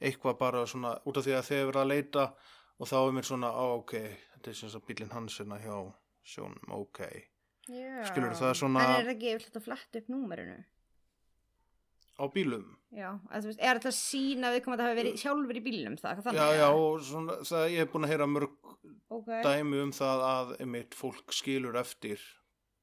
eitthvað 0.00 0.38
bara 0.38 0.64
svona 0.66 0.94
út 1.04 1.16
af 1.20 1.24
því 1.26 1.34
að 1.36 1.48
þeir 1.50 1.66
verða 1.68 1.82
að 1.84 1.92
leita 1.92 2.24
og 2.80 2.88
þá 2.88 2.96
er 3.06 3.12
mér 3.18 3.26
svona, 3.28 3.50
á 3.52 3.64
ok, 3.76 3.92
þetta 4.34 4.50
er 4.50 4.56
sem 4.60 4.70
sagt 4.72 4.86
bílinn 4.88 5.12
hans 5.12 5.36
hérna 5.40 5.58
hjá 5.60 5.76
sjónum, 6.24 6.72
ok. 6.80 7.00
Já. 7.70 8.02
Skilurðu, 8.08 8.36
það 8.40 8.50
er 8.50 8.58
svona- 8.58 8.84
En 8.84 8.94
er 8.96 9.04
það 9.06 9.14
ekki 9.14 9.32
yfirleitt 9.34 9.56
að 9.60 9.66
fletta 9.68 9.98
upp 10.00 10.08
númerinu? 10.10 10.58
Á 12.20 12.24
bílum. 12.34 12.64
Já. 12.92 13.10
Að, 13.32 13.46
veist, 13.48 13.60
er 13.64 13.78
þetta 13.78 13.88
að 13.88 13.96
sína 13.96 14.50
við 14.52 14.62
komum 14.64 14.76
að 14.76 14.80
það 14.82 14.88
hafi 14.90 14.98
verið 15.00 15.20
sjálfur 15.22 15.56
í 15.56 15.62
bílnum 15.64 15.94
það? 16.00 16.18
Já, 16.36 16.48
já, 16.58 16.66
og 16.68 17.00
svona, 17.06 17.36
það, 17.48 17.64
ég 17.72 17.78
hef 17.84 17.92
búin 17.94 18.04
að 18.04 18.12
heyra 18.12 18.26
mörg 18.28 18.74
Ok. 19.10 19.30
dæmi 19.46 19.80
um 19.82 19.92
það 19.96 20.24
að 20.26 20.50
einmitt 20.60 20.94
fólk 20.98 21.32
skilur 21.32 21.78
eftir 21.80 22.20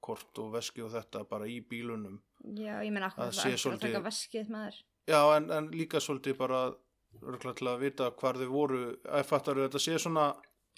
kort 0.02 0.40
og 0.42 0.54
veski 0.56 0.82
og 0.86 0.90
þetta 0.96 1.28
bara 1.30 1.46
í 1.46 1.60
bílunum. 1.62 2.18
Já, 2.56 2.80
ég 2.82 2.92
meina 2.92 3.10
akkur 3.12 3.28
Það 3.28 3.32
það 3.34 3.44
sé 3.44 3.50
er 3.52 3.54
að 3.54 3.64
svolítið- 3.66 3.94
taka 3.94 4.06
veskið 4.08 4.50
með 4.50 4.66
þér. 4.72 4.82
Já, 5.08 5.22
en, 5.38 5.52
en 5.52 5.70
líka 5.72 5.98
svolítið 6.02 6.38
bara 6.38 6.76
örgulega 7.24 7.58
til 7.58 7.68
að 7.72 7.80
vita 7.80 8.12
hvar 8.12 8.36
þið 8.40 8.52
voru. 8.54 8.82
Ég 9.06 9.26
fattar 9.26 9.56
þetta 9.56 9.80
sé 9.82 9.98
svona 10.00 10.28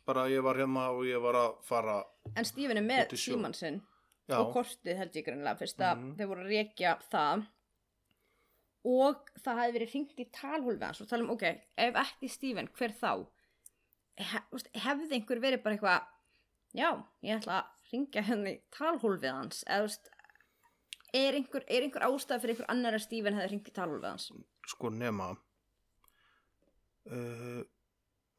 bara 0.06 0.28
ég 0.32 0.42
var 0.44 0.56
hérna 0.58 0.90
og 0.96 1.04
ég 1.06 1.22
var 1.22 1.36
að 1.36 1.56
fara. 1.68 2.04
En 2.36 2.46
Stífin 2.46 2.78
er 2.78 2.86
með 2.86 3.14
síman 3.20 3.54
sinn 3.56 3.82
og 4.30 4.52
kortið 4.54 4.98
held 4.98 5.16
ég 5.18 5.26
greinlega 5.26 5.58
fyrst 5.58 5.80
að 5.82 5.98
Mhm. 5.98 6.16
þeir 6.18 6.28
voru 6.28 6.44
að 6.46 6.52
rekja 6.54 6.98
það 7.12 7.48
og 8.86 9.26
það 9.44 9.58
hefði 9.60 9.74
verið 9.76 9.92
hringt 9.94 10.20
í 10.24 10.26
talhólfi 10.32 10.86
hans 10.86 11.02
og 11.04 11.10
tala 11.10 11.24
um, 11.26 11.34
ok, 11.34 11.44
ef 11.78 11.96
ekki 11.96 12.30
Stífin, 12.32 12.70
hver 12.78 12.94
þá? 12.96 13.12
He, 14.20 14.40
þú 14.52 14.56
veist, 14.58 14.70
hefði 14.76 15.18
einhver 15.18 15.42
verið 15.44 15.64
bara 15.64 15.76
eitthvað 15.76 16.08
já, 16.80 16.90
ég 17.24 17.40
ætla 17.42 17.60
að 17.60 17.92
ringja 17.92 18.24
henni 18.30 18.54
í 18.58 18.62
talhólfið 18.76 19.32
hans 19.34 19.64
eða 19.68 19.90
er 21.14 21.34
einhver, 21.40 21.64
er 21.68 21.82
einhver 21.88 22.06
ástæð 22.06 22.42
fyrir 22.44 22.56
einhver 22.56 22.70
annar 22.70 22.94
að 23.00 23.06
Stífin 23.08 23.34
hefði 23.40 23.50
hringt 23.54 23.70
í 23.72 23.76
talhólfið 23.76 24.10
hans 24.10 24.32
sko 24.70 24.90
nema. 24.94 25.32
Uh, 27.10 27.64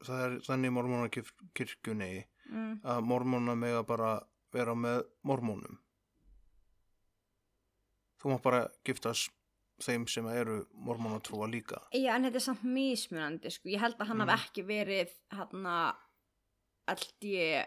það 0.05 0.21
er 0.25 0.35
þannig 0.45 0.71
í 0.71 0.75
mormónakirkjunni 0.77 2.11
mm. 2.49 2.73
að 2.87 3.01
mormóna 3.05 3.55
mega 3.59 3.83
bara 3.87 4.13
vera 4.53 4.75
með 4.77 5.03
mormónum. 5.27 5.77
Þú 8.21 8.31
má 8.31 8.37
bara 8.43 8.61
giftast 8.85 9.31
þeim 9.81 10.05
sem 10.09 10.27
eru 10.29 10.59
mormónatrúa 10.85 11.47
líka. 11.49 11.79
Já, 11.95 12.13
en 12.15 12.27
þetta 12.27 12.37
er 12.37 12.45
samt 12.45 12.65
mismunandi, 12.69 13.51
sko. 13.53 13.69
Ég 13.73 13.81
held 13.81 13.97
að 13.97 14.11
hann 14.11 14.21
Mm. 14.21 14.29
hafi 14.29 14.47
ekki 14.47 14.65
verið 14.67 15.13
hann 15.33 15.65
að 15.65 15.95
LD 16.93 17.65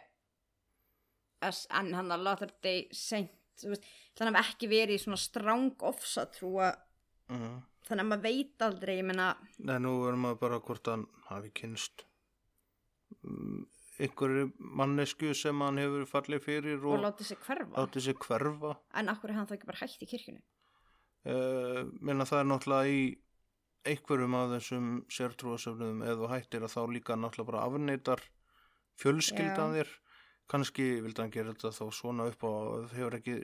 en 1.70 1.92
hann 1.94 2.12
að 2.14 2.22
Day 2.62 2.88
Saint, 2.92 3.30
þú 3.60 3.74
veist, 3.74 3.84
þannig 4.16 4.30
að 4.30 4.38
hafi 4.38 4.54
ekki 4.54 4.68
verið 4.70 4.94
í 4.94 5.02
svona 5.04 5.20
stráng 5.20 5.76
ofsatrúa, 5.90 6.74
Uh 7.28 7.60
þannig 7.84 8.04
að 8.04 8.10
maður 8.10 8.24
veit 8.24 8.64
aldrei, 8.66 8.96
ég 8.98 9.06
meina, 9.10 9.28
Nei, 9.58 9.78
nú 9.84 9.94
erum 10.08 10.26
maður 10.26 10.40
bara 10.44 10.60
hvort 10.64 10.90
hann 10.92 11.06
hafi 11.28 11.50
kynst 11.60 12.04
um, 13.22 13.66
einhverju 14.00 14.48
mannesku 14.58 15.34
sem 15.38 15.60
hann 15.62 15.78
hefur 15.82 16.06
fallið 16.10 16.46
fyrir 16.46 16.80
og 16.82 16.96
og 16.98 17.04
látið 17.04 17.34
hverfa. 17.44 17.74
látið 17.76 18.06
sér 18.08 18.18
hverfa. 18.24 18.72
En 18.98 19.12
akkur 19.12 19.30
er 19.30 19.38
hann 19.38 19.50
þá 19.50 19.56
ekki 19.58 19.70
bara 19.70 19.82
hægt 19.84 20.02
í 20.02 20.10
kirkjunni? 20.10 20.42
Uh, 21.24 21.84
menna 22.04 22.26
það 22.28 22.40
er 22.42 22.48
náttúrulega 22.50 22.96
í 22.96 23.04
einhverjum 23.84 24.34
af 24.38 24.50
þessum 24.54 24.88
sértrúasöfnum 25.12 26.02
þú 26.04 26.30
hættir 26.32 26.64
að 26.64 26.72
þá 26.74 26.80
líka 26.92 27.16
náttúrulega 27.20 27.50
bara 27.52 27.62
afneitar 27.68 28.24
fjölskyldan 29.00 29.76
þér. 29.76 29.92
Kannski 30.48 30.86
vildi 31.04 31.22
hann 31.22 31.32
gera 31.32 31.54
þetta 31.54 31.72
þá 31.72 31.84
svona 31.96 32.26
upp 32.28 32.44
á 32.44 32.48
að 32.48 32.66
þau 32.90 32.96
hefur 32.98 33.16
ekki 33.20 33.36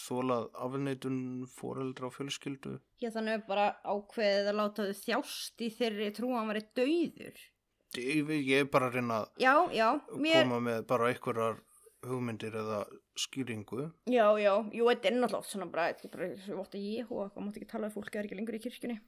þólað 0.00 0.46
afneitun 0.66 1.18
foreldra 1.56 2.08
og 2.10 2.14
fjölskyldu. 2.16 2.76
Já, 3.02 3.10
þannig 3.14 3.38
er 3.38 3.44
bara 3.48 3.66
ákveðið 3.84 4.50
að 4.52 4.58
láta 4.60 4.86
þau 4.88 5.00
þjást 5.04 5.64
í 5.66 5.70
þeirri 5.78 6.10
trú 6.16 6.30
að 6.32 6.38
hann 6.40 6.52
væri 6.52 6.64
dauður. 6.80 7.42
Ég, 7.96 8.30
ég 8.44 8.60
er 8.60 8.70
bara 8.70 8.90
að 8.90 8.98
reyna 8.98 9.22
að 9.22 9.40
Já, 9.40 9.52
já, 9.72 9.88
mér, 10.20 10.42
koma 10.44 10.60
með 10.60 10.86
bara 10.90 11.10
einhverjar 11.12 11.60
hugmyndir 12.06 12.56
eða 12.60 12.80
skýringu. 13.16 13.90
já, 14.06 14.26
já, 14.38 14.52
jú, 14.76 14.88
þetta 14.90 15.08
er 15.08 15.16
náttúrulega 15.16 15.50
svona 15.50 15.68
bara, 15.72 15.86
þetta 15.94 16.08
er 16.08 16.12
bara, 16.16 16.28
svo 16.44 16.58
ótt 16.62 16.74
að 16.76 16.84
ég 16.86 17.10
og 17.12 17.30
það 17.32 17.46
mátti 17.46 17.62
ekki 17.62 17.70
tala 17.70 17.88
við 17.88 17.94
fólk 17.96 18.10
eða 18.14 18.26
ekki 18.28 18.38
lengur 18.40 18.58
í 18.58 18.62
kirkjunni. 18.66 18.98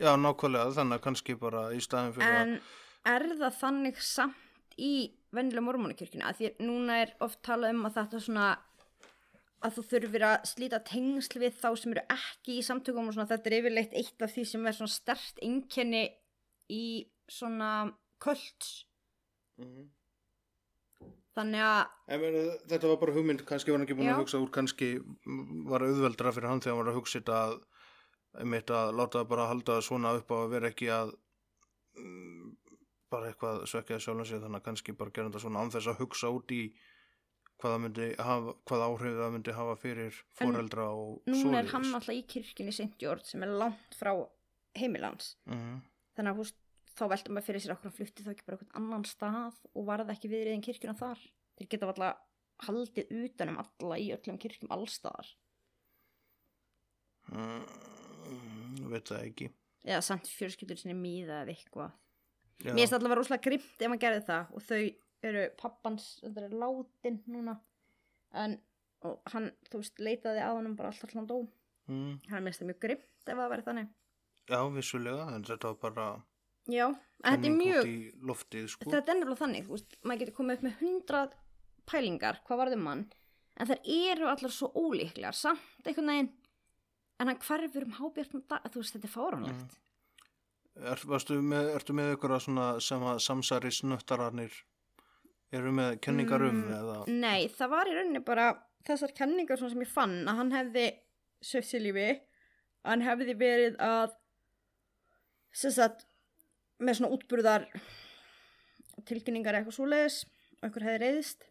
Já, 0.00 0.14
nákvæmlega, 0.16 0.72
þannig 0.78 0.96
að 0.96 1.04
kannski 1.04 1.36
bara 1.36 1.66
í 1.76 1.82
staðin 1.84 2.14
fyrir 2.16 2.38
En 2.40 2.54
er 3.10 3.26
það 3.42 3.58
þannig 3.60 4.00
samt 4.00 4.78
í 4.80 4.92
venjulega 5.34 5.66
mormónikirkjunni 5.66 6.24
að 6.26 6.38
því 6.40 6.48
að 6.50 6.64
núna 6.70 6.96
er 7.04 7.12
oft 7.26 7.40
talað 7.46 7.74
um 7.76 7.86
að 7.90 7.96
þetta 7.98 8.20
svona 8.24 8.46
að 9.60 9.76
þú 9.76 9.84
þurfir 9.90 10.24
að 10.24 10.36
slíta 10.48 10.80
tengsl 10.88 11.40
við 11.42 11.56
þá 11.60 11.68
sem 11.76 11.94
eru 11.94 12.04
ekki 12.14 12.56
í 12.56 12.64
samtökum 12.64 13.10
og 13.10 13.16
svona 13.16 13.28
þetta 13.30 13.50
er 13.50 13.56
yfirleitt 13.58 13.96
eitt 14.00 14.24
af 14.24 14.32
því 14.32 14.44
sem 14.48 14.66
er 14.66 14.76
svona 14.76 14.92
stert 14.94 15.40
einkenni 15.44 16.04
í 16.72 16.84
svona 17.30 17.70
kvölds 18.22 18.70
að... 19.60 19.82
þannig 21.36 21.64
að 21.66 21.82
En 22.10 22.24
þetta 22.72 22.92
var 22.92 23.00
bara 23.02 23.16
hugmynd, 23.16 23.44
kannski 23.48 23.72
var 23.72 23.80
hann 23.80 23.88
ekki 23.88 23.98
búin 23.98 24.08
Já. 24.08 24.14
að 24.16 24.22
hugsa 24.24 24.40
úr, 24.40 24.52
kannski 24.54 24.92
var 25.68 25.84
auðveldra 25.84 26.32
fyrir 26.36 26.52
hann 26.52 26.64
þegar 26.64 26.76
hann 26.76 26.82
var 26.82 26.92
að 26.94 27.00
hugsa 27.00 27.20
þetta 27.20 27.42
að, 27.44 27.58
einmitt 28.40 28.72
að 28.74 28.94
láta 28.96 29.26
bara 29.28 29.50
halda 29.50 29.80
svona 29.84 30.16
upp 30.18 30.32
á 30.32 30.36
að 30.40 30.54
vera 30.54 30.70
ekki 30.72 30.88
að 30.94 31.12
mm, 32.00 32.48
bara 33.12 33.28
eitthvað 33.28 33.66
svekja 33.68 34.00
sjálfum 34.00 34.24
sig 34.24 34.40
þannig 34.40 34.62
að 34.62 34.66
kannski 34.70 34.96
bara 34.96 35.12
gera 35.12 35.28
þetta 35.28 35.44
svona 35.44 35.64
án 35.64 35.74
þess 35.74 35.92
að 35.92 36.00
hugsa 36.00 36.32
út 36.32 36.56
í 36.56 36.62
hvað, 37.60 37.86
hafa, 38.18 38.56
hvað 38.68 38.86
áhrif 38.86 39.20
það 39.20 39.32
myndi 39.36 39.54
hafa 39.56 39.76
fyrir 39.80 40.10
En 40.10 40.40
foreldra 40.40 40.88
og 40.96 41.30
núna 41.30 41.60
er 41.60 41.70
hann 41.74 41.86
alltaf 41.90 42.16
í 42.16 42.24
kirkjunni. 42.34 42.90
George 43.00 43.28
sem 43.28 43.44
er 43.46 43.54
langt 43.60 43.96
frá 43.98 44.14
heimilans 44.78 45.34
mm 45.50 45.80
þannig 46.20 46.34
að 46.34 46.40
húst, 46.42 46.56
þá 46.96 47.04
veltum 47.14 47.36
maður 47.36 47.46
fyrir 47.48 47.64
sér 47.64 47.74
okkur 47.76 47.90
að 47.90 47.98
flutti 47.98 48.24
þá 48.24 48.32
ekki 48.34 48.46
bara 48.46 48.58
eitthvað 48.58 48.80
annan 48.80 49.06
stað 49.08 49.60
og 49.72 49.86
varða 49.88 50.14
ekki 50.14 50.30
viðriðin 50.32 50.64
kirkjuna 50.66 50.96
þar. 50.98 51.22
Þeir 51.58 51.70
geta 51.72 51.88
alltaf 51.88 52.66
haldið 52.66 53.14
utan 53.22 53.52
um 53.54 53.60
alla 53.62 53.96
í 53.96 54.10
öllum 54.12 54.36
kirkjum 54.40 54.72
allstaðar 54.74 55.30
mm, 57.32 58.90
veit 58.92 59.08
það 59.08 59.22
ekki. 59.30 59.48
Eða 59.86 60.02
samt 60.04 60.28
fjölskyldur 60.28 60.80
sinni 60.80 60.96
míða 60.98 61.40
eða 61.44 61.54
eitthvað. 61.54 61.94
Mér 62.60 62.82
finnst 62.82 62.92
alltaf 62.92 63.06
að 63.06 63.14
vera 63.14 63.22
rosalega 63.22 63.46
grimt 63.46 63.80
ef 63.80 63.88
maður 63.88 64.02
gerði 64.04 64.24
það 64.26 64.50
og 64.52 64.66
þau 64.66 64.82
eru 65.28 65.44
pappans 65.60 66.08
þetta 66.22 66.46
er 66.46 66.58
látin 66.62 67.22
núna. 67.30 67.58
En 68.32 68.58
og 69.06 69.32
hann, 69.32 69.48
þú 69.70 69.80
veist, 69.80 70.00
leitaði 70.02 70.42
að 70.44 70.56
honum 70.58 70.76
bara 70.78 70.90
alltaf 70.92 71.14
hann 71.16 71.28
dó. 71.28 71.38
Mm, 71.90 72.18
hann 72.30 72.48
finnst 72.48 72.62
það 72.62 72.70
mjög 72.70 72.82
grimt 72.84 73.30
ef 73.30 73.38
það 73.38 73.52
væri 73.52 73.66
þannig. 73.68 73.94
Já, 74.50 74.58
vissulega, 74.74 75.28
en 75.34 75.46
þetta 75.46 75.70
var 75.70 75.78
bara 75.84 76.08
Já, 76.70 76.86
þetta 77.24 77.48
er 77.48 77.56
mjög, 77.56 77.92
loftið, 78.28 78.66
sko. 78.74 78.90
þetta 78.92 79.12
er 79.12 79.18
nefnilega 79.18 79.40
þannig, 79.40 79.64
þú 79.66 79.76
veist, 79.76 79.96
maður 80.04 80.20
getur 80.22 80.36
komið 80.36 80.58
upp 80.58 80.64
með 80.66 80.82
hundrað 80.82 81.36
pælingar, 81.90 82.40
hvað 82.46 82.60
varðum 82.60 82.84
mann, 82.86 83.04
en 83.56 83.70
þær 83.70 83.80
eru 83.96 84.28
allar 84.30 84.54
svo 84.54 84.68
ólíklegar, 84.76 85.36
samt 85.36 85.88
einhvern 85.88 86.12
veginn, 86.12 86.30
en 87.20 87.30
hann 87.32 87.40
hverfur 87.46 87.86
um 87.86 87.96
hábjörnum 87.96 88.44
þú 88.44 88.82
veist, 88.82 88.96
þetta 88.96 89.08
er 89.08 89.14
fáránlegt. 89.14 89.78
Er, 90.80 91.02
varstu 91.10 91.40
með, 91.42 91.72
ertu 91.74 91.96
með 91.96 92.14
ykkur 92.14 92.36
svona 92.44 92.68
sem 92.84 93.02
að 93.08 93.22
samsæri 93.24 93.72
snöttararnir 93.74 94.54
eru 95.52 95.72
með 95.74 95.96
kenningar 96.04 96.42
um 96.46 96.60
Mm, 96.62 96.72
eða? 96.76 96.96
Nei, 97.08 97.48
það 97.48 97.70
var 97.74 97.90
í 97.90 97.94
rauninni 97.96 98.22
bara 98.24 98.48
þessar 98.86 99.14
kenningar 99.16 99.58
svona 99.58 99.74
sem 99.74 99.82
ég 99.84 99.92
fann 99.92 100.16
að 100.28 100.36
hann 100.40 100.52
hefði 100.54 100.84
söft 101.42 101.68
sér 101.70 101.82
lífi, 101.84 102.08
hann 102.86 103.02
hefði 103.04 103.34
verið 103.40 103.76
að, 103.84 104.14
sem 105.52 105.72
sagt, 105.74 106.06
með 106.80 107.00
svona 107.00 107.12
útburðar 107.16 107.66
tilkynningar 109.08 109.58
eitthvað 109.58 109.76
svoleiðis 109.78 110.20
og 110.60 110.68
einhver 110.68 110.86
hefði 110.86 111.02
reyðist. 111.04 111.46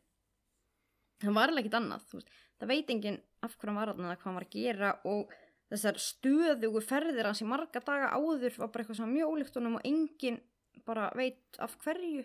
Hann 1.25 1.35
var 1.35 1.51
alveg 1.51 1.65
ekkert 1.67 1.79
annað. 1.81 2.25
Það 2.59 2.71
veit 2.71 2.91
enginn 2.93 3.21
af 3.43 3.55
hverju 3.57 3.71
hann 3.73 3.79
var 3.79 3.93
eða 3.93 4.15
hvað 4.15 4.27
hann 4.29 4.39
var 4.39 4.47
að 4.47 4.55
gera 4.55 4.91
og 5.09 5.33
þessar 5.69 5.99
stöðugu 6.01 6.81
ferðir 6.85 7.29
hans 7.29 7.41
í 7.43 7.47
marga 7.49 7.81
daga 7.83 8.11
áður 8.15 8.55
var 8.57 8.71
bara 8.71 8.83
eitthvað 8.83 8.99
sem 8.99 9.05
var 9.05 9.13
mjög 9.13 9.33
ólíkt 9.33 9.59
og 9.59 9.79
enginn 9.85 10.39
bara 10.87 11.09
veit 11.17 11.59
af 11.61 11.75
hverju 11.83 12.23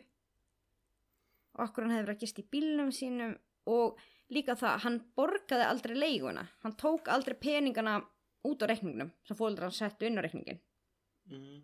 okkur 1.58 1.84
hann 1.86 1.94
hefði 1.94 2.06
verið 2.06 2.16
að 2.16 2.20
gist 2.24 2.38
í 2.42 2.46
bílnum 2.54 2.90
sínum 2.92 3.36
og 3.70 4.00
líka 4.34 4.56
það, 4.58 4.78
hann 4.84 4.98
borgaði 5.16 5.68
aldrei 5.68 5.94
leiguna, 5.96 6.46
hann 6.64 6.74
tók 6.80 7.08
aldrei 7.12 7.36
peningana 7.40 7.98
út 8.44 8.62
á 8.64 8.66
reikningnum 8.68 9.12
sem 9.24 9.36
fólður 9.38 9.68
hann 9.68 9.76
settu 9.78 10.06
inn 10.08 10.18
á 10.18 10.24
reikningin 10.24 10.60
Mm. 11.24 11.62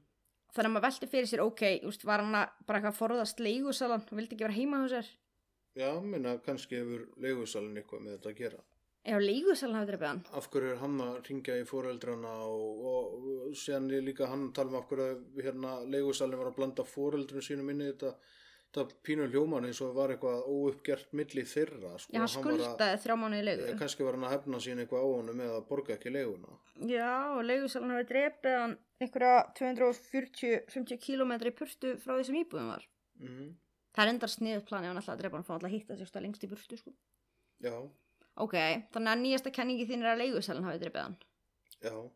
þannig 0.54 0.70
að 0.70 0.72
maður 0.72 0.84
velti 0.86 1.06
fyrir 1.12 1.26
sér, 1.28 1.40
ok, 1.44 1.62
úst, 1.84 2.04
var 2.08 2.22
hann 2.24 2.32
bara 2.32 2.78
eitthvað 2.78 2.94
að 2.94 2.96
forðast 2.96 3.40
leigusalan? 3.44 4.00
Og 4.08 4.16
vildi 4.16 4.34
ekki 4.38 4.46
vera 4.46 4.56
heima 4.56 4.78
hjá 4.80 4.88
sér. 4.94 5.10
Já, 5.76 5.90
minna, 6.00 6.32
kannski 6.46 6.78
hefur 6.80 7.02
leigusalinn 7.20 7.76
eitthvað 7.76 8.00
með 8.06 8.14
þetta 8.16 8.30
að 8.30 8.38
gera. 8.38 8.62
ef 9.04 9.20
leigusalan 9.20 9.76
hafi 9.76 9.90
dreipið 9.90 10.08
hann 10.08 10.22
Af 10.40 10.48
hverju 10.50 10.70
er 10.72 10.80
hann 10.80 10.96
að 11.00 11.20
ringja 11.28 11.58
í 11.60 11.66
fóreldrana 11.68 12.32
og, 12.48 12.80
og, 12.92 13.28
og 13.50 13.54
síðan 13.56 13.90
er 13.92 14.02
líka 14.08 14.26
hann 14.32 14.48
tala 14.56 14.72
um 14.72 14.80
af 14.80 14.88
hverju 14.88 15.44
hérna, 15.44 15.76
leigusalinn 15.84 16.40
var 16.40 16.50
að 16.50 16.56
blanda 16.56 16.84
fóreldrun 16.84 17.44
sínum 17.44 17.70
inn 17.74 17.84
í 17.84 17.90
þetta, 17.92 18.14
þetta 18.70 18.96
pínu 19.06 19.26
hljóman 19.30 19.66
eins 19.66 19.80
og 19.82 19.94
var 19.96 20.12
eitthvað 20.14 20.44
óuppgert 20.46 21.12
milli 21.18 21.42
þeirra. 21.42 21.96
Sko. 21.98 22.12
já, 22.12 22.18
hann 22.20 22.28
að- 22.28 22.34
skuldaði 22.36 23.00
þrjá 23.04 23.16
mánu 23.18 23.40
í 23.40 23.44
leigu 23.46 23.64
Eh, 23.68 23.78
kannski 23.78 24.04
var 24.06 24.14
hann 24.14 24.26
að 24.28 24.34
hefna 24.36 24.60
sín 24.62 24.82
eitthvað 24.82 25.02
á 25.02 25.08
honum 25.10 25.40
eða 25.46 25.64
borga 25.68 25.96
ekki 25.96 26.12
leiguna 26.14 26.58
já, 26.86 27.10
og 27.34 27.42
leigusalan 27.44 27.90
hafi 27.90 28.06
dreipið 28.12 28.58
hann 28.60 28.76
einhverja 29.00 29.34
240-50 29.58 31.00
km 31.00 31.32
í 31.50 31.54
purtu 31.56 31.96
frá 31.98 32.14
því 32.14 32.24
sem 32.28 32.38
íbúðum 32.44 32.70
var 32.74 32.86
mm. 33.18 33.50
það 33.96 34.04
er 34.04 34.12
endar 34.14 34.34
sniðut 34.34 34.68
plani 34.68 34.86
að 34.86 34.90
hann 34.90 35.02
alltaf 35.02 35.14
að 35.16 35.20
dreipa 35.24 35.36
hann 35.40 35.48
fá 35.48 35.54
alltaf 35.56 35.70
að 35.70 35.74
hitta 35.74 35.96
sig 35.96 36.22
lengst 36.22 36.44
í 36.44 36.50
burtu 36.52 36.78
sko. 36.78 36.94
já, 37.60 37.74
ok, 38.36 38.56
þannig 38.94 39.12
að 39.12 39.22
nýjasta 39.24 39.50
kenningi 39.50 39.88
þín 39.90 40.06
er 40.06 40.14
að 40.14 40.22
leigusalan 40.24 40.64
hafi 40.64 40.78
dreipið 40.84 41.02
hann 41.02 41.18
já 41.82 42.10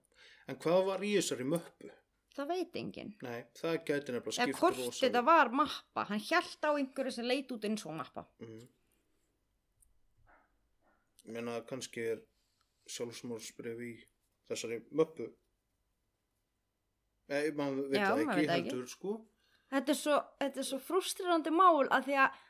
en 0.47 0.57
hvað 0.61 0.87
var 0.87 1.05
í 1.05 1.15
þessari 1.19 1.45
möppu? 1.49 1.91
Það 2.37 2.51
veit 2.53 2.79
enginn. 2.81 3.13
Nei, 3.25 3.41
það 3.59 3.77
gæti 3.89 4.15
nefnilega 4.15 4.31
eða 4.31 4.37
skipt 4.39 4.61
hvort 4.61 4.79
rosalega. 4.81 5.01
þetta 5.05 5.23
var 5.29 5.51
mappa. 5.61 6.05
Hann 6.11 6.23
hjælt 6.29 6.67
á 6.67 6.71
einhverju 6.73 7.13
sem 7.17 7.29
leit 7.29 7.53
út 7.55 7.69
eins 7.69 7.87
og 7.87 7.97
mappa. 7.99 8.27
Mm. 8.45 8.65
ég 11.25 11.33
meina 11.33 11.61
kannski 11.69 12.03
er 12.15 12.19
sjálfsmórsbrif 12.91 13.79
í 13.81 13.93
þessari 14.51 14.83
möppu. 14.93 15.31
Nei, 17.33 17.49
maður 17.57 17.87
veit 17.89 17.97
Já, 17.97 18.11
það 18.11 18.19
maður 18.19 18.25
ekki 18.25 18.41
veit 18.41 18.51
það 18.51 18.59
ekki. 18.59 18.75
heldur 18.75 18.91
sko. 18.93 19.15
Þetta 19.75 19.95
er 19.95 19.99
svo, 19.99 20.19
þetta 20.43 20.61
er 20.61 20.69
svo 20.69 20.81
frústrirandi 20.85 21.53
mál 21.55 21.89
að 21.89 22.11
því 22.11 22.19
að 22.21 22.43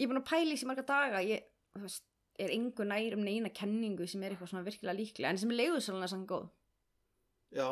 ég 0.00 0.06
er 0.06 0.10
búin 0.12 0.22
að 0.22 0.30
pæla 0.30 0.54
í 0.54 0.60
sér 0.62 0.70
marga 0.70 0.86
daga. 0.88 1.20
Ég 1.28 1.44
þú 1.76 1.84
veist, 1.84 2.06
er 2.40 2.54
engu 2.56 2.86
nær 2.88 3.18
um 3.18 3.24
neina 3.26 3.52
kenningu 3.52 4.06
sem 4.08 4.22
er 4.24 4.32
eitthvað 4.32 4.54
svona 4.54 4.64
virkilega 4.66 4.96
líklega 4.96 5.30
en 5.34 5.40
sem 5.42 5.52
er 5.52 5.58
leiðusalina 5.60 6.08
sann 6.08 6.24
góð 6.26 6.48
Já, 7.52 7.68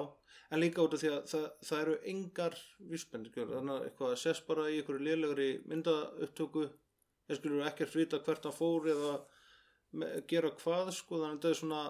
en 0.51 0.61
líka 0.61 0.85
út 0.85 0.95
af 0.97 1.03
því 1.03 1.11
að 1.15 1.21
það, 1.31 1.47
það 1.69 1.83
eru 1.85 1.97
engar 2.13 2.57
vísbendingur, 2.93 3.51
þannig 3.55 3.75
að 3.75 3.89
eitthvað 3.89 4.15
að 4.15 4.23
sést 4.23 4.47
bara 4.49 4.69
í 4.69 4.79
einhverju 4.81 5.07
lélegri 5.07 5.49
myndaupptöku, 5.71 6.67
þeir 7.29 7.41
skilur 7.41 7.69
ekkert 7.71 7.97
vita 7.97 8.21
hvert 8.27 8.49
hann 8.49 8.57
fór 8.57 8.91
eða 8.93 9.15
gera 10.31 10.53
hvað, 10.61 10.93
sko, 10.95 11.23
þannig 11.23 11.31
að 11.31 11.39
þetta 11.39 11.53
er 11.53 11.61
svona, 11.63 11.85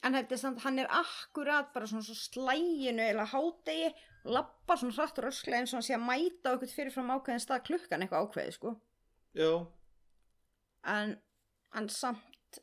en 0.00 0.16
þetta 0.16 0.36
er 0.36 0.40
samt, 0.40 0.62
hann 0.64 0.80
er 0.80 0.94
akkurat 1.00 1.74
bara 1.74 1.88
svona 1.90 2.06
svo 2.06 2.16
slæginu 2.16 3.04
eða 3.04 3.26
hádegi 3.34 3.90
og 3.90 4.30
lappar 4.36 4.80
svona 4.80 4.96
hratt 4.96 5.18
og 5.20 5.26
rösklega 5.26 5.60
eins 5.60 5.74
og 5.74 5.80
hann 5.80 5.88
sé 5.88 5.96
að 5.96 6.06
mæta 6.06 6.54
okkur 6.54 6.72
fyrirfram 6.72 7.12
ákveðin 7.16 7.44
stað 7.44 7.66
klukkan 7.68 8.04
eitthvað 8.04 8.26
ákveði 8.28 8.54
sko. 8.56 8.74
Já, 9.36 9.52
en, 10.94 11.16
en 11.76 11.88
samt 11.92 12.60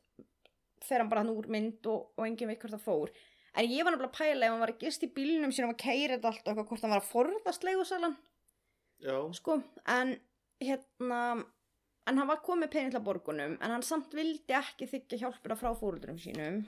fer 0.88 1.04
hann 1.04 1.12
bara 1.12 1.24
hann 1.24 1.34
úr 1.34 1.50
mynd 1.52 1.86
og, 1.92 2.14
og 2.18 2.26
enginn 2.26 2.50
veit 2.50 2.62
hvert 2.62 2.78
það 2.78 2.86
fór 2.86 3.14
en 3.58 3.68
ég 3.74 3.84
var 3.84 3.94
nefnilega 3.94 4.12
að 4.12 4.18
pæla 4.18 4.48
ef 4.48 4.54
hann 4.54 4.64
var 4.64 4.74
að 4.74 4.82
gist 4.86 5.06
í 5.06 5.12
bílnum 5.18 5.54
sínum 5.56 5.74
að 5.74 5.82
keira 5.84 6.18
þetta 6.18 6.32
allt 6.32 6.42
og 6.44 6.52
eitthvað 6.52 6.72
hvort 6.72 6.86
hann 6.86 6.96
var 6.96 7.04
að 7.04 7.12
forðast 7.12 7.68
leigusalan. 7.68 8.18
Já, 9.04 9.18
sko, 9.38 9.60
en 9.94 10.16
hérna 10.64 11.22
en 12.08 12.18
hann 12.22 12.30
var 12.30 12.44
komið 12.46 12.72
pening 12.74 12.94
til 12.94 13.02
að 13.02 13.08
borgunum 13.10 13.58
en 13.60 13.74
hann 13.74 13.86
samt 13.86 14.14
vildi 14.16 14.56
ekki 14.58 14.88
þykja 14.90 15.22
hjálpina 15.26 15.58
frá 15.60 15.74
fóröldurum 15.78 16.20
sínum. 16.22 16.64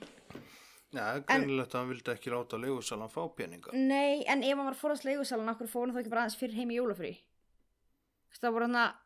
Já, 0.90 1.20
greinilegt 1.22 1.74
að 1.74 1.78
hann 1.80 1.92
vildi 1.92 2.12
ekki 2.12 2.32
láta 2.34 2.58
leigusalan 2.60 3.12
fá 3.12 3.22
peninga. 3.38 3.72
nei, 3.74 4.24
en 4.26 4.42
ef 4.42 4.56
hann 4.56 4.66
var 4.66 4.74
að 4.74 4.82
forðast 4.82 5.06
leigusalan 5.06 5.52
okkur 5.54 5.70
fór 5.70 5.86
hann 5.86 5.94
þá 5.94 6.00
ekki 6.02 6.12
bara 6.12 6.24
aðeins 6.26 6.40
fyrir 6.40 6.58
heim 6.58 6.74
í 6.74 6.80
jólafrí? 6.80 7.12
Það 8.40 8.54
voru 8.56 8.66
hann 8.66 8.80
að 8.80 8.98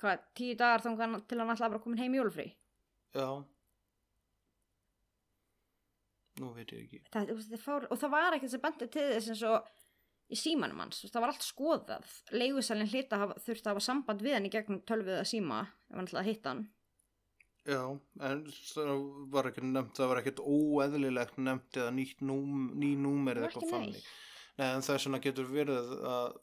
hvað, 0.00 0.24
tíu 0.38 0.56
dagar 0.58 0.82
þá 0.82 0.90
til 1.28 1.38
hann 1.38 1.52
alltaf 1.52 1.70
bara 1.70 1.82
komin 1.84 2.02
heim 2.02 2.14
í 2.14 2.20
jólafrí? 2.20 2.48
Já, 3.14 3.28
nú 6.42 6.54
veit 6.56 6.72
ég 6.72 6.86
ekki. 6.86 7.02
það, 7.14 7.34
þetta 7.44 7.60
fár, 7.62 7.86
og 7.88 8.00
það 8.00 8.14
var 8.16 8.38
ekkert 8.38 8.54
sem 8.54 8.64
bendið 8.64 8.94
til 8.94 9.06
þess 9.12 9.30
eins 9.34 9.44
og 9.50 9.70
í 10.28 10.36
símanum 10.36 10.82
hans, 10.84 11.04
það 11.08 11.22
var 11.24 11.32
allt 11.32 11.46
skoðað 11.46 12.16
leigusalinn 12.36 12.90
hlita 12.90 13.20
þurfti 13.36 13.64
að 13.64 13.70
hafa 13.72 13.84
samband 13.86 14.24
við 14.24 14.36
hann 14.36 14.48
í 14.48 14.52
gegnum 14.52 14.82
tölvið 14.88 15.22
að 15.22 15.30
síma 15.30 15.62
ef 15.64 15.96
hann 15.96 16.10
ætlaði 16.10 16.24
að 16.24 16.30
hitta 16.32 16.52
hann 16.52 16.66
Já, 17.68 17.82
en 18.24 18.44
það 18.48 18.90
var 19.32 19.50
ekki 19.50 19.62
nefnt, 19.66 19.98
það 19.98 20.08
var 20.08 20.20
ekkert 20.22 20.38
óeðlilegt 20.40 21.40
nefnt 21.42 21.76
eða 21.76 21.90
nýtt 21.92 22.22
núm, 22.24 22.70
ný 22.80 22.94
númer 22.96 23.36
eða 23.36 23.50
Það 23.50 23.58
eitthvað 23.58 23.72
fannig. 23.74 24.06
Nei, 24.58 24.68
en 24.68 24.84
þess 24.86 25.08
vegna 25.08 25.20
getur 25.26 25.50
verið 25.52 25.90
að 26.08 26.38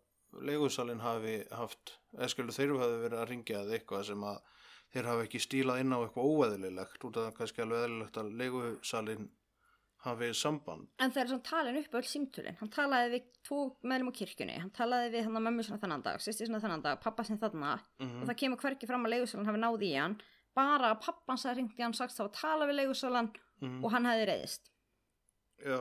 leigusalinn 0.46 1.02
hafi 1.02 1.34
haft, 1.56 1.96
eða 2.14 2.30
skilur 2.30 2.58
þeir 2.58 2.76
hafi 2.84 3.00
verið 3.02 3.22
að 3.24 3.30
ringja 3.32 3.64
eða 3.64 3.80
eitthvað 3.80 4.06
sem 4.12 4.28
að 4.30 4.38
þeir 4.94 5.10
hafi 5.10 5.26
ekki 5.26 5.42
stílað 5.44 5.82
inn 5.82 5.96
á 5.96 6.00
eitthvað 6.04 6.30
óeðlilegt 6.30 7.08
út 7.10 7.18
af 7.18 7.26
það 7.26 7.38
kannski 7.40 7.66
alveg 7.66 7.88
eðlilegt 7.88 8.22
að 8.22 8.32
leigusalinn 8.44 9.28
hafi 10.06 10.30
samband. 10.38 10.88
en 11.00 11.12
það 11.16 11.22
er 11.24 11.32
svona 11.32 11.48
talin 11.50 11.80
upp 11.82 11.98
öll 12.00 12.10
símtölin 12.12 12.60
hann 12.62 12.72
talaði 12.76 13.12
við 13.16 13.28
tvo 13.48 13.60
meðlum 13.84 14.12
á 14.12 14.18
kirkjunni 14.20 14.60
hann 14.62 14.72
talaði 14.76 15.12
við 15.16 15.28
hann 15.28 15.40
að 15.40 15.46
mömmu 15.48 15.66
svona 15.68 15.82
þennan 15.84 16.06
dag 16.06 16.22
sýsti 16.24 16.48
svona 16.50 16.64
þennan 16.64 16.86
dag, 16.86 17.02
pappa 17.02 17.28
sem 17.28 17.42
þarna 17.42 17.76
Mm 18.00 18.22
og 18.22 18.30
það 18.30 18.40
kemur 18.44 18.62
hverki 18.62 18.88
fram 18.88 19.06
að 19.06 19.16
leigusalinn 19.16 19.50
hafi 19.50 19.62
náð 19.62 19.84
í 19.84 19.92
hann 19.96 20.16
bara 20.56 20.94
að 20.94 21.02
pappan 21.06 21.38
sagði 21.42 21.62
ringt 21.62 21.80
í 21.80 21.84
hann 21.84 21.98
sagst 21.98 22.20
þá 22.20 22.26
að 22.28 22.34
tala 22.40 22.68
við 22.70 22.80
leigusalann 22.82 23.30
-hmm. 23.34 23.84
og 23.84 23.92
hann 23.92 24.06
hefði 24.06 24.26
reyðist 24.30 24.72
Já, 25.66 25.80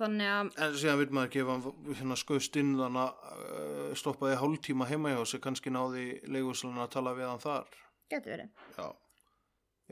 þannig 0.00 0.30
að 0.30 0.50
en 0.64 0.74
síðan 0.80 1.00
vil 1.00 1.10
maður 1.16 1.32
gefa 1.36 1.56
hérna 1.98 2.16
skauðst 2.20 2.58
inn 2.60 2.72
þannig 2.78 3.02
að 3.04 3.44
uh, 3.44 3.92
stoppaði 4.00 4.40
hálftíma 4.40 4.88
heima 4.90 5.14
hjá 5.14 5.22
sig, 5.26 5.42
kannski 5.44 5.72
náði 5.74 6.06
leigusalinn 6.28 6.82
að 6.84 6.92
tala 6.96 7.14
við 7.18 7.30
hann 7.30 7.42
þar. 7.42 7.78
getur 8.12 8.34
verið 8.34 8.48
Já, 8.76 8.88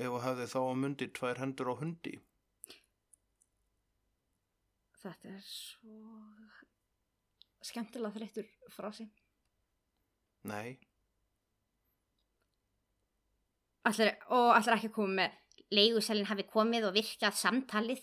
ef 0.05 0.16
að 0.18 0.24
hefði 0.26 0.49
þá 0.55 0.59
að 0.62 0.80
mundi 0.84 1.11
tvær 1.18 1.43
hendur 1.43 1.72
á 1.72 1.74
hundi. 1.80 2.14
Þetta 5.05 5.32
er 5.34 5.42
svo 5.46 5.96
skemmtilega 7.68 8.14
þreyttur 8.16 8.49
frasi. 8.74 9.09
Nei, 10.49 10.78
Ætlar, 13.88 14.16
og 14.34 14.51
ætlar 14.53 14.76
ekki 14.76 14.90
að 14.90 14.96
koma 14.99 15.14
með 15.22 15.36
leiguselin 15.72 16.28
hafi 16.28 16.44
komið 16.49 16.88
og 16.88 16.96
virkað 16.96 17.36
samtalið? 17.38 18.03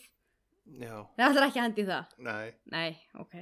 Já, 0.81 0.95
Nei, 1.17 1.25
ætlar 1.27 1.45
ekki 1.49 1.61
að 1.61 1.67
hendi 1.67 1.85
það? 1.89 2.15
Nei, 2.25 2.45
Nei, 2.73 2.87
ok. 3.21 3.35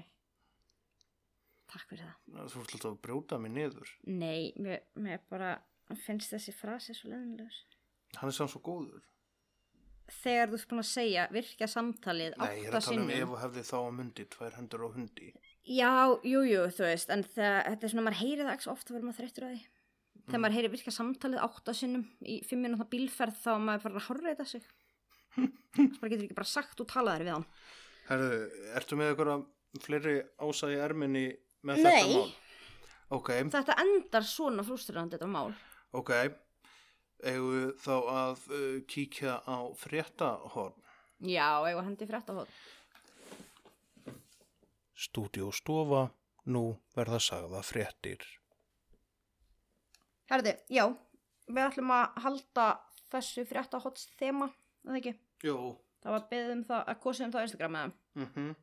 Takk 1.74 1.86
fyrir 1.90 2.10
það. 2.10 2.50
Þú 2.52 2.64
alltaf 2.64 2.90
að 2.90 2.98
brjóta 3.06 3.40
mig 3.42 3.54
niður. 3.56 3.94
Nei, 4.12 4.52
mér, 4.62 4.84
mér 5.00 5.24
bara 5.32 5.56
finnst 6.04 6.34
þessi 6.34 6.54
frasi 6.56 6.96
svo 6.98 7.12
leðinlegur 7.14 7.62
Hann 8.20 8.30
er 8.30 8.36
samt 8.36 8.52
svo 8.54 8.62
góður. 8.66 9.02
Þegar 10.12 10.50
þú 10.52 10.58
ert 10.58 10.70
búin 10.74 10.82
að 10.84 10.90
segja 10.90 11.24
virkað 11.32 11.72
samtalið 11.72 12.34
Nei, 12.38 12.50
ég 12.60 12.68
er 12.68 12.76
að 12.76 12.88
tala 12.90 13.02
um 13.04 13.12
ef 13.16 13.30
og 13.34 13.40
hefði 13.44 13.64
þá 13.70 13.76
að 13.80 13.94
mundi 14.00 14.26
tvær 14.34 14.58
hendur 14.58 14.84
á 14.84 14.88
hundi. 14.94 15.30
Já, 15.64 15.92
jú, 16.28 16.42
jú, 16.44 16.64
þú 16.76 16.84
veist 16.84 17.14
en 17.14 17.24
það, 17.24 17.56
þetta 17.70 17.88
er 17.88 17.94
svona, 17.94 18.06
maður 18.10 18.20
heyri 18.20 18.44
það 18.44 18.52
ekki 18.54 18.66
svo 18.68 18.74
ofta 18.76 18.94
verður 18.94 19.08
maður 19.08 19.20
þreyttur 19.22 19.48
á 19.48 19.50
því 19.54 19.62
Þegar 20.24 20.42
maður 20.44 20.56
heyri 20.58 20.72
virkað 20.74 20.96
samtalið 20.98 21.44
átta 21.44 21.74
sinnum 21.76 22.04
í 22.24 22.36
fimm 22.48 22.62
minúta 22.64 22.88
bílferð 22.92 23.40
þá 23.44 23.52
maður 23.64 23.86
bara 23.88 24.02
að 24.02 24.08
horfa 24.10 24.46
sig 24.48 24.68
Þess 25.74 26.00
bara 26.00 26.12
getur 26.14 26.28
ekki 26.28 26.38
bara 26.38 26.52
sagt 26.52 26.84
og 26.84 26.90
talaðir 26.92 27.26
við 27.28 27.36
hann 27.38 27.48
Herðu, 28.10 28.38
ertu 28.76 29.00
með 29.00 29.14
ykkur 29.16 29.32
að 29.34 29.46
fleiri 29.84 30.16
í 30.20 30.80
erminni 30.84 31.26
með 31.64 31.80
Nei. 31.80 31.92
þetta 31.92 32.20
mál? 32.20 32.34
Ok, 33.14 33.30
Þetta 33.54 33.76
endar 33.84 34.26
svona 34.28 34.64
frústrandi 34.68 35.16
þetta 35.18 35.30
mál. 35.32 35.54
ok. 35.96 36.12
Eigum 36.12 36.40
við 37.24 37.74
þá 37.84 37.96
að 37.96 38.46
uh, 38.52 38.80
kíkja 38.90 39.40
á 39.48 39.58
fréttahorn. 39.80 40.80
Já, 41.24 41.64
var 41.64 41.86
hendi 41.88 42.08
frétta 42.10 42.36
hótt. 42.36 42.56
Stúdíóstofa, 45.04 46.10
nú 46.52 46.64
verða 46.96 47.20
sagða 47.24 47.64
fréttir. 47.64 48.24
Herði, 50.32 50.58
já, 50.72 50.86
við 51.48 51.64
ætlum 51.64 51.94
að 51.96 52.20
halda 52.26 52.68
þessu 53.14 53.46
frétta 53.48 53.80
hótt 53.84 54.04
þema, 54.20 54.50
eða 54.88 55.00
ekki? 55.00 55.16
Jó. 55.48 55.58
Það 56.04 56.16
var 56.18 56.28
beðið 56.32 56.54
um 56.58 56.68
það 56.68 56.86
að 56.92 57.02
kosið 57.06 57.26
um 57.26 57.34
það 57.34 57.44
á 57.44 57.48
Instagram 57.48 57.76
með 57.78 57.84
þeim. 57.84 57.98
Mm 58.20 58.56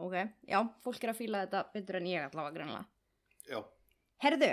Ok, 0.00 0.14
já, 0.46 0.60
fólk 0.80 1.02
er 1.04 1.10
að 1.10 1.18
fíla 1.18 1.40
þetta 1.44 1.60
betur 1.74 1.96
en 1.98 2.06
ég 2.06 2.22
allavega 2.24 2.54
greinlega. 2.54 2.84
Já. 3.50 3.58
Herðu, 4.22 4.50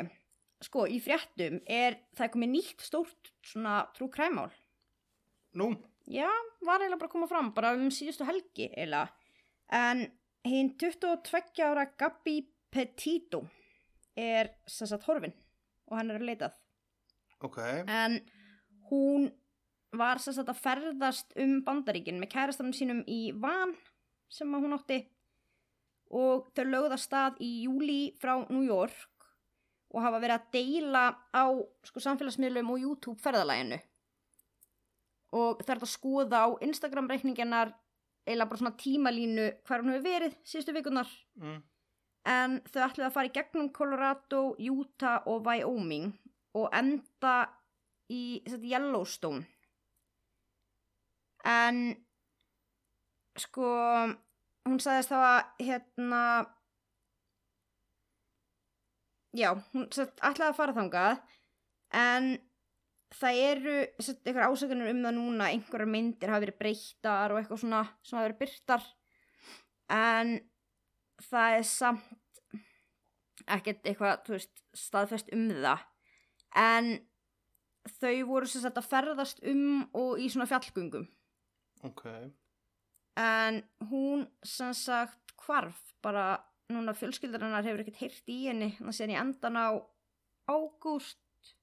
sko, 0.64 0.88
í 0.90 0.98
fréttum 1.04 1.60
er 1.66 2.00
það 2.18 2.32
komið 2.34 2.54
nýtt 2.54 2.86
stórt 2.86 3.32
svona 3.46 3.82
trúkræmál. 3.98 4.50
Nú, 5.58 5.72
Já, 6.08 6.30
var 6.64 6.80
eiginlega 6.80 7.02
bara 7.02 7.10
að 7.10 7.14
koma 7.18 7.28
fram, 7.28 7.50
bara 7.52 7.74
um 7.76 7.90
síðustu 7.92 8.24
helgi 8.28 8.70
eiginlega. 8.70 9.10
En 9.76 10.06
hinn 10.48 10.70
22 10.80 11.66
ára 11.68 11.84
Gabi 12.00 12.38
Petito 12.72 13.42
er 14.16 14.54
sem 14.72 14.88
sagt 14.88 15.04
horfin 15.10 15.36
og 15.88 15.98
hann 15.98 16.14
er 16.14 16.22
að 16.22 16.30
leitað. 16.30 16.56
ok. 17.44 17.60
En 17.88 18.22
hún 18.90 19.28
var 19.92 20.20
sem 20.24 20.34
sagt 20.36 20.50
að 20.52 20.62
ferðast 20.64 21.36
um 21.44 21.60
bandaríkin 21.68 22.20
með 22.22 22.32
kærastanum 22.32 22.76
sínum 22.76 23.04
í 23.08 23.34
van 23.36 23.76
sem 24.32 24.52
hún 24.52 24.76
átti 24.76 25.02
og 26.16 26.48
þau 26.56 26.66
lögða 26.68 26.98
stað 27.00 27.42
í 27.44 27.52
júli 27.66 28.16
frá 28.20 28.38
New 28.48 28.64
York 28.64 29.17
og 29.94 30.02
hafa 30.04 30.20
verið 30.20 30.36
að 30.38 30.48
deila 30.52 31.04
á 31.32 31.44
sko, 31.88 32.02
samfélagsmiðlum 32.04 32.72
og 32.74 32.82
YouTube 32.84 33.22
ferðalæginu 33.24 33.80
og 35.38 35.60
það 35.64 35.74
er 35.76 35.82
að 35.84 35.92
skoða 35.92 36.44
á 36.44 36.50
Instagram 36.64 37.10
reikninginnar 37.12 37.74
eila 38.28 38.46
bara 38.48 38.60
svona 38.60 38.78
tímalínu 38.80 39.48
hver 39.68 39.84
hún 39.84 39.94
hefur 39.96 40.08
verið 40.08 40.38
síðustu 40.44 40.76
vikunar 40.76 41.10
Mm. 41.38 41.62
en 42.26 42.58
þau 42.72 42.82
ætluðu 42.88 43.08
að 43.08 43.14
fara 43.16 43.30
í 43.30 43.36
gegnum 43.36 43.70
Colorado, 43.72 44.56
Utah 44.60 45.22
og 45.28 45.46
Wyoming 45.46 46.12
og 46.58 46.70
enda 46.74 47.36
í 48.12 48.42
sagt, 48.48 48.64
Yellowstone. 48.64 49.46
En 51.46 51.96
sko 53.38 53.70
hún 54.68 54.80
sagðist 54.84 55.12
þá 55.14 55.20
að 55.22 55.66
hérna 55.68 56.22
já, 59.38 59.52
hún 59.74 59.88
sagt, 59.94 60.20
ætlaði 60.26 60.50
að 60.52 60.58
fara 60.60 60.76
þangað 60.78 61.18
en 62.02 62.30
það 63.18 63.42
eru 63.48 63.76
sagt, 64.04 64.24
einhver 64.28 64.48
ásökunir 64.50 64.92
um 64.92 65.04
það 65.06 65.18
núna 65.18 65.50
einhverjar 65.54 65.92
myndir 65.94 66.32
hafa 66.34 66.44
verið 66.46 66.60
breyttar 66.62 67.34
og 67.34 67.40
eitthvað 67.42 67.62
svona 67.64 67.84
sem 68.04 68.18
hafa 68.18 68.28
verið 68.28 68.42
byrtar 68.44 68.88
en 69.98 70.34
það 71.30 71.58
er 71.60 71.68
samt 71.70 72.64
ekkert 73.48 73.86
eitthvað, 73.88 74.26
þú 74.28 74.34
veist, 74.36 74.64
staðfest 74.76 75.30
um 75.38 75.46
það 75.54 75.86
en 76.58 76.90
þau 78.02 78.16
voru 78.28 78.50
sem 78.52 78.64
sagt 78.66 78.82
að 78.82 78.90
ferðast 78.92 79.40
um 79.48 79.86
og 79.96 80.20
í 80.20 80.28
svona 80.34 80.50
fjallgöngum 80.50 81.06
Ok. 81.88 82.04
en 83.22 83.62
hún 83.92 84.26
sem 84.44 84.74
sagt 84.76 85.36
hvarf 85.46 85.80
bara 86.04 86.26
núna 86.74 86.94
fjölskyldar 86.98 87.44
hennar 87.46 87.66
hefur 87.66 87.84
ekkert 87.84 88.02
heyrt 88.02 88.32
í 88.32 88.38
henni. 88.50 88.74
Þannig 88.80 89.02
að 89.06 89.14
í 89.14 89.20
endan 89.22 89.60
á 89.60 89.68
ágúst. 90.52 91.54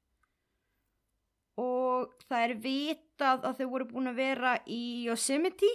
Og 1.61 2.15
það 2.27 2.47
er 2.47 2.55
vitað 2.65 3.45
að 3.47 3.61
þau 3.61 3.69
voru 3.75 3.89
búin 3.93 4.11
að 4.11 4.19
vera 4.19 4.55
í 4.67 4.83
Yosemite. 5.07 5.71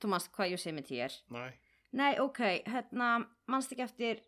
Þú 0.00 0.12
manst 0.12 0.32
hvað 0.32 0.54
Yosemite 0.54 1.02
er? 1.04 1.20
Næ. 1.32 1.44
Nei, 1.96 2.12
ok, 2.20 2.40
hérna, 2.68 3.10
mannst 3.48 3.72
ekki 3.72 3.84
eftir 3.84 4.18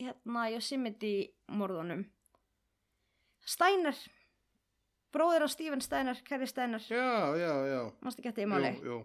hérna 0.00 0.46
Yosemite 0.52 1.12
morðunum? 1.52 2.06
Steiner. 3.48 3.96
Bróðir 5.12 5.44
á 5.44 5.48
Steven 5.48 5.80
Steiner, 5.80 6.20
Kerry 6.24 6.46
Steiner. 6.48 6.84
Já, 6.84 7.32
já, 7.40 7.52
já. 7.68 7.80
mannst 8.04 8.20
ekki 8.20 8.32
eftir 8.32 8.44
í 8.44 8.50
máli? 8.50 8.74
Jú, 8.76 8.84
jú. 8.92 8.98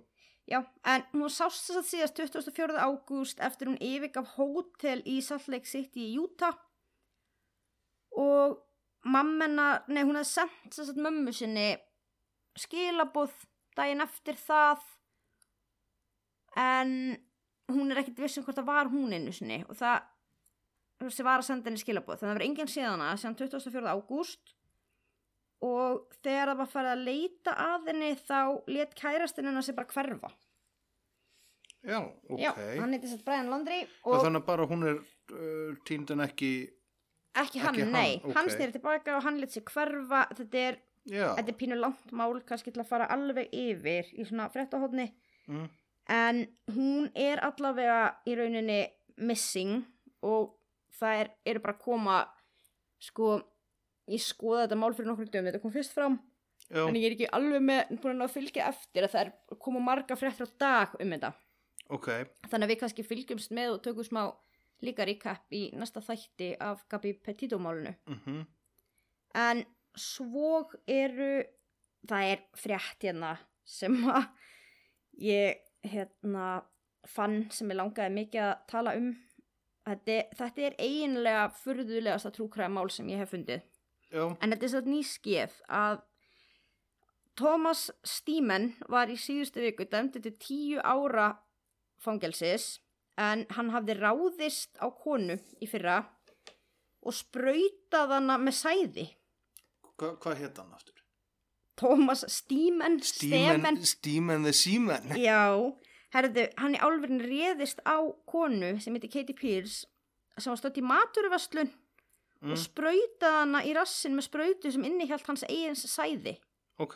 Já, 0.43 0.59
en 0.83 1.05
hún 1.13 1.31
sást 1.31 1.69
þess 1.69 1.79
að 1.79 1.87
síðast 1.87 2.19
24. 2.19 2.75
ágúst 2.75 3.39
eftir 3.39 3.69
hún 3.69 3.79
yfirgaf 3.79 4.33
hótel 4.35 4.99
í 5.07 5.21
Salt 5.23 5.47
Lake 5.47 5.69
City 5.69 6.09
í 6.09 6.17
Utah 6.19 6.57
og 8.19 8.59
mammena, 9.07 9.83
nei 9.87 10.03
hún 10.03 10.19
hefði 10.19 10.31
sendt 10.33 10.75
þess 10.75 10.91
að 10.91 10.99
mömmu 11.05 11.33
sinni 11.35 11.69
skilabóð 12.59 13.31
daginn 13.77 14.03
eftir 14.03 14.35
það 14.37 14.83
en 16.59 16.91
hún 17.71 17.93
er 17.93 18.03
ekkert 18.03 18.19
vissum 18.25 18.43
hvort 18.45 18.59
það 18.59 18.69
var 18.69 18.91
hún 18.91 19.15
einu 19.15 19.31
sinni 19.33 19.61
og 19.63 19.79
það 19.79 20.03
sem 21.09 21.25
var 21.25 21.39
að 21.39 21.47
senda 21.47 21.71
henni 21.71 21.81
skilabóð 21.81 22.19
þannig 22.19 22.29
að 22.29 22.33
það 22.33 22.39
var 22.41 22.47
enginn 22.49 22.73
síðana 22.75 23.13
síðan 23.15 23.39
24. 23.39 23.95
ágúst 23.95 24.53
og 25.63 26.03
þegar 26.23 26.51
það 26.51 26.59
var 26.61 26.69
farið 26.73 26.91
að 26.93 27.03
leita 27.07 27.53
að 27.65 27.89
henni 27.91 28.09
þá 28.19 28.39
let 28.75 28.95
kærastinn 28.99 29.47
hennar 29.49 29.65
sig 29.65 29.75
bara 29.77 29.93
hverfa 29.93 30.31
Já, 31.83 31.97
ok. 32.31 32.39
Já, 32.39 32.51
hann 32.79 32.93
heiti 32.95 33.09
sett 33.11 33.25
Brian 33.27 33.49
Laundrie 33.51 33.83
Og 34.07 34.21
þannig 34.23 34.39
að 34.39 34.45
bara 34.47 34.67
hún 34.69 34.85
er 34.87 34.99
uh, 35.01 35.73
týnd 35.87 36.13
en 36.15 36.23
ekki, 36.23 36.51
ekki 37.35 37.59
hann, 37.59 37.75
ekki 37.75 37.83
hann, 37.83 37.91
nei, 37.97 38.13
ok. 38.21 38.31
hann 38.37 38.51
snýri 38.53 38.75
tilbaka 38.77 39.17
og 39.17 39.25
hann 39.25 39.39
let 39.41 39.51
sig 39.51 39.65
hverfa 39.67 40.21
þetta 40.37 40.61
er, 40.69 40.77
þetta 41.11 41.51
er 41.51 41.57
pínu 41.59 41.75
langt 41.81 42.13
mál 42.15 42.37
kannski 42.47 42.71
til 42.71 42.83
að 42.85 42.87
fara 42.93 43.09
alveg 43.11 43.51
yfir 43.51 44.13
í 44.15 44.27
svona 44.29 44.49
fréttahotni 44.53 45.09
Mm. 45.43 45.65
en 46.07 46.37
hún 46.71 47.09
er 47.19 47.41
allavega 47.43 48.13
í 48.31 48.31
rauninni 48.39 48.77
missing 49.27 49.81
og 50.23 50.53
það 50.95 51.17
er, 51.19 51.29
eru 51.51 51.59
bara 51.65 51.73
að 51.75 51.81
koma 51.83 52.13
sko 53.03 53.33
ég 54.11 54.23
skoða 54.23 54.65
þetta 54.65 54.79
mál 54.81 54.93
fyrir 54.93 55.11
nokkur 55.11 55.29
dögum, 55.29 55.49
þetta 55.49 55.63
kom 55.63 55.73
fyrst 55.73 55.95
fram 55.95 56.19
Já, 56.69 56.85
en 56.87 56.97
ég 56.97 57.05
er 57.07 57.15
ekki 57.15 57.29
alveg 57.35 57.63
með 57.63 57.93
búin 58.03 58.23
að 58.23 58.33
fylgja 58.37 58.69
eftir 58.71 59.05
að 59.05 59.13
það 59.13 59.21
er 59.25 59.31
að 59.53 59.59
koma 59.65 59.83
marga 59.83 60.17
fréttir 60.17 60.47
á 60.47 60.49
dag 60.63 60.95
um 60.99 61.13
þetta. 61.15 61.33
Ok. 61.93 62.09
þannig 62.47 62.65
að 62.65 62.71
við 62.71 62.79
kannski 62.81 63.05
fylgjumst 63.05 63.53
með 63.53 63.75
og 63.75 63.81
tökum 63.85 64.07
smá 64.07 64.21
líka 64.83 65.05
recap 65.07 65.51
í 65.55 65.65
næsta 65.75 66.01
þætti 66.03 66.53
af 66.63 66.85
Gabi 66.91 67.13
Petito 67.23 67.59
málunu 67.59 67.95
Mm 68.07 68.45
en 69.33 69.63
svo 69.97 70.63
eru 70.89 71.43
það 72.09 72.31
er 72.33 72.41
frétt 72.57 73.05
hérna 73.05 73.35
sem 73.65 73.95
að 74.09 74.27
ég 75.23 75.61
hérna 75.89 76.63
fann 77.09 77.43
sem 77.51 77.71
ég 77.71 77.79
langaði 77.79 78.15
mikið 78.15 78.47
að 78.47 78.53
tala 78.71 78.95
um. 78.99 79.13
Þetta, 79.83 80.17
þetta 80.39 80.63
er 80.63 80.75
eiginlega 80.79 81.47
furðulegasta 81.59 82.31
trúkræða 82.31 82.71
mál 82.71 82.87
sem 82.93 83.09
ég 83.11 83.19
hef 83.19 83.33
fundið 83.33 83.65
Já, 84.13 84.27
en 84.29 84.53
þetta 84.53 84.67
er 84.67 84.71
svo 84.75 84.81
nýskið 84.85 85.53
að 85.73 86.01
Thomas 87.39 87.87
Steeman 88.05 88.75
var 88.93 89.09
í 89.09 89.17
síðustu 89.17 89.63
viku 89.63 89.87
dæmdi 89.89 90.21
til 90.21 90.35
tíu 90.37 90.83
ára 90.85 91.31
fangelsis 92.03 92.77
en 93.17 93.47
hann 93.57 93.71
hafði 93.73 93.97
ráðist 93.97 94.77
á 94.77 94.85
konu 94.93 95.39
í 95.61 95.69
fyrra 95.69 96.03
og 97.01 97.15
sprautað 97.17 98.17
hana 98.19 98.37
með 98.41 98.57
sæði 98.59 99.07
Hva, 99.97 100.13
hvað 100.21 100.39
hétt 100.41 100.61
hann 100.61 100.73
aftur? 100.73 101.01
Thomas 101.77 102.23
Steeman 102.29 102.99
Steeman, 103.01 103.81
Steeman 103.81 104.45
the 104.45 104.53
Seaman. 104.53 105.09
Já, 105.17 105.49
herðu, 106.13 106.47
hann 106.61 106.77
í 106.77 106.81
álverðin 106.81 107.25
réðist 107.25 107.81
á 107.81 107.97
konu 108.29 108.75
sem 108.81 108.93
heiti 108.93 109.09
Katie 109.09 109.37
Pierce 109.37 109.87
sem 110.37 110.53
var 110.53 110.61
stödd 110.61 110.77
í 110.81 110.85
maturvastlun 110.85 111.73
Mm. 112.43 112.51
og 112.51 112.57
sprautaði 112.59 113.39
hana 113.39 113.61
í 113.63 113.73
rassin 113.73 114.15
með 114.17 114.25
sprautu 114.27 114.71
sem 114.71 114.83
innihjalt 114.83 115.25
hans 115.27 115.43
eigins 115.47 115.85
sæði 115.87 116.37
Ok. 116.79 116.95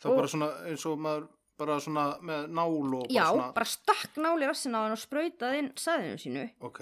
Það 0.00 0.10
Og- 0.10 0.16
bara 0.16 0.28
svona 0.32 0.48
eins 0.66 0.86
og 0.86 0.98
maður 0.98 1.28
bara 1.58 1.76
svona 1.82 2.04
með 2.22 2.48
nál 2.54 2.94
og 2.94 3.08
bara 3.08 3.14
Já, 3.14 3.24
svona. 3.32 3.52
bara 3.54 3.64
stakk 3.66 4.16
náli 4.16 4.46
rassin 4.46 4.74
á 4.74 4.80
hann 4.82 4.92
og 4.94 4.98
sprautaði 4.98 5.58
inn 5.58 5.70
sæðinu 5.74 6.18
sínu 6.22 6.44
Ok. 6.62 6.80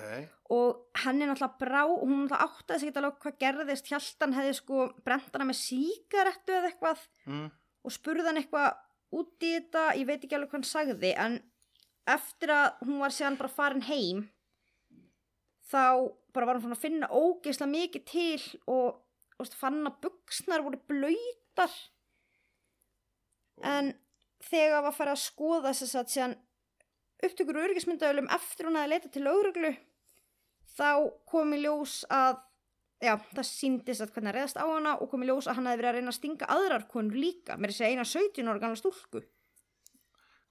og 0.51 0.82
hann 0.95 1.22
er 1.22 1.28
náttúrulega 1.28 1.59
brá 1.59 1.82
og 1.84 2.03
hún 2.05 2.26
náttúrulega 2.28 2.49
áttaði 2.49 2.78
sig 2.80 2.89
ekki 2.91 3.01
alveg 3.01 3.18
hvað 3.20 3.39
gerðist 3.41 3.87
Hjaltan 3.89 4.34
hefði 4.37 4.55
sko 4.55 4.93
brent 5.05 5.32
hana 5.32 5.45
með 5.49 5.59
síkarettu 5.64 6.53
eða 6.57 6.70
eitthvað 6.72 6.99
Mm. 7.26 7.51
og 7.84 7.91
spurði 7.93 8.26
hann 8.26 8.37
eitthvað 8.43 8.76
út 9.12 9.41
í 9.41 9.53
þetta 9.61 9.97
ég 9.97 10.07
veit 10.07 10.24
ekki 10.24 10.34
alveg 10.37 10.51
hvað 10.51 10.61
hann 10.61 10.62
sagði 10.72 11.14
en 11.16 11.43
eftir 12.07 12.49
að 12.49 12.78
hún 12.84 12.99
var 13.01 13.11
síðan 13.11 13.39
bara 13.39 13.49
farin 13.49 13.82
heim 13.82 14.28
þá 15.67 15.83
bara 16.37 16.49
var 16.49 16.59
hún 16.59 16.67
svona 16.67 16.79
að 16.79 16.85
finna 16.85 17.11
ógeðslega 17.11 17.73
mikið 17.73 18.07
til 18.11 18.47
og, 18.71 18.99
og 19.41 19.53
fann 19.59 19.83
að 19.89 20.01
buksnar 20.07 20.64
voru 20.64 20.81
blöytar 20.91 21.77
en 23.67 23.95
þegar 24.47 24.85
var 24.87 24.97
farið 24.97 25.17
að 25.17 25.25
skoða 25.25 25.73
þess 25.73 25.99
að 25.99 26.12
síðan 26.14 26.37
upptökur 27.27 27.59
og 27.59 27.69
örgismyndaölum 27.71 28.33
eftir 28.37 28.69
hún 28.69 28.79
að 28.79 28.91
leita 28.93 29.12
til 29.12 29.25
lögreglu 29.25 29.73
þá 30.77 30.91
kom 31.29 31.55
í 31.57 31.62
ljós 31.62 32.03
að 32.12 32.43
já, 33.03 33.14
það 33.33 33.47
síndist 33.49 34.05
að 34.05 34.12
hvernig 34.14 34.33
að 34.33 34.39
reyðast 34.39 34.61
á 34.61 34.67
hana 34.67 34.97
og 35.01 35.11
kom 35.12 35.25
í 35.25 35.31
ljós 35.31 35.49
að 35.49 35.59
hann 35.59 35.71
hefði 35.71 35.81
verið 35.83 35.91
að 35.91 35.99
reyna 35.99 36.12
að 36.12 36.19
stinga 36.19 36.51
aðrar 36.53 36.87
konur 36.91 37.21
líka, 37.21 37.57
mér 37.57 37.73
er 37.73 37.75
að 37.75 37.81
segja 37.81 37.97
eina 37.97 38.07
17 38.12 38.51
ára 38.51 38.62
gamla 38.62 38.81
stúlku. 38.81 39.25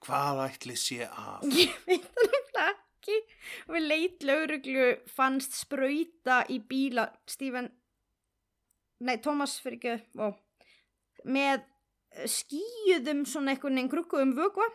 Hvað 0.06 0.42
ætli 0.46 0.76
sé 0.78 1.06
að? 1.06 1.46
ég 1.62 1.78
veit 1.86 2.10
það 2.10 2.28
nefnilega 2.34 2.85
ekki. 3.06 3.38
Og 3.66 3.76
við 3.76 3.86
leit 3.86 4.26
lögreglu 4.26 4.86
fannst 5.14 5.56
sprauta 5.56 6.42
í 6.52 6.58
bíla 6.58 7.08
Stephen 7.30 7.70
nei, 9.04 9.16
Thomas 9.22 9.58
fyrir 9.62 9.78
ekki 9.78 10.20
ó, 10.20 10.32
með 11.28 11.64
skýjuðum 12.32 13.24
svona 13.28 13.52
einhvern 13.52 13.76
veginn 13.76 13.92
krukkuðum 13.92 14.34
vögva 14.38 14.68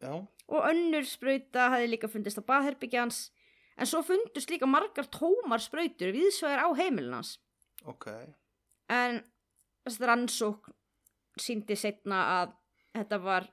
Já, 0.00 0.12
og 0.20 0.66
önnur 0.68 1.06
sprauta 1.08 1.70
hafði 1.74 1.92
líka 1.92 2.08
fundist 2.08 2.40
á 2.40 2.44
baðherbyggja 2.44 3.04
hans. 3.04 3.28
En 3.80 3.88
svo 3.88 4.00
fundust 4.04 4.50
líka 4.52 4.68
margar 4.68 5.08
tómar 5.12 5.60
sprautur 5.60 6.12
viðsvegar 6.12 6.64
á 6.64 6.68
heimilin 6.76 7.18
hans. 7.20 7.38
Ok. 7.88 8.08
en 8.90 9.20
þessi 9.86 10.06
rannsók 10.08 10.66
síndi 11.40 11.76
setna 11.78 12.18
að 12.40 12.56
þetta 12.98 13.18
var 13.22 13.46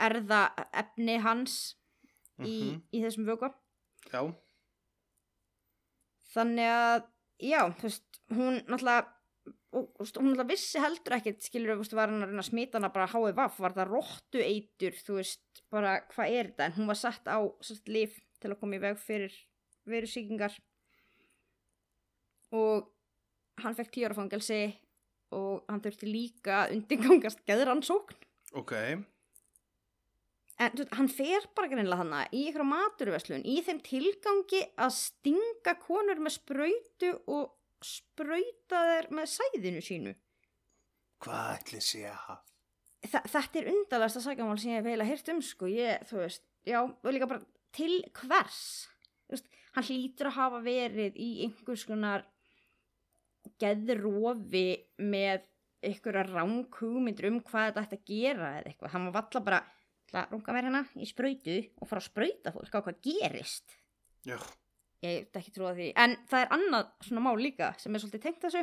erða 0.00 0.40
efni 0.72 1.18
hans 1.22 1.76
í, 2.46 2.58
Mhm. 2.72 2.82
í 2.92 3.02
þessum 3.04 3.26
vögva 3.28 3.52
Já, 4.12 4.22
þannig 6.34 6.70
að 6.72 7.04
já, 7.42 7.60
þú 7.78 7.82
veist, 7.88 8.20
hún 8.32 8.60
náttúrulega 8.66 9.06
og, 9.72 9.88
hún 9.98 10.06
náttúrulega 10.32 10.48
vissi 10.50 10.78
heldur 10.82 11.16
ekkert 11.16 11.42
skilur, 11.46 11.74
þú 11.76 11.84
veist, 11.84 11.94
var 11.96 12.08
hann 12.12 12.22
að 12.22 12.28
reyna 12.32 12.42
að 12.44 12.50
smita 12.50 12.78
hana 12.78 12.90
bara 12.92 13.06
HVV, 13.08 13.40
var 13.58 13.72
það 13.76 13.88
róttu 13.92 14.42
eitur 14.44 14.92
þú 14.98 15.16
veist, 15.20 15.62
bara 15.70 15.94
hvað 16.12 16.30
er 16.38 16.50
þetta? 16.52 16.64
En 16.66 16.72
hún 16.72 16.86
var 16.92 16.98
sett 17.00 17.24
á 17.30 17.38
sett 17.62 17.88
líf 17.88 18.18
til 18.40 18.50
að 18.52 18.60
koma 18.60 18.76
í 18.76 18.82
veg 18.82 18.98
fyrir 18.98 19.32
verusíkingar 19.88 20.58
og 22.52 22.90
hann 23.62 23.74
fekk 23.78 23.90
tíu 23.94 24.06
ára 24.08 24.14
fangelsi 24.18 24.60
og 25.32 25.64
hann 25.68 25.80
þurfti 25.80 26.08
líka 26.10 26.66
að 26.66 26.74
undirgangast 26.76 27.40
geðrannsókn. 27.48 28.14
Ok. 28.54 28.72
En 30.62 30.76
þú 30.78 30.84
hann 30.94 31.10
fer 31.10 31.48
bara 31.56 31.70
greinlega 31.72 31.98
hana 32.02 32.22
í 32.30 32.44
ykkur 32.50 32.66
maturverslun 32.68 33.42
í 33.48 33.56
þeim 33.66 33.80
tilgangi 33.82 34.62
að 34.84 34.94
stinga 34.94 35.74
konur 35.82 36.20
með 36.22 36.36
sprautu 36.36 37.10
og 37.26 37.56
sprauta 37.82 38.82
þeir 38.90 39.08
með 39.16 39.30
sæðinu 39.32 39.82
sínu. 39.82 40.14
Hvað 41.22 41.48
ætli 41.56 41.82
sé 41.82 42.04
að? 42.10 42.40
Þa, 43.02 43.20
þetta 43.32 43.58
er 43.58 43.70
undarlegasta 43.72 44.22
sagamál 44.22 44.58
sem 44.62 44.70
ég 44.70 44.82
hef 44.82 44.90
heila 44.92 45.06
hýrt 45.08 45.32
um, 45.32 45.42
sko. 45.42 45.70
Ég, 45.70 46.04
þú 46.06 46.20
veist, 46.20 46.44
já, 46.68 46.78
og 46.86 47.08
líka 47.10 47.28
bara 47.30 47.42
til 47.74 47.96
hvers? 48.20 48.60
Veist, 49.32 49.48
hann 49.74 49.88
hlýtur 49.88 50.30
að 50.30 50.38
hafa 50.38 50.60
verið 50.62 51.18
í 51.18 51.30
einhvers 51.48 51.86
konar 51.88 52.26
geðrofi 53.58 54.66
með 55.02 55.48
einhverja 55.82 56.28
ránghugmyndur 56.28 57.30
um 57.32 57.40
hvað 57.42 57.72
þetta 57.72 57.86
ætti 57.86 57.98
að 57.98 58.10
gera 58.12 58.50
eða 58.60 58.70
eitthvað. 58.70 58.92
Hann 58.94 59.08
var 59.08 59.16
valla 59.18 59.46
bara 59.48 59.62
að 60.18 60.34
runga 60.34 60.54
mér 60.56 60.66
hérna 60.68 60.82
í 61.00 61.06
sprautu 61.08 61.54
og 61.80 61.88
fara 61.88 62.02
að 62.02 62.08
sprauta 62.08 62.52
fólk 62.54 62.74
á 62.76 62.80
hvað 62.84 63.00
gerist. 63.06 63.76
Já, 64.28 64.36
Ég 65.02 65.24
hef 65.26 65.38
ekki 65.40 65.50
trúið 65.56 65.78
því. 65.80 65.86
En 65.98 66.12
það 66.30 66.44
er 66.44 66.52
annað 66.54 66.90
svona 67.02 67.22
mál 67.24 67.38
líka 67.42 67.72
sem 67.82 67.94
er 67.94 68.02
svolítið 68.04 68.22
tengt 68.22 68.44
þessu. 68.44 68.60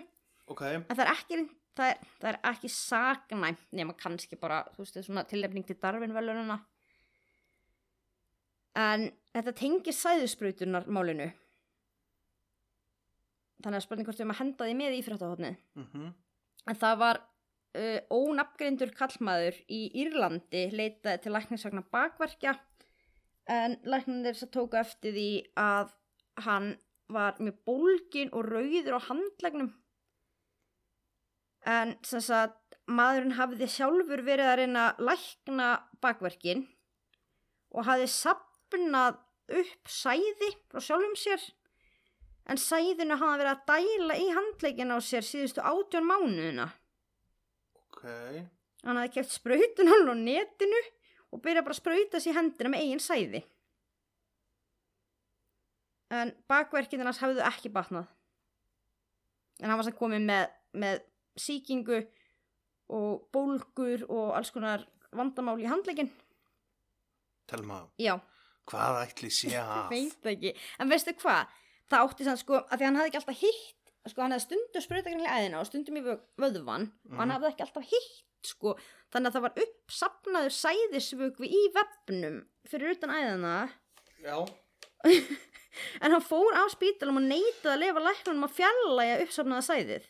ok. 0.47 0.62
En 0.64 0.86
það 0.95 1.02
er 1.04 1.12
ekki, 1.12 1.39
það 1.76 1.89
er, 1.91 1.97
það 2.22 2.30
er 2.30 2.38
ekki 2.54 2.70
saknæmt 2.72 3.66
nema 3.76 3.95
kannski 4.00 4.39
bara, 4.39 4.62
þú 4.76 4.86
veist, 4.86 5.02
svona 5.04 5.26
tilnefning 5.28 5.68
til 5.68 5.76
darfinvelununa. 5.82 6.60
En 8.80 9.10
þetta 9.36 9.56
tengir 9.60 9.97
sæðusbrautunar 9.97 10.88
málinu. 10.88 11.28
Þannig 13.60 13.82
að 13.82 13.84
spurning 13.84 14.08
hvort 14.08 14.16
við 14.20 14.24
erum 14.24 14.36
að 14.38 14.39
henda 14.39 14.68
því 14.70 14.76
með 14.80 14.95
í 14.95 15.06
fréttahotnið. 15.10 15.62
Mm 15.76 16.10
En 16.70 16.76
það 16.76 16.97
var 17.00 17.18
uh, 17.78 17.99
ónafngreindur 18.09 18.93
kallmaður 18.97 19.59
í 19.70 19.82
Írlandi 20.03 20.67
leitaði 20.74 21.24
til 21.24 21.36
læknisvagnar 21.36 21.88
bakverkja 21.93 22.55
en 23.49 23.80
læknir 23.89 24.38
sem 24.38 24.51
tóku 24.53 24.78
eftir 24.80 25.15
því 25.15 25.30
að 25.57 25.93
hann 26.45 26.74
var 27.09 27.39
með 27.41 27.57
bólgin 27.65 28.34
og 28.38 28.45
rauður 28.45 28.99
á 29.01 29.07
handlegnum 29.09 29.72
en 31.67 31.95
sem 32.05 32.22
sagt 32.24 32.78
maðurinn 32.89 33.38
hafði 33.38 33.67
sjálfur 33.70 34.24
verið 34.26 34.51
að 34.51 34.59
reyna 34.61 34.84
að 34.89 35.01
lækna 35.09 35.70
bakverkin 36.01 36.65
og 37.76 37.86
hafði 37.86 38.09
sapnað 38.13 39.20
upp 39.59 39.89
sæði 39.89 40.51
frá 40.70 40.82
sjálfum 40.84 41.15
sér. 41.17 41.41
En 42.49 42.57
sæðinu 42.57 43.17
hafði 43.20 43.43
verið 43.43 43.51
að 43.51 43.65
dæla 43.70 44.17
í 44.17 44.30
handlegin 44.34 44.93
á 44.93 44.97
sér 45.05 45.26
síðustu 45.26 45.61
átjón 45.61 46.07
mánuðina 46.09 46.70
Ok. 48.00 48.45
hann 48.86 48.95
hafði 48.95 49.14
keft 49.18 49.34
sprautun 49.36 49.91
á 49.91 50.16
netinu 50.16 50.80
og 51.36 51.41
byrjaði 51.43 51.66
bara 51.66 51.76
að 51.76 51.80
sprauta 51.82 52.22
sér 52.24 52.38
hendina 52.39 52.72
með 52.72 52.86
eigin 52.86 53.04
sæði. 53.04 53.41
En 56.10 56.32
bakverkinn 56.50 57.04
hans 57.04 57.20
hafðu 57.22 57.43
ekki 57.45 57.70
batnað. 57.70 58.08
En 59.60 59.70
hann 59.70 59.78
var 59.78 59.86
samt 59.86 60.00
komið 60.00 60.24
með, 60.26 60.56
með 60.80 61.04
síkingu 61.38 62.00
og 62.95 63.28
bólgur 63.36 64.08
og 64.08 64.32
alls 64.39 64.50
konar 64.56 64.88
vandamál 65.14 65.60
í 65.62 65.68
handlegin 65.70 66.10
Telma, 67.50 67.80
já, 67.97 68.14
hvað 68.70 69.00
ætli 69.08 69.30
sé 69.34 69.56
að? 69.58 69.89
veit 69.93 70.28
ekki. 70.34 70.54
En 70.78 70.89
veistu 70.91 71.16
hvað, 71.18 71.50
það 71.89 72.04
átti 72.06 72.28
sann 72.28 72.38
sko 72.38 72.60
að 72.62 72.76
því 72.76 72.88
hann 72.88 73.00
hafði 73.00 73.12
ekki 73.12 73.22
alltaf 73.22 73.39
hitt 73.41 73.78
sko 74.08 74.22
hann 74.24 74.32
hafði 74.32 74.45
stundum 74.47 74.82
sprautakringli 74.86 75.28
æðina 75.28 75.60
og 75.60 75.68
stundum 75.68 75.97
í 76.00 76.04
vö- 76.06 76.22
vöðvan 76.39 76.88
og 77.12 77.18
hann 77.20 77.28
Mhm. 77.28 77.36
hafði 77.36 77.50
ekki 77.52 77.66
alltaf 77.68 77.84
hitt 77.91 78.26
sko 78.47 78.76
þannig 79.12 79.28
að 79.28 79.36
það 79.36 79.41
var 79.41 79.60
uppsapnaður 79.66 80.56
sæðisvögvi 80.56 81.50
í 81.52 81.62
vefnum 81.76 82.38
fyrir 82.70 82.95
utan 82.95 83.10
æðina 83.12 83.56
Já. 84.24 84.38
en 86.04 86.12
hann 86.16 86.22
fór 86.24 86.56
á 86.56 86.64
spítalum 86.72 87.20
og 87.20 87.28
neitaði 87.28 87.74
að 87.76 87.80
lefa 87.84 88.06
læknunum 88.08 88.47
að 88.47 88.56
fjarlæga 88.62 89.20
uppsapnaða 89.26 89.68
sæðið 89.68 90.08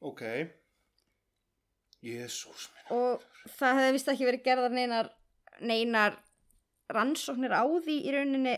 Ok. 0.00 0.22
Jésús 2.00 2.70
og 2.90 3.20
það 3.58 3.76
hefði 3.80 3.92
vist 3.98 4.08
ekki 4.08 4.24
verið 4.30 4.44
gerðar 4.46 4.72
neinar, 4.72 5.10
neinar 5.60 6.16
rannsóknir 6.90 7.52
á 7.52 7.60
því 7.68 7.96
í 8.08 8.14
rauninni 8.14 8.54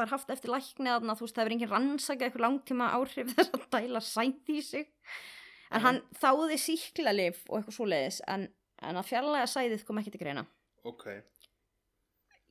var 0.00 0.12
haft 0.12 0.30
eftir 0.34 0.52
lækni 0.54 0.90
að 0.92 1.06
þú 1.08 1.24
veist 1.26 1.36
það 1.36 1.42
hefur 1.44 1.54
engin 1.56 1.72
rannsakað 1.72 2.26
eitthvað 2.28 2.44
langtíma 2.46 2.88
áhrif 2.98 3.32
þess 3.36 3.54
að 3.58 3.66
dæla 3.76 4.00
sænt 4.04 4.52
í 4.54 4.60
sig 4.62 4.86
en 4.88 5.80
Mhm. 5.80 5.84
hann 5.84 5.98
þáði 6.22 6.56
síklarlif 6.62 7.42
og 7.50 7.58
eitthvað 7.58 7.76
svoleiðis 7.76 8.20
en, 8.32 8.46
en 8.82 8.96
að 9.02 9.08
fjarlæga 9.10 9.48
sæðið 9.52 9.82
kom 9.84 9.98
ekki 10.00 10.14
til 10.14 10.22
greina 10.22 10.46
Ok. 10.88 11.04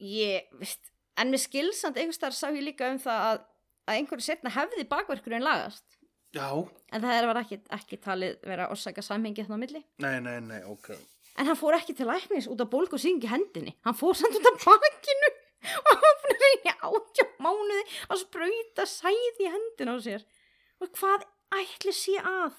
ég, 0.03 0.47
veist, 0.59 0.91
en 1.17 1.31
með 1.33 1.41
skilsand 1.47 1.97
einhvers 1.97 2.19
þar 2.21 2.35
sá 2.37 2.47
ég 2.53 2.61
líka 2.67 2.89
um 2.93 2.99
það 3.01 3.23
að, 3.31 3.39
að 3.87 3.99
einhverju 4.01 4.25
setna 4.27 4.51
hefði 4.53 4.85
bakverkurinn 4.91 5.45
lagast 5.45 5.97
Já. 6.35 6.51
en 6.93 7.01
það 7.01 7.25
var 7.31 7.39
ekki, 7.41 7.57
ekki 7.73 7.97
talið 8.03 8.37
vera 8.45 8.67
orsaka 8.73 9.01
samhengi 9.05 9.47
þannig 9.47 9.57
á 9.57 9.63
milli 9.65 9.81
Nei, 10.03 10.19
nei, 10.21 10.37
nei, 10.45 10.59
ok. 10.69 10.91
En 11.37 11.45
hann 11.49 11.57
fór 11.57 11.75
ekki 11.77 11.93
til 11.97 12.07
læknis 12.09 12.47
út 12.49 12.61
af 12.63 12.69
bólgu 12.71 12.97
og 12.97 13.01
syngi 13.01 13.29
hendinni. 13.29 13.75
Hann 13.85 13.93
fór 13.93 14.15
samt 14.17 14.33
út 14.39 14.47
af 14.49 14.55
bakinu 14.63 15.27
og 15.89 15.91
hann 16.01 16.16
að 16.47 16.57
í 16.57 16.75
átjá 16.89 17.25
mánuði 17.43 17.81
að 18.07 18.21
sprauta 18.23 18.85
sæði 18.89 19.45
í 19.47 19.51
hendina 19.55 19.95
á 19.95 19.99
sér. 20.07 20.25
Og 20.83 20.91
hvað 20.99 21.25
ætli 21.57 21.93
sé 21.95 22.17
að? 22.21 22.55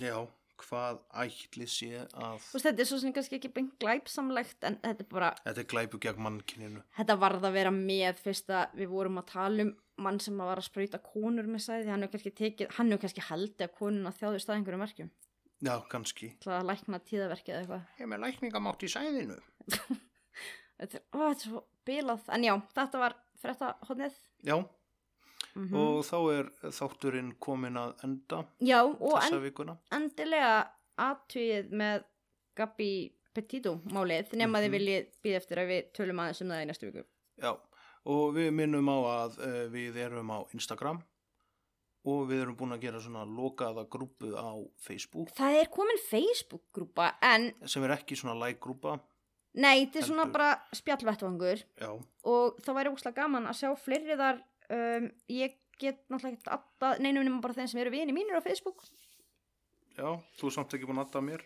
Já, 0.00 0.16
hvað 0.62 1.00
ætli 1.24 1.66
sé 1.68 1.88
að? 2.00 2.38
Veist, 2.52 2.64
þetta 2.64 2.84
er 2.84 2.88
svo 2.88 2.98
sem 3.02 3.12
kannski 3.16 3.36
ekki 3.38 3.50
beint 3.56 3.74
glæpsamlegt 3.82 4.64
en 4.68 4.78
þetta 4.84 5.04
er 5.04 5.08
bara, 5.10 5.30
Þetta 5.44 5.64
er 5.64 5.68
glæpu 5.72 6.00
gegn 6.02 6.22
mannkyninu. 6.24 6.84
þetta 6.96 7.16
varð 7.20 7.48
að 7.48 7.56
vera 7.58 7.72
með 7.74 8.22
fyrst 8.24 8.52
að 8.54 8.78
við 8.80 8.92
vorum 8.94 9.18
að 9.20 9.26
tala 9.32 9.66
um 9.66 9.72
mann 10.02 10.20
sem 10.22 10.38
var 10.40 10.56
að 10.58 10.68
sprauta 10.70 10.98
konur 11.04 11.46
með 11.50 11.64
sæði. 11.66 11.90
Hann 11.92 12.02
hefur 12.06 12.14
kannski 12.16 12.32
tekið, 12.38 12.70
hann 12.78 12.88
hefur 12.94 13.02
kannski 13.04 13.26
haldið 13.28 13.66
að 13.66 13.74
konuna 13.76 14.14
þjáðu 14.16 14.40
stað 14.40 14.56
einhverjum 14.60 14.86
verkjum. 14.86 15.10
Já, 15.62 15.74
kannski. 15.92 16.32
Það 16.42 16.56
að 16.56 16.68
lækna 16.72 16.98
tíðaverkið 17.10 17.52
eða 17.54 17.60
eitthvað. 17.62 17.82
Þetta 20.82 20.98
er, 20.98 21.04
ó, 21.14 21.18
þetta 21.30 21.32
er 21.32 21.48
svo 21.48 21.62
bilað. 21.88 22.28
En 22.36 22.44
já, 22.46 22.54
þetta 22.76 22.98
var 23.06 23.16
frétta 23.42 23.72
hodnið. 23.88 24.20
Já, 24.46 24.56
Mm 25.54 25.74
og 25.76 25.98
þá 26.08 26.16
er 26.32 26.46
þátturinn 26.72 27.34
komin 27.38 27.74
að 27.76 27.90
enda 28.06 28.38
Já, 28.64 28.78
og 28.86 29.18
en, 29.20 29.72
endilega 29.92 30.52
aðtugið 30.96 31.74
með 31.76 32.04
Gabi 32.56 32.86
Petito 33.34 33.74
málið 33.92 34.32
nema 34.40 34.58
Mhm. 34.60 34.64
þið 34.64 34.72
viljið 34.76 35.10
býða 35.24 35.36
eftir 35.42 35.60
að 35.60 35.68
við 35.72 35.92
tölum 35.98 36.22
aðeins 36.24 36.40
um 36.40 36.48
það 36.54 36.62
í 36.62 36.68
næstu 36.70 36.88
viku. 36.88 37.04
Já, 37.42 37.50
og 38.06 38.34
við 38.34 38.50
minnum 38.52 38.88
á 38.88 38.98
að 39.26 39.38
uh, 39.44 39.68
við 39.72 39.96
erum 40.06 40.30
á 40.32 40.38
Instagram 40.56 41.02
og 42.04 42.24
við 42.32 42.40
erum 42.46 42.56
búin 42.56 42.72
að 42.72 42.80
gera 42.86 43.00
svona 43.04 43.26
lokaða 43.28 43.84
grúpu 43.92 44.32
á 44.32 44.56
Facebook 44.80 45.28
Það 45.36 45.60
er 45.60 45.68
komin 45.68 46.00
Facebook-grúpa 46.08 47.12
en 47.20 47.52
sem 47.66 47.84
er 47.84 47.90
ekki 47.98 48.16
svona 48.16 48.34
like-grúpa 48.40 48.96
nei, 49.58 49.84
þetta 49.84 50.00
er 50.00 50.06
svona 50.08 50.26
bara 50.32 50.52
spjallvettvangur. 50.76 51.64
Já, 51.80 51.90
og 52.32 52.62
það 52.64 52.78
væri 52.78 52.92
úslega 52.94 53.22
gaman 53.22 53.48
að 53.50 53.58
sjá 53.60 53.72
fleiri 53.80 54.18
þar 54.20 54.40
um, 54.72 55.08
ég 55.32 55.58
get 55.82 56.02
náttúrulega 56.12 56.38
ekki 56.38 56.52
alltaf 56.56 57.02
neinum 57.02 57.26
nema 57.26 57.42
bara 57.44 57.56
þeim 57.58 57.70
sem 57.70 57.82
eru 57.82 57.92
vini 57.94 58.14
mínir 58.16 58.38
á 58.38 58.44
Facebook. 58.44 58.84
Já, 59.96 60.08
þú 60.38 60.48
er 60.48 60.56
samt 60.56 60.76
ekki 60.76 60.88
búin 60.88 61.02
að 61.02 61.10
adda 61.10 61.24
mér. 61.26 61.44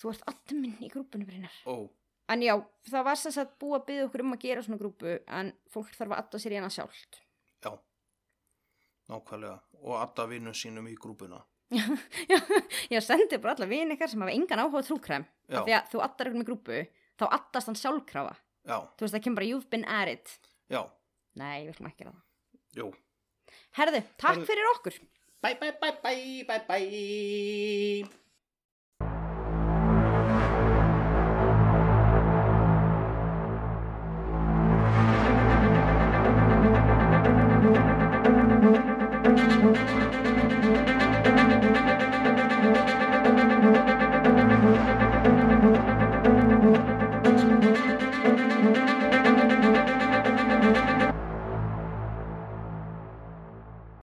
Þú 0.00 0.12
ert 0.12 0.26
alltaf 0.30 0.56
minn 0.56 0.76
í 0.84 0.90
grúpunum 0.92 1.28
Brynjar 1.28 1.56
ó, 1.64 1.88
en 2.32 2.42
já, 2.44 2.54
það 2.90 3.04
var 3.08 3.18
sem 3.20 3.32
sagt 3.32 3.54
búið 3.62 3.78
að 3.78 3.86
byggja 3.88 4.06
okkur 4.08 4.24
um 4.24 4.34
að 4.36 4.42
gera 4.44 4.64
svona 4.64 4.80
grúpu 4.80 5.12
en 5.38 5.52
fólk 5.72 5.92
þarf 5.96 6.12
að 6.12 6.22
adda 6.22 6.40
sér 6.42 6.56
í 6.56 6.58
hana 6.60 6.72
sjálft. 6.72 7.20
Já. 7.64 7.72
Nákvæmlega, 9.12 9.60
og 9.84 10.00
adda 10.00 10.26
vinnu 10.30 10.52
sínum 10.56 10.88
í 10.90 10.96
grúpuna. 11.00 11.40
Ég 12.92 13.02
sendi 13.02 13.40
bara 13.42 13.56
alla 13.56 13.66
vini 13.70 13.96
ykkar 13.96 14.10
sem 14.10 14.22
hafa 14.22 14.34
engan 14.34 14.62
áhuga 14.62 14.82
já, 14.86 15.22
af 15.58 15.64
því 15.66 15.74
að 15.74 15.88
þú 15.90 16.36
með 16.36 16.46
grúpu 16.46 16.82
þá 17.20 17.26
addast 17.38 17.70
hann 17.70 17.78
sjálfkrafa. 17.80 18.36
Já, 18.66 18.78
þú 18.98 19.06
veist 19.06 19.14
það 19.16 19.24
kemur 19.26 19.38
bara 19.40 19.48
you've 19.50 19.70
been 19.70 19.84
at 19.86 20.08
it. 20.10 20.36
Já, 20.72 20.82
nei, 21.38 21.66
við 21.66 21.74
ætlum 21.76 21.90
ekki 21.92 22.06
að 22.06 22.12
það. 22.12 22.22
Jú. 22.80 22.88
Herðu, 23.78 24.02
takk 24.18 24.32
Herðu. 24.34 24.46
fyrir 24.50 24.70
okkur. 24.74 25.00
Bye 25.44 25.56
bye 25.60 25.74
bye 25.80 25.96
bye 26.02 26.44
bye 26.48 26.62
bye 26.68 28.22